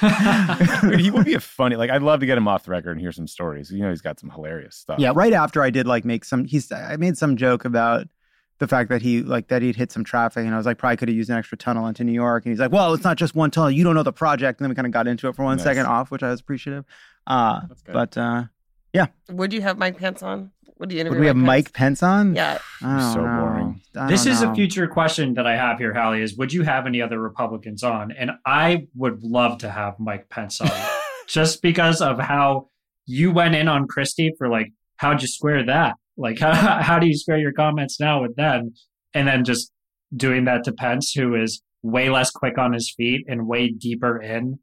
Dude, 0.00 1.00
he 1.00 1.10
would 1.10 1.24
be 1.24 1.34
a 1.34 1.40
funny. 1.40 1.76
Like, 1.76 1.90
I'd 1.90 2.02
love 2.02 2.20
to 2.20 2.26
get 2.26 2.38
him 2.38 2.48
off 2.48 2.64
the 2.64 2.70
record 2.70 2.92
and 2.92 3.00
hear 3.00 3.12
some 3.12 3.26
stories. 3.26 3.70
You 3.70 3.82
know, 3.82 3.90
he's 3.90 4.00
got 4.00 4.18
some 4.20 4.30
hilarious 4.30 4.76
stuff. 4.76 4.98
Yeah, 4.98 5.12
right 5.14 5.32
after 5.32 5.62
I 5.62 5.70
did 5.70 5.86
like 5.86 6.04
make 6.04 6.24
some. 6.24 6.44
He's 6.44 6.70
I 6.72 6.96
made 6.96 7.16
some 7.18 7.36
joke 7.36 7.64
about 7.64 8.06
the 8.58 8.68
fact 8.68 8.90
that 8.90 9.02
he 9.02 9.22
like 9.22 9.48
that 9.48 9.62
he'd 9.62 9.76
hit 9.76 9.90
some 9.92 10.04
traffic, 10.04 10.44
and 10.44 10.54
I 10.54 10.56
was 10.56 10.66
like, 10.66 10.78
probably 10.78 10.96
could 10.96 11.08
have 11.08 11.16
used 11.16 11.30
an 11.30 11.36
extra 11.36 11.56
tunnel 11.58 11.86
into 11.86 12.04
New 12.04 12.12
York. 12.12 12.44
And 12.44 12.52
he's 12.52 12.60
like, 12.60 12.72
well, 12.72 12.92
it's 12.94 13.04
not 13.04 13.16
just 13.16 13.34
one 13.34 13.50
tunnel. 13.50 13.70
You 13.70 13.84
don't 13.84 13.94
know 13.94 14.02
the 14.02 14.12
project. 14.12 14.60
And 14.60 14.64
then 14.64 14.70
we 14.70 14.74
kind 14.74 14.86
of 14.86 14.92
got 14.92 15.06
into 15.06 15.28
it 15.28 15.34
for 15.36 15.44
one 15.44 15.56
Nice. 15.56 15.64
second 15.64 15.86
off, 15.86 16.10
which 16.10 16.22
I 16.22 16.30
was 16.30 16.40
appreciative. 16.40 16.84
Uh, 17.26 17.60
but 17.86 18.16
uh, 18.18 18.44
yeah, 18.92 19.06
Would 19.30 19.52
you 19.52 19.62
have 19.62 19.78
my 19.78 19.90
pants 19.92 20.22
on? 20.22 20.50
Would 20.80 20.92
you 20.92 21.00
interview 21.00 21.18
would 21.18 21.20
we 21.20 21.26
have 21.26 21.36
Mike 21.36 21.74
Pence 21.74 22.02
on? 22.02 22.34
Yeah. 22.34 22.58
I 22.82 22.98
don't 22.98 23.12
So 23.12 23.20
know. 23.20 23.36
boring. 23.38 23.80
This 24.08 24.24
don't 24.24 24.32
is 24.32 24.40
a 24.40 24.54
future 24.54 24.88
question 24.88 25.34
that 25.34 25.46
I 25.46 25.54
have 25.54 25.78
here, 25.78 25.92
Hallie. 25.92 26.22
Is 26.22 26.38
would 26.38 26.54
you 26.54 26.62
have 26.62 26.86
any 26.86 27.02
other 27.02 27.20
Republicans 27.20 27.82
on? 27.82 28.12
And 28.12 28.30
I 28.46 28.86
would 28.96 29.22
love 29.22 29.58
to 29.58 29.70
have 29.70 30.00
Mike 30.00 30.30
Pence 30.30 30.58
on, 30.58 30.70
just 31.28 31.60
because 31.60 32.00
of 32.00 32.18
how 32.18 32.68
you 33.04 33.30
went 33.30 33.54
in 33.54 33.68
on 33.68 33.88
Christie 33.88 34.32
for 34.38 34.48
like, 34.48 34.72
how'd 34.96 35.20
you 35.20 35.28
square 35.28 35.66
that? 35.66 35.96
Like, 36.16 36.38
how 36.40 36.80
how 36.80 36.98
do 36.98 37.06
you 37.06 37.14
square 37.16 37.38
your 37.38 37.52
comments 37.52 38.00
now 38.00 38.22
with 38.22 38.34
them? 38.36 38.72
And 39.12 39.28
then 39.28 39.44
just 39.44 39.70
doing 40.16 40.46
that 40.46 40.64
to 40.64 40.72
Pence, 40.72 41.12
who 41.12 41.34
is 41.34 41.60
way 41.82 42.08
less 42.08 42.30
quick 42.30 42.56
on 42.56 42.72
his 42.72 42.90
feet 42.96 43.26
and 43.28 43.46
way 43.46 43.68
deeper 43.68 44.18
in 44.18 44.58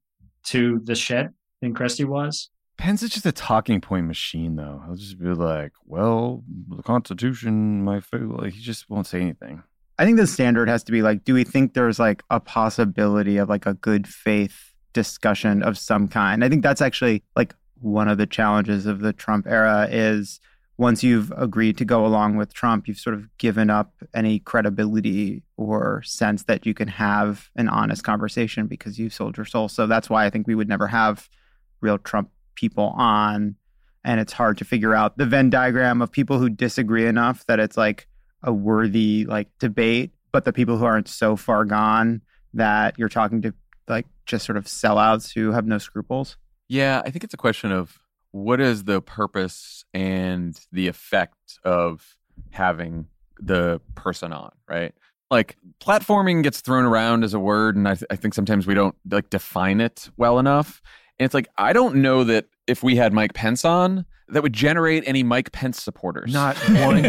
to 0.46 0.82
the 0.84 0.96
shit 0.96 1.28
than 1.62 1.76
Christie 1.76 2.06
was. 2.06 2.50
Pence 2.78 3.04
is 3.04 3.10
just 3.10 3.26
a 3.26 3.32
talking 3.32 3.82
point 3.82 4.06
machine, 4.06 4.56
though. 4.56 4.82
He'll 4.86 4.96
just 4.96 5.20
be 5.20 5.28
like, 5.28 5.74
"Well, 5.86 6.44
the 6.70 6.84
Constitution, 6.84 7.84
my 7.84 8.00
favorite." 8.00 8.42
Like, 8.42 8.54
he 8.54 8.62
just 8.62 8.90
won't 8.90 9.08
say 9.08 9.22
anything. 9.22 9.64
I 10.00 10.06
think 10.06 10.18
the 10.18 10.28
standard 10.28 10.70
has 10.70 10.84
to 10.84 10.92
be 10.92 11.02
like, 11.02 11.24
do 11.24 11.34
we 11.34 11.44
think 11.44 11.74
there's 11.74 11.98
like 12.00 12.24
a 12.30 12.40
possibility 12.40 13.38
of 13.38 13.50
like 13.50 13.66
a 13.66 13.74
good 13.74 14.08
faith 14.08 14.74
discussion 14.94 15.64
of 15.64 15.78
some 15.78 16.08
kind? 16.08 16.44
I 16.44 16.50
think 16.50 16.62
that's 16.62 16.82
actually 16.82 17.24
like 17.36 17.56
one 17.82 18.08
of 18.08 18.20
the 18.20 18.28
challenges 18.28 18.86
of 18.86 19.00
the 19.00 19.14
Trump 19.14 19.48
era 19.48 19.88
is 19.90 20.40
once 20.78 21.04
you've 21.04 21.34
agreed 21.36 21.78
to 21.80 21.86
go 21.86 22.06
along 22.06 22.38
with 22.38 22.54
Trump, 22.54 22.88
you've 22.88 23.00
sort 23.00 23.16
of 23.16 23.36
given 23.40 23.72
up 23.72 23.94
any 24.14 24.38
credibility 24.38 25.42
or 25.58 26.04
sense 26.04 26.44
that 26.44 26.68
you 26.68 26.76
can 26.76 26.88
have 26.88 27.50
an 27.56 27.68
honest 27.68 28.04
conversation 28.04 28.68
because 28.68 29.00
you've 29.00 29.14
sold 29.14 29.36
your 29.36 29.46
soul. 29.46 29.68
So 29.68 29.88
that's 29.88 30.12
why 30.12 30.26
I 30.26 30.30
think 30.30 30.46
we 30.46 30.54
would 30.54 30.70
never 30.70 30.88
have 30.88 31.28
real 31.82 31.98
Trump 31.98 32.30
people 32.58 32.94
on. 32.98 33.56
And 34.04 34.20
it's 34.20 34.34
hard 34.34 34.58
to 34.58 34.66
figure 34.66 34.94
out 34.94 35.18
the 35.18 35.26
Venn 35.26 35.50
diagram 35.50 36.02
of 36.02 36.12
people 36.12 36.40
who 36.40 36.50
disagree 36.50 37.06
enough 37.06 37.46
that 37.48 37.60
it's 37.60 37.78
like 37.78 38.08
a 38.44 38.52
worthy 38.52 39.26
like 39.26 39.48
debate, 39.60 40.12
but 40.32 40.46
the 40.46 40.54
people 40.54 40.78
who 40.78 40.86
aren't 40.86 41.08
so 41.08 41.36
far 41.36 41.66
gone 41.66 42.22
that 42.54 42.96
you're 42.98 43.10
talking 43.10 43.42
to 43.44 43.54
like 43.88 44.06
just 44.26 44.46
sort 44.46 44.58
of 44.58 44.66
sellouts 44.66 45.34
who 45.34 45.52
have 45.52 45.66
no 45.66 45.78
scruples. 45.78 46.38
Yeah, 46.68 47.02
I 47.06 47.12
think 47.12 47.24
it's 47.24 47.34
a 47.34 47.38
question 47.38 47.72
of 47.72 48.00
what 48.32 48.60
is 48.60 48.84
the 48.84 49.02
purpose 49.02 49.86
and 49.94 50.60
the 50.72 50.88
effect 50.88 51.60
of 51.64 52.18
having 52.52 53.08
the 53.40 53.82
person 53.96 54.34
on, 54.34 54.52
right? 54.70 54.94
Like 55.30 55.58
platforming 55.82 56.44
gets 56.44 56.62
thrown 56.62 56.86
around 56.86 57.24
as 57.24 57.34
a 57.34 57.40
word, 57.40 57.76
and 57.76 57.88
I, 57.88 57.96
th- 57.96 58.08
I 58.10 58.16
think 58.16 58.34
sometimes 58.34 58.66
we 58.66 58.74
don't 58.74 58.96
like 59.10 59.30
define 59.30 59.82
it 59.82 60.10
well 60.18 60.40
enough. 60.40 60.82
And 61.20 61.26
it's 61.26 61.34
like 61.34 61.48
I 61.58 61.74
don't 61.74 61.98
know 61.98 62.24
that 62.24 62.46
if 62.68 62.84
we 62.84 62.96
had 62.96 63.14
Mike 63.14 63.34
Pence 63.34 63.66
on, 63.66 64.06
that 64.30 64.44
would 64.44 64.54
generate 64.54 65.04
any 65.08 65.24
Mike 65.24 65.52
Pence 65.52 65.82
supporters. 65.82 66.34
Not 66.34 66.58
one 66.70 67.04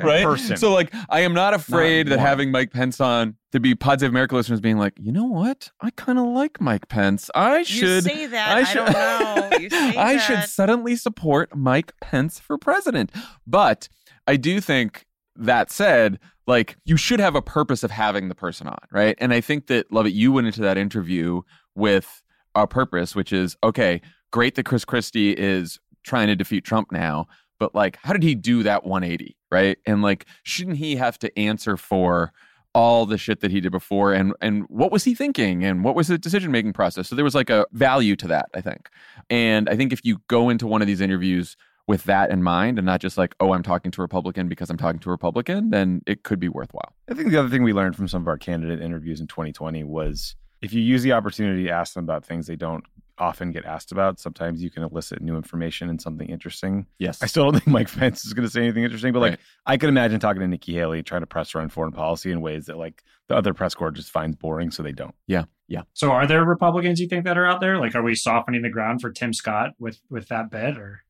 right? 0.00 0.24
person. 0.24 0.56
So 0.56 0.72
like 0.72 0.92
I 1.08 1.20
am 1.20 1.34
not 1.34 1.54
afraid 1.54 2.08
that 2.08 2.18
one. 2.18 2.26
having 2.26 2.50
Mike 2.50 2.72
Pence 2.72 3.00
on 3.00 3.36
to 3.52 3.60
be 3.60 3.74
Pod 3.74 4.00
Save 4.00 4.10
America 4.10 4.34
listeners 4.34 4.60
being 4.60 4.78
like, 4.78 4.94
you 4.98 5.12
know 5.12 5.26
what? 5.26 5.70
I 5.80 5.90
kind 5.90 6.18
of 6.18 6.26
like 6.26 6.60
Mike 6.60 6.88
Pence. 6.88 7.30
I 7.34 7.62
should 7.62 8.04
say 8.04 8.26
that. 8.26 8.56
I 8.56 8.74
don't 8.74 8.92
know. 8.92 9.58
You 9.58 9.70
say 9.70 9.96
I 9.96 10.16
should 10.16 10.44
suddenly 10.44 10.96
support 10.96 11.54
Mike 11.54 11.92
Pence 12.00 12.40
for 12.40 12.56
president. 12.56 13.12
But 13.46 13.88
I 14.26 14.36
do 14.36 14.60
think 14.60 15.06
that 15.36 15.70
said, 15.70 16.18
like 16.46 16.76
you 16.84 16.96
should 16.96 17.20
have 17.20 17.34
a 17.34 17.42
purpose 17.42 17.82
of 17.82 17.90
having 17.90 18.28
the 18.28 18.34
person 18.34 18.66
on, 18.66 18.78
right? 18.90 19.16
And 19.18 19.34
I 19.34 19.42
think 19.42 19.66
that 19.66 19.92
Lovett, 19.92 20.12
you 20.12 20.32
went 20.32 20.46
into 20.46 20.62
that 20.62 20.78
interview 20.78 21.42
with 21.74 22.21
a 22.54 22.66
purpose, 22.66 23.14
which 23.14 23.32
is 23.32 23.56
okay, 23.62 24.00
great 24.30 24.54
that 24.56 24.64
Chris 24.64 24.84
Christie 24.84 25.32
is 25.32 25.78
trying 26.04 26.28
to 26.28 26.36
defeat 26.36 26.64
Trump 26.64 26.90
now, 26.90 27.26
but 27.58 27.74
like, 27.74 27.98
how 28.02 28.12
did 28.12 28.22
he 28.22 28.34
do 28.34 28.62
that 28.64 28.84
180, 28.84 29.36
right? 29.50 29.78
And 29.86 30.02
like, 30.02 30.26
shouldn't 30.42 30.78
he 30.78 30.96
have 30.96 31.18
to 31.20 31.38
answer 31.38 31.76
for 31.76 32.32
all 32.74 33.06
the 33.06 33.18
shit 33.18 33.40
that 33.40 33.50
he 33.50 33.60
did 33.60 33.70
before? 33.70 34.12
And 34.12 34.34
and 34.40 34.64
what 34.68 34.90
was 34.90 35.04
he 35.04 35.14
thinking? 35.14 35.64
And 35.64 35.84
what 35.84 35.94
was 35.94 36.08
the 36.08 36.18
decision 36.18 36.50
making 36.50 36.72
process? 36.72 37.08
So 37.08 37.14
there 37.14 37.24
was 37.24 37.34
like 37.34 37.50
a 37.50 37.66
value 37.72 38.16
to 38.16 38.28
that 38.28 38.46
i 38.54 38.60
think. 38.60 38.88
And 39.30 39.68
i 39.68 39.76
think 39.76 39.92
if 39.92 40.04
you 40.04 40.18
go 40.28 40.48
into 40.48 40.66
one 40.66 40.80
of 40.80 40.88
these 40.88 41.00
interviews 41.00 41.56
with 41.86 42.04
that 42.04 42.30
in 42.30 42.42
mind 42.42 42.78
and 42.78 42.86
not 42.86 43.00
just 43.00 43.18
like 43.18 43.34
oh 43.40 43.52
i'm 43.52 43.62
talking 43.62 43.90
to 43.90 44.00
a 44.00 44.04
republican 44.04 44.48
because 44.48 44.70
i'm 44.70 44.76
talking 44.76 45.00
to 45.00 45.08
a 45.08 45.12
republican 45.12 45.70
then 45.70 46.00
it 46.06 46.22
could 46.22 46.38
be 46.38 46.48
worthwhile. 46.48 46.92
I 47.10 47.14
think 47.14 47.30
the 47.30 47.38
other 47.38 47.48
thing 47.48 47.62
we 47.62 47.72
learned 47.72 47.96
from 47.96 48.08
some 48.08 48.22
of 48.22 48.28
our 48.28 48.38
candidate 48.38 48.80
interviews 48.80 49.20
in 49.20 49.26
2020 49.26 49.84
was 49.84 50.36
if 50.62 50.72
you 50.72 50.80
use 50.80 51.02
the 51.02 51.12
opportunity 51.12 51.64
to 51.64 51.70
ask 51.70 51.94
them 51.94 52.04
about 52.04 52.24
things 52.24 52.46
they 52.46 52.56
don't 52.56 52.84
often 53.18 53.52
get 53.52 53.64
asked 53.64 53.92
about, 53.92 54.18
sometimes 54.18 54.62
you 54.62 54.70
can 54.70 54.82
elicit 54.82 55.20
new 55.20 55.36
information 55.36 55.88
and 55.90 56.00
something 56.00 56.28
interesting. 56.28 56.86
Yes. 56.98 57.22
I 57.22 57.26
still 57.26 57.44
don't 57.44 57.54
think 57.60 57.66
Mike 57.68 57.92
Pence 57.92 58.24
is 58.24 58.32
going 58.32 58.46
to 58.46 58.50
say 58.50 58.62
anything 58.62 58.82
interesting, 58.84 59.12
but 59.12 59.20
like 59.20 59.30
Right. 59.32 59.40
I 59.66 59.76
could 59.76 59.90
imagine 59.90 60.18
talking 60.18 60.40
to 60.40 60.48
Nikki 60.48 60.72
Haley 60.72 61.02
trying 61.02 61.20
to 61.20 61.26
press 61.26 61.50
her 61.52 61.60
on 61.60 61.68
foreign 61.68 61.92
policy 61.92 62.32
in 62.32 62.40
ways 62.40 62.66
that 62.66 62.78
like 62.78 63.02
the 63.28 63.36
other 63.36 63.52
press 63.54 63.74
corps 63.74 63.90
just 63.90 64.10
finds 64.10 64.36
boring, 64.36 64.70
so 64.70 64.82
they 64.82 64.92
don't. 64.92 65.14
yeah 65.26 65.44
yeah 65.68 65.82
So, 65.92 66.10
are 66.10 66.26
there 66.26 66.44
Republicans 66.44 67.00
you 67.00 67.06
think 67.08 67.24
that 67.24 67.38
are 67.38 67.46
out 67.46 67.60
there? 67.60 67.78
Like, 67.78 67.94
are 67.94 68.02
we 68.02 68.14
softening 68.14 68.62
the 68.62 68.70
ground 68.70 69.00
for 69.00 69.10
Tim 69.10 69.32
Scott 69.32 69.70
with 69.78 70.00
with 70.10 70.28
that 70.28 70.50
bit, 70.50 70.76
or 70.78 71.02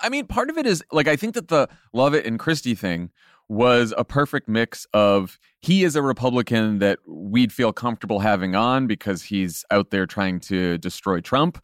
I 0.00 0.08
mean, 0.08 0.26
part 0.26 0.50
of 0.50 0.58
it 0.58 0.66
is 0.66 0.82
like 0.90 1.08
I 1.08 1.16
think 1.16 1.34
that 1.34 1.48
the 1.48 1.68
Lovett 1.92 2.26
and 2.26 2.38
Christie 2.38 2.74
thing 2.74 3.10
was 3.50 3.92
a 3.98 4.04
perfect 4.04 4.48
mix 4.48 4.86
of 4.94 5.36
he 5.60 5.82
is 5.82 5.96
a 5.96 6.02
Republican 6.02 6.78
that 6.78 7.00
we'd 7.04 7.52
feel 7.52 7.72
comfortable 7.72 8.20
having 8.20 8.54
on 8.54 8.86
because 8.86 9.24
he's 9.24 9.64
out 9.72 9.90
there 9.90 10.06
trying 10.06 10.38
to 10.38 10.78
destroy 10.78 11.20
Trump. 11.20 11.60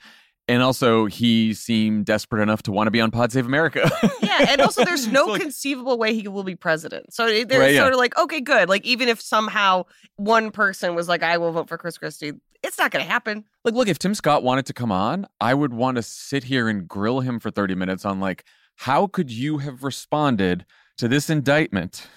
And 0.49 0.62
also, 0.62 1.07
he 1.07 1.55
seemed 1.55 2.05
desperate 2.07 2.42
enough 2.42 2.62
to 2.64 2.72
want 2.72 2.88
to 2.88 2.90
be 2.90 3.01
on 3.01 3.11
Pod 3.12 3.31
Save 3.33 3.46
America. 3.46 3.88
Yeah, 4.20 4.46
and 4.51 4.61
also 4.61 4.85
there's 4.85 5.07
no 5.07 5.37
conceivable 5.38 5.96
way 5.99 6.12
he 6.14 6.27
will 6.29 6.42
be 6.42 6.57
president. 6.57 7.14
So 7.14 7.27
it- 7.29 7.49
they're 7.49 7.61
Right, 7.61 7.75
yeah. 7.75 7.81
sort 7.83 7.92
of 7.92 7.99
like, 7.99 8.18
okay, 8.18 8.40
good. 8.40 8.68
Like 8.68 8.85
even 8.85 9.09
if 9.09 9.20
somehow 9.20 9.85
one 10.16 10.51
person 10.51 10.94
was 10.96 11.09
like, 11.09 11.22
I 11.22 11.38
will 11.38 11.53
vote 11.53 11.68
for 11.68 11.79
Chris 11.79 11.96
Christie, 11.96 12.33
it's 12.64 12.79
not 12.79 12.90
going 12.90 13.05
to 13.05 13.11
happen. 13.11 13.44
like, 13.64 13.75
look, 13.75 13.87
if 13.88 13.99
Tim 14.01 14.14
Scott 14.14 14.42
wanted 14.42 14.66
to 14.66 14.72
come 14.72 14.90
on, 14.92 15.27
I 15.40 15.55
would 15.55 15.72
want 15.72 15.96
to 15.96 16.03
sit 16.03 16.44
here 16.44 16.68
and 16.68 16.87
grill 16.88 17.20
him 17.20 17.38
for 17.38 17.51
30 17.53 17.77
minutes 17.77 18.05
on, 18.05 18.18
like, 18.20 18.44
how 18.75 19.07
could 19.07 19.31
you 19.31 19.59
have 19.59 19.83
responded 19.85 20.66
to 20.99 21.09
this 21.09 21.29
indictment 21.31 22.09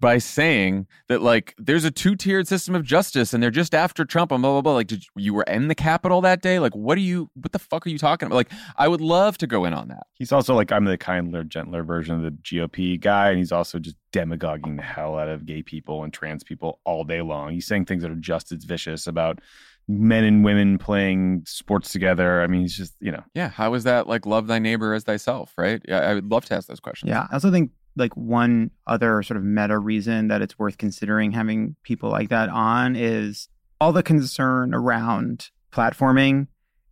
by 0.00 0.18
saying 0.18 0.86
that, 1.08 1.22
like, 1.22 1.54
there's 1.58 1.84
a 1.84 1.90
two 1.90 2.16
tiered 2.16 2.48
system 2.48 2.74
of 2.74 2.82
justice 2.82 3.32
and 3.32 3.42
they're 3.42 3.50
just 3.50 3.74
after 3.74 4.04
Trump 4.04 4.32
and 4.32 4.42
blah, 4.42 4.52
blah, 4.52 4.62
blah. 4.62 4.74
Like, 4.74 4.86
did 4.86 5.04
you 5.16 5.34
were 5.34 5.44
in 5.44 5.68
the 5.68 5.74
Capitol 5.74 6.20
that 6.22 6.42
day? 6.42 6.58
Like, 6.58 6.74
what 6.74 6.96
are 6.98 7.02
you, 7.02 7.30
what 7.34 7.52
the 7.52 7.58
fuck 7.58 7.86
are 7.86 7.90
you 7.90 7.98
talking 7.98 8.26
about? 8.26 8.36
Like, 8.36 8.50
I 8.76 8.88
would 8.88 9.00
love 9.00 9.38
to 9.38 9.46
go 9.46 9.64
in 9.64 9.74
on 9.74 9.88
that. 9.88 10.06
He's 10.14 10.32
also 10.32 10.54
like 10.54 10.72
I'm 10.72 10.84
the 10.84 10.98
kindler, 10.98 11.44
gentler 11.44 11.82
version 11.82 12.14
of 12.16 12.22
the 12.22 12.30
GOP 12.30 13.00
guy, 13.00 13.30
and 13.30 13.38
he's 13.38 13.52
also 13.52 13.78
just 13.78 13.96
demagoguing 14.12 14.76
the 14.76 14.82
hell 14.82 15.18
out 15.18 15.28
of 15.28 15.46
gay 15.46 15.62
people 15.62 16.04
and 16.04 16.12
trans 16.12 16.42
people 16.44 16.80
all 16.84 17.04
day 17.04 17.22
long. 17.22 17.52
He's 17.52 17.66
saying 17.66 17.86
things 17.86 18.02
that 18.02 18.10
are 18.10 18.16
just 18.16 18.52
as 18.52 18.64
vicious 18.64 19.06
about 19.06 19.40
men 19.88 20.24
and 20.24 20.44
women 20.44 20.78
playing 20.78 21.42
sports 21.46 21.90
together. 21.90 22.40
I 22.40 22.46
mean, 22.46 22.62
he's 22.62 22.76
just 22.76 22.94
you 23.00 23.10
know 23.10 23.24
Yeah. 23.34 23.48
How 23.48 23.74
is 23.74 23.84
that 23.84 24.06
like 24.06 24.26
love 24.26 24.46
thy 24.46 24.58
neighbor 24.58 24.94
as 24.94 25.04
thyself, 25.04 25.52
right? 25.58 25.82
Yeah. 25.88 25.98
I 25.98 26.14
would 26.14 26.30
love 26.30 26.44
to 26.46 26.54
ask 26.54 26.68
those 26.68 26.80
questions. 26.80 27.10
Yeah. 27.10 27.26
I 27.30 27.34
also 27.34 27.50
think 27.50 27.72
like 27.96 28.16
one 28.16 28.70
other 28.86 29.22
sort 29.22 29.36
of 29.36 29.44
meta 29.44 29.78
reason 29.78 30.28
that 30.28 30.42
it's 30.42 30.58
worth 30.58 30.78
considering 30.78 31.32
having 31.32 31.76
people 31.82 32.10
like 32.10 32.30
that 32.30 32.48
on 32.48 32.96
is 32.96 33.48
all 33.80 33.92
the 33.92 34.02
concern 34.02 34.74
around 34.74 35.50
platforming. 35.72 36.46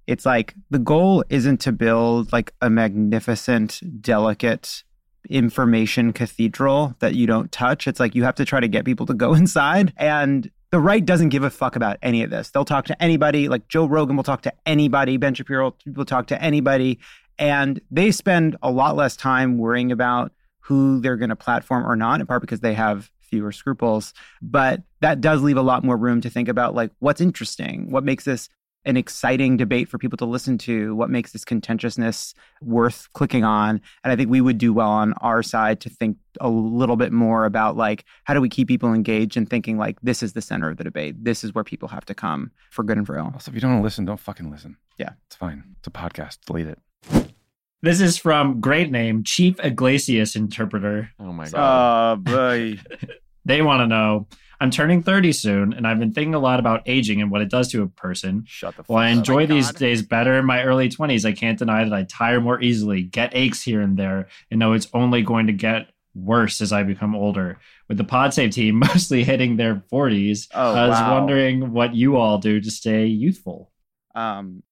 It's 0.07 0.27
like 0.27 0.55
the 0.71 0.79
goal 0.79 1.25
isn't 1.29 1.61
to 1.61 1.73
build 1.73 2.33
like 2.33 2.53
a 2.61 2.69
magnificent, 2.69 3.81
delicate 4.01 4.83
information 5.29 6.13
cathedral 6.13 6.95
that 6.99 7.15
you 7.15 7.27
don't 7.27 7.53
touch. 7.53 7.87
It's 7.87 8.01
like 8.01 8.15
you 8.15 8.25
have 8.25 8.35
to 8.37 8.45
try 8.45 8.61
to 8.61 8.69
get 8.69 8.85
people 8.85 9.07
to 9.07 9.15
go 9.15 9.35
inside. 9.35 9.93
And 9.97 10.51
the 10.71 10.81
right 10.81 11.05
doesn't 11.05 11.31
give 11.31 11.43
a 11.43 11.51
fuck 11.51 11.77
about 11.77 11.99
any 12.03 12.23
of 12.23 12.31
this. 12.31 12.51
They'll 12.51 12.65
talk 12.65 12.87
to 12.87 13.03
anybody. 13.03 13.49
Like 13.49 13.69
Joe 13.69 13.87
Rogan 13.87 14.17
will 14.17 14.25
talk 14.25 14.43
to 14.43 14.53
anybody. 14.67 15.17
Ben 15.17 15.35
Shapiro 15.35 15.75
will 15.87 16.05
talk 16.05 16.27
to 16.29 16.43
anybody. 16.43 16.99
And 17.39 17.81
they 17.91 18.11
spend 18.11 18.57
a 18.63 18.71
lot 18.71 18.97
less 18.97 19.17
time 19.17 19.59
worrying 19.59 19.91
about 19.91 20.33
who 20.71 21.01
they're 21.01 21.17
going 21.17 21.31
to 21.31 21.37
platform 21.37 21.85
or 21.85 21.97
not, 21.97 22.21
in 22.21 22.27
part 22.29 22.41
because 22.41 22.61
they 22.61 22.75
have 22.75 23.11
fewer 23.19 23.51
scruples. 23.51 24.15
But 24.41 24.83
that 25.01 25.21
does 25.21 25.43
leave 25.43 25.57
a 25.57 25.63
lot 25.63 25.83
more 25.83 25.97
room 25.97 26.21
to 26.21 26.31
think 26.31 26.47
about 26.47 26.77
like 26.77 26.93
what's 27.01 27.21
interesting, 27.21 27.91
what 27.91 28.05
makes 28.05 28.25
this 28.25 28.49
an 28.85 28.97
exciting 28.97 29.57
debate 29.57 29.89
for 29.89 29.99
people 29.99 30.17
to 30.17 30.25
listen 30.25 30.59
to, 30.59 30.95
what 30.95 31.11
makes 31.11 31.33
this 31.33 31.45
contentiousness 31.45 32.35
worth 32.63 33.09
clicking 33.15 33.43
on. 33.43 33.81
And 34.05 34.13
I 34.13 34.17
think 34.17 34.31
we 34.31 34.41
would 34.41 34.59
do 34.59 34.73
well 34.73 34.91
on 34.91 35.13
our 35.15 35.43
side 35.43 35.81
to 35.81 35.91
think 35.91 36.19
a 36.41 36.49
little 36.49 36.97
bit 36.97 37.13
more 37.13 37.47
about 37.47 37.77
like 37.77 38.05
how 38.23 38.33
do 38.33 38.41
we 38.41 38.49
keep 38.49 38.69
people 38.69 38.95
engaged 38.95 39.37
and 39.37 39.51
thinking 39.51 39.77
like 39.77 40.01
this 40.03 40.23
is 40.23 40.35
the 40.35 40.41
center 40.41 40.71
of 40.71 40.77
the 40.77 40.85
debate. 40.85 41.17
This 41.25 41.43
is 41.43 41.53
where 41.53 41.65
people 41.65 41.89
have 41.89 42.05
to 42.07 42.15
come 42.15 42.53
for 42.71 42.85
good 42.85 42.97
and 42.97 43.07
for 43.07 43.19
ill. 43.19 43.33
Also, 43.35 43.51
if 43.51 43.57
you 43.57 43.61
don't 43.61 43.73
want 43.73 43.81
to 43.81 43.85
listen, 43.85 44.05
don't 44.05 44.21
fucking 44.21 44.53
listen. 44.53 44.77
Yeah. 44.99 45.15
It's 45.27 45.37
fine. 45.37 45.65
It's 45.81 45.89
a 45.89 45.91
podcast. 45.91 46.39
Delete 46.47 46.69
it. 46.69 46.79
This 47.83 48.01
is 48.01 48.19
from 48.19 48.61
great 48.61 48.91
name, 48.91 49.25
Chief 49.25 49.57
Iglesias 49.65 50.37
Interpreter. 50.37 51.11
Oh 51.19 51.33
my 51.33 51.49
god. 51.49 52.13
Oh 52.13 52.17
boy. 52.23 52.79
They 53.47 53.63
want 53.63 53.81
to 53.81 53.87
know 53.87 54.29
I'm 54.61 54.71
turning 54.71 55.03
30 55.03 55.33
soon, 55.33 55.73
and 55.73 55.87
I've 55.87 55.99
been 55.99 56.13
thinking 56.13 56.35
a 56.35 56.39
lot 56.39 56.61
about 56.61 56.83
aging 56.85 57.23
and 57.23 57.31
what 57.31 57.41
it 57.41 57.49
does 57.49 57.69
to 57.73 57.83
a 57.83 57.89
person. 57.89 58.45
Shut 58.47 58.77
the 58.77 58.83
While 58.83 58.99
I 59.03 59.07
fuck 59.09 59.13
up. 59.15 59.19
enjoy 59.19 59.47
these 59.47 59.73
days 59.73 60.03
better 60.03 60.35
in 60.39 60.45
my 60.45 60.63
early 60.63 60.91
20s, 60.91 61.25
I 61.25 61.33
can't 61.33 61.59
deny 61.59 61.83
that 61.83 61.93
I 61.93 62.03
tire 62.05 62.43
more 62.43 62.61
easily, 62.61 63.03
get 63.03 63.35
aches 63.35 63.63
here 63.63 63.81
and 63.81 63.97
there, 63.97 64.29
and 64.51 64.61
know 64.61 64.75
it's 64.75 64.89
only 64.93 65.23
going 65.23 65.47
to 65.47 65.55
get 65.55 65.89
worse 66.15 66.61
as 66.61 66.71
I 66.71 66.83
become 66.83 67.15
older. 67.17 67.59
With 67.89 67.97
the 67.97 68.05
PodSave 68.05 68.53
team 68.53 68.79
mostly 68.81 69.25
hitting 69.25 69.57
their 69.57 69.77
40s, 69.91 70.49
Oh, 70.53 70.75
I 70.75 70.87
was 70.87 71.01
wow. 71.01 71.15
wondering 71.19 71.73
what 71.73 71.95
you 71.95 72.17
all 72.17 72.37
do 72.37 72.61
to 72.61 72.71
stay 72.71 73.07
youthful. 73.07 73.73
Um, 74.15 74.63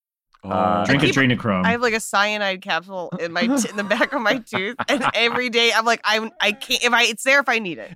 Uh, 0.45 0.85
Drink 0.87 1.03
keep- 1.03 1.15
adrenochrome. 1.15 1.65
I 1.65 1.73
have 1.73 1.81
like 1.83 1.95
a 1.95 2.01
cyanide 2.01 2.63
capsule 2.63 3.11
in 3.21 3.33
my 3.33 3.47
t- 3.47 3.69
in 3.69 3.77
the 3.77 3.85
back 3.85 4.13
of 4.13 4.23
my 4.23 4.39
tooth, 4.47 4.77
and 4.89 5.05
every 5.15 5.51
day 5.51 5.73
I'm 5.75 5.85
like, 5.85 6.01
I'm 6.05 6.31
I 6.41 6.53
can't 6.53 6.83
if 6.85 6.93
I 6.93 7.03
it's 7.05 7.25
there 7.25 7.41
if 7.41 7.49
I 7.49 7.59
need 7.59 7.79
it. 7.79 7.91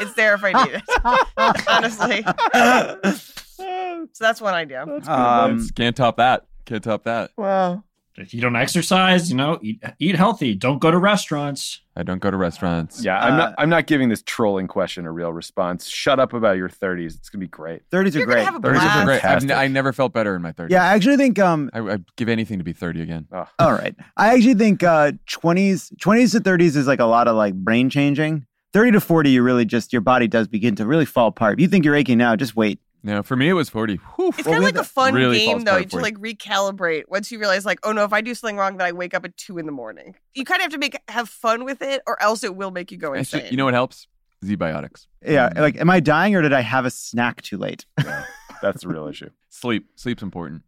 It's 0.00 0.14
there 0.14 0.34
if 0.34 0.42
I 0.44 0.52
need 0.64 0.74
it. 0.74 1.62
Honestly. 1.68 2.22
so 4.12 4.24
that's 4.24 4.40
one 4.40 4.54
idea. 4.54 4.84
do. 4.86 5.10
Um, 5.10 5.68
Can't 5.74 5.96
top 5.96 6.16
that. 6.16 6.46
Can't 6.64 6.82
top 6.82 7.04
that. 7.04 7.30
Well, 7.36 7.84
if 8.16 8.34
you 8.34 8.40
don't 8.40 8.56
exercise, 8.56 9.30
you 9.30 9.36
know, 9.36 9.58
eat, 9.62 9.82
eat 9.98 10.14
healthy. 10.16 10.54
Don't 10.54 10.78
go 10.80 10.90
to 10.90 10.98
restaurants. 10.98 11.80
I 11.96 12.02
don't 12.02 12.20
go 12.20 12.30
to 12.30 12.36
restaurants. 12.36 13.04
Yeah, 13.04 13.18
I'm 13.18 13.34
Uh, 13.34 13.36
not. 13.36 13.54
I'm 13.58 13.68
not 13.68 13.86
giving 13.86 14.08
this 14.08 14.22
trolling 14.24 14.66
question 14.68 15.06
a 15.06 15.12
real 15.12 15.32
response. 15.32 15.88
Shut 15.88 16.18
up 16.20 16.32
about 16.32 16.56
your 16.56 16.68
30s. 16.68 17.14
It's 17.16 17.28
gonna 17.28 17.40
be 17.40 17.48
great. 17.48 17.82
30s 17.90 18.14
are 18.14 18.18
You're 18.18 18.26
gonna 18.26 18.36
great. 18.36 18.44
have 18.44 18.54
a 18.54 18.60
30s 18.60 18.80
are. 18.80 19.04
Great. 19.04 19.14
I've 19.16 19.20
fantastic. 19.22 19.50
n- 19.50 19.58
I 19.58 19.66
never 19.68 19.92
felt 19.92 20.12
better 20.12 20.34
in 20.36 20.42
my 20.42 20.52
30s. 20.52 20.70
Yeah, 20.70 20.84
I 20.84 20.94
actually 20.94 21.16
think 21.16 21.38
um 21.38 21.70
I, 21.72 21.80
I'd 21.80 22.04
give 22.16 22.28
anything 22.28 22.58
to 22.58 22.64
be 22.64 22.72
30 22.72 23.02
again. 23.02 23.26
Oh, 23.32 23.46
all 23.58 23.72
right. 23.72 23.94
I 24.16 24.34
actually 24.34 24.54
think 24.54 24.82
uh 24.82 25.12
20s 25.30 25.92
20s 25.96 26.32
to 26.32 26.40
30s 26.40 26.76
is 26.76 26.86
like 26.86 27.00
a 27.00 27.04
lot 27.06 27.28
of 27.28 27.36
like 27.36 27.54
brain 27.54 27.90
changing. 27.90 28.46
30 28.72 28.92
to 28.92 29.00
40 29.00 29.30
you 29.30 29.42
really 29.42 29.64
just 29.66 29.92
your 29.92 30.00
body 30.00 30.26
does 30.26 30.48
begin 30.48 30.74
to 30.76 30.86
really 30.86 31.04
fall 31.04 31.28
apart. 31.28 31.58
If 31.58 31.60
you 31.62 31.68
think 31.68 31.84
you're 31.84 31.94
aching 31.96 32.16
now, 32.18 32.36
just 32.36 32.56
wait. 32.56 32.78
No, 33.04 33.22
for 33.22 33.36
me 33.36 33.48
it 33.48 33.54
was 33.54 33.68
40. 33.68 33.96
Whew. 33.96 34.28
It's 34.28 34.42
kind 34.44 34.58
of 34.58 34.62
like 34.62 34.76
a 34.76 34.84
fun 34.84 35.14
Really 35.14 35.38
game 35.38 35.50
falls 35.50 35.64
though 35.64 35.76
apart 35.76 35.90
to 35.90 35.98
like 35.98 36.14
recalibrate 36.18 37.04
once 37.08 37.32
you 37.32 37.38
realize 37.38 37.64
like, 37.64 37.80
oh 37.82 37.92
no, 37.92 38.04
if 38.04 38.12
I 38.12 38.20
do 38.20 38.34
something 38.34 38.56
wrong, 38.56 38.76
then 38.76 38.86
I 38.86 38.92
wake 38.92 39.12
up 39.12 39.24
at 39.24 39.36
two 39.36 39.58
in 39.58 39.66
the 39.66 39.72
morning. 39.72 40.14
You 40.34 40.44
kind 40.44 40.60
of 40.60 40.62
have 40.62 40.72
to 40.72 40.78
make 40.78 40.96
have 41.08 41.28
fun 41.28 41.64
with 41.64 41.82
it, 41.82 42.02
or 42.06 42.20
else 42.22 42.44
it 42.44 42.54
will 42.54 42.70
make 42.70 42.92
you 42.92 42.98
go 42.98 43.14
Actually, 43.14 43.40
insane. 43.40 43.50
you 43.50 43.56
know 43.56 43.64
what 43.64 43.74
helps? 43.74 44.06
ZBiotics. 44.44 45.06
Yeah, 45.24 45.50
mm. 45.50 45.58
like 45.58 45.80
am 45.80 45.90
I 45.90 46.00
dying 46.00 46.36
or 46.36 46.42
did 46.42 46.52
I 46.52 46.60
have 46.60 46.84
a 46.84 46.90
snack 46.90 47.42
too 47.42 47.58
late? 47.58 47.86
that's 48.62 48.82
the 48.82 48.88
real 48.88 49.06
issue. 49.08 49.30
Sleep. 49.50 49.88
Sleep's 49.96 50.22
important, 50.22 50.62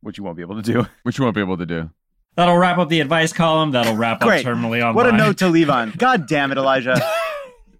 Which 0.00 0.18
you 0.18 0.24
won't 0.24 0.36
be 0.36 0.42
able 0.42 0.60
to 0.60 0.72
do. 0.72 0.86
which 1.02 1.18
you 1.18 1.24
won't 1.24 1.34
be 1.34 1.40
able 1.40 1.58
to 1.58 1.66
do. 1.66 1.90
That'll 2.36 2.56
wrap 2.56 2.78
up 2.78 2.88
the 2.88 3.00
advice 3.00 3.32
column. 3.32 3.72
That'll 3.72 3.96
wrap 3.96 4.20
Great. 4.20 4.46
up 4.46 4.52
Terminally 4.54 4.78
Online. 4.80 4.94
What 4.94 5.06
a 5.06 5.12
note 5.12 5.38
to 5.38 5.48
leave 5.48 5.68
on. 5.68 5.90
God 5.98 6.26
damn 6.26 6.50
it, 6.50 6.58
Elijah. 6.58 6.98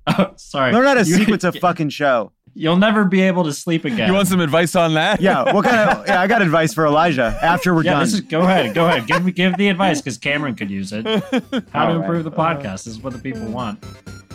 Oh, 0.07 0.33
sorry. 0.37 0.73
Learn 0.73 0.85
how 0.85 0.95
to 0.95 1.05
You- 1.05 1.17
sequence 1.17 1.45
a 1.45 1.53
fucking 1.53 1.88
show. 1.88 2.33
You'll 2.55 2.77
never 2.77 3.05
be 3.05 3.23
able 3.23 3.45
to 3.45 3.53
sleep 3.53 3.85
again. 3.87 4.09
You 4.09 4.15
want 4.15 4.29
some 4.29 4.41
advice 4.41 4.77
on 4.77 4.95
that? 4.95 5.21
Yeah, 5.21 5.53
what 5.53 5.65
kind 5.65 5.88
of 5.91 6.07
yeah, 6.07 6.21
I 6.21 6.27
got 6.27 6.43
advice 6.43 6.75
for 6.75 6.85
Elijah 6.87 7.38
after 7.43 7.75
we're 7.75 7.85
yeah, 7.85 7.93
done. 7.93 8.03
this 8.05 8.12
is 8.15 8.21
go 8.21 8.43
ahead, 8.43 8.75
go 8.75 8.87
ahead. 8.87 9.07
Give 9.07 9.35
give 9.35 9.57
the 9.57 9.69
advice 9.69 10.01
because 10.01 10.19
Cameron 10.19 10.55
could 10.55 10.71
use 10.71 10.93
it. 10.93 11.07
How 11.07 11.17
All 11.17 11.23
to 11.23 11.62
right. 11.73 11.97
improve 11.97 12.25
the 12.25 12.33
podcast 12.33 12.85
this 12.85 12.88
is 12.88 13.01
what 13.01 13.15
the 13.15 13.19
people 13.19 13.47
want. 13.47 13.83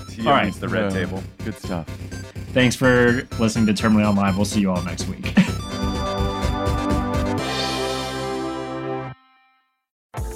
Tia 0.09 0.25
All 0.27 0.31
right. 0.31 0.53
the 0.53 0.67
red 0.67 0.91
table. 0.91 1.21
Good 1.43 1.55
stuff. 1.59 1.87
Thanks 2.53 2.75
for 2.75 3.27
listening 3.39 3.67
to 3.67 3.73
Terminally 3.73 4.07
Online. 4.07 4.35
We'll 4.35 4.45
see 4.45 4.61
you 4.61 4.71
all 4.71 4.81
next 4.81 5.07
week. 5.07 5.31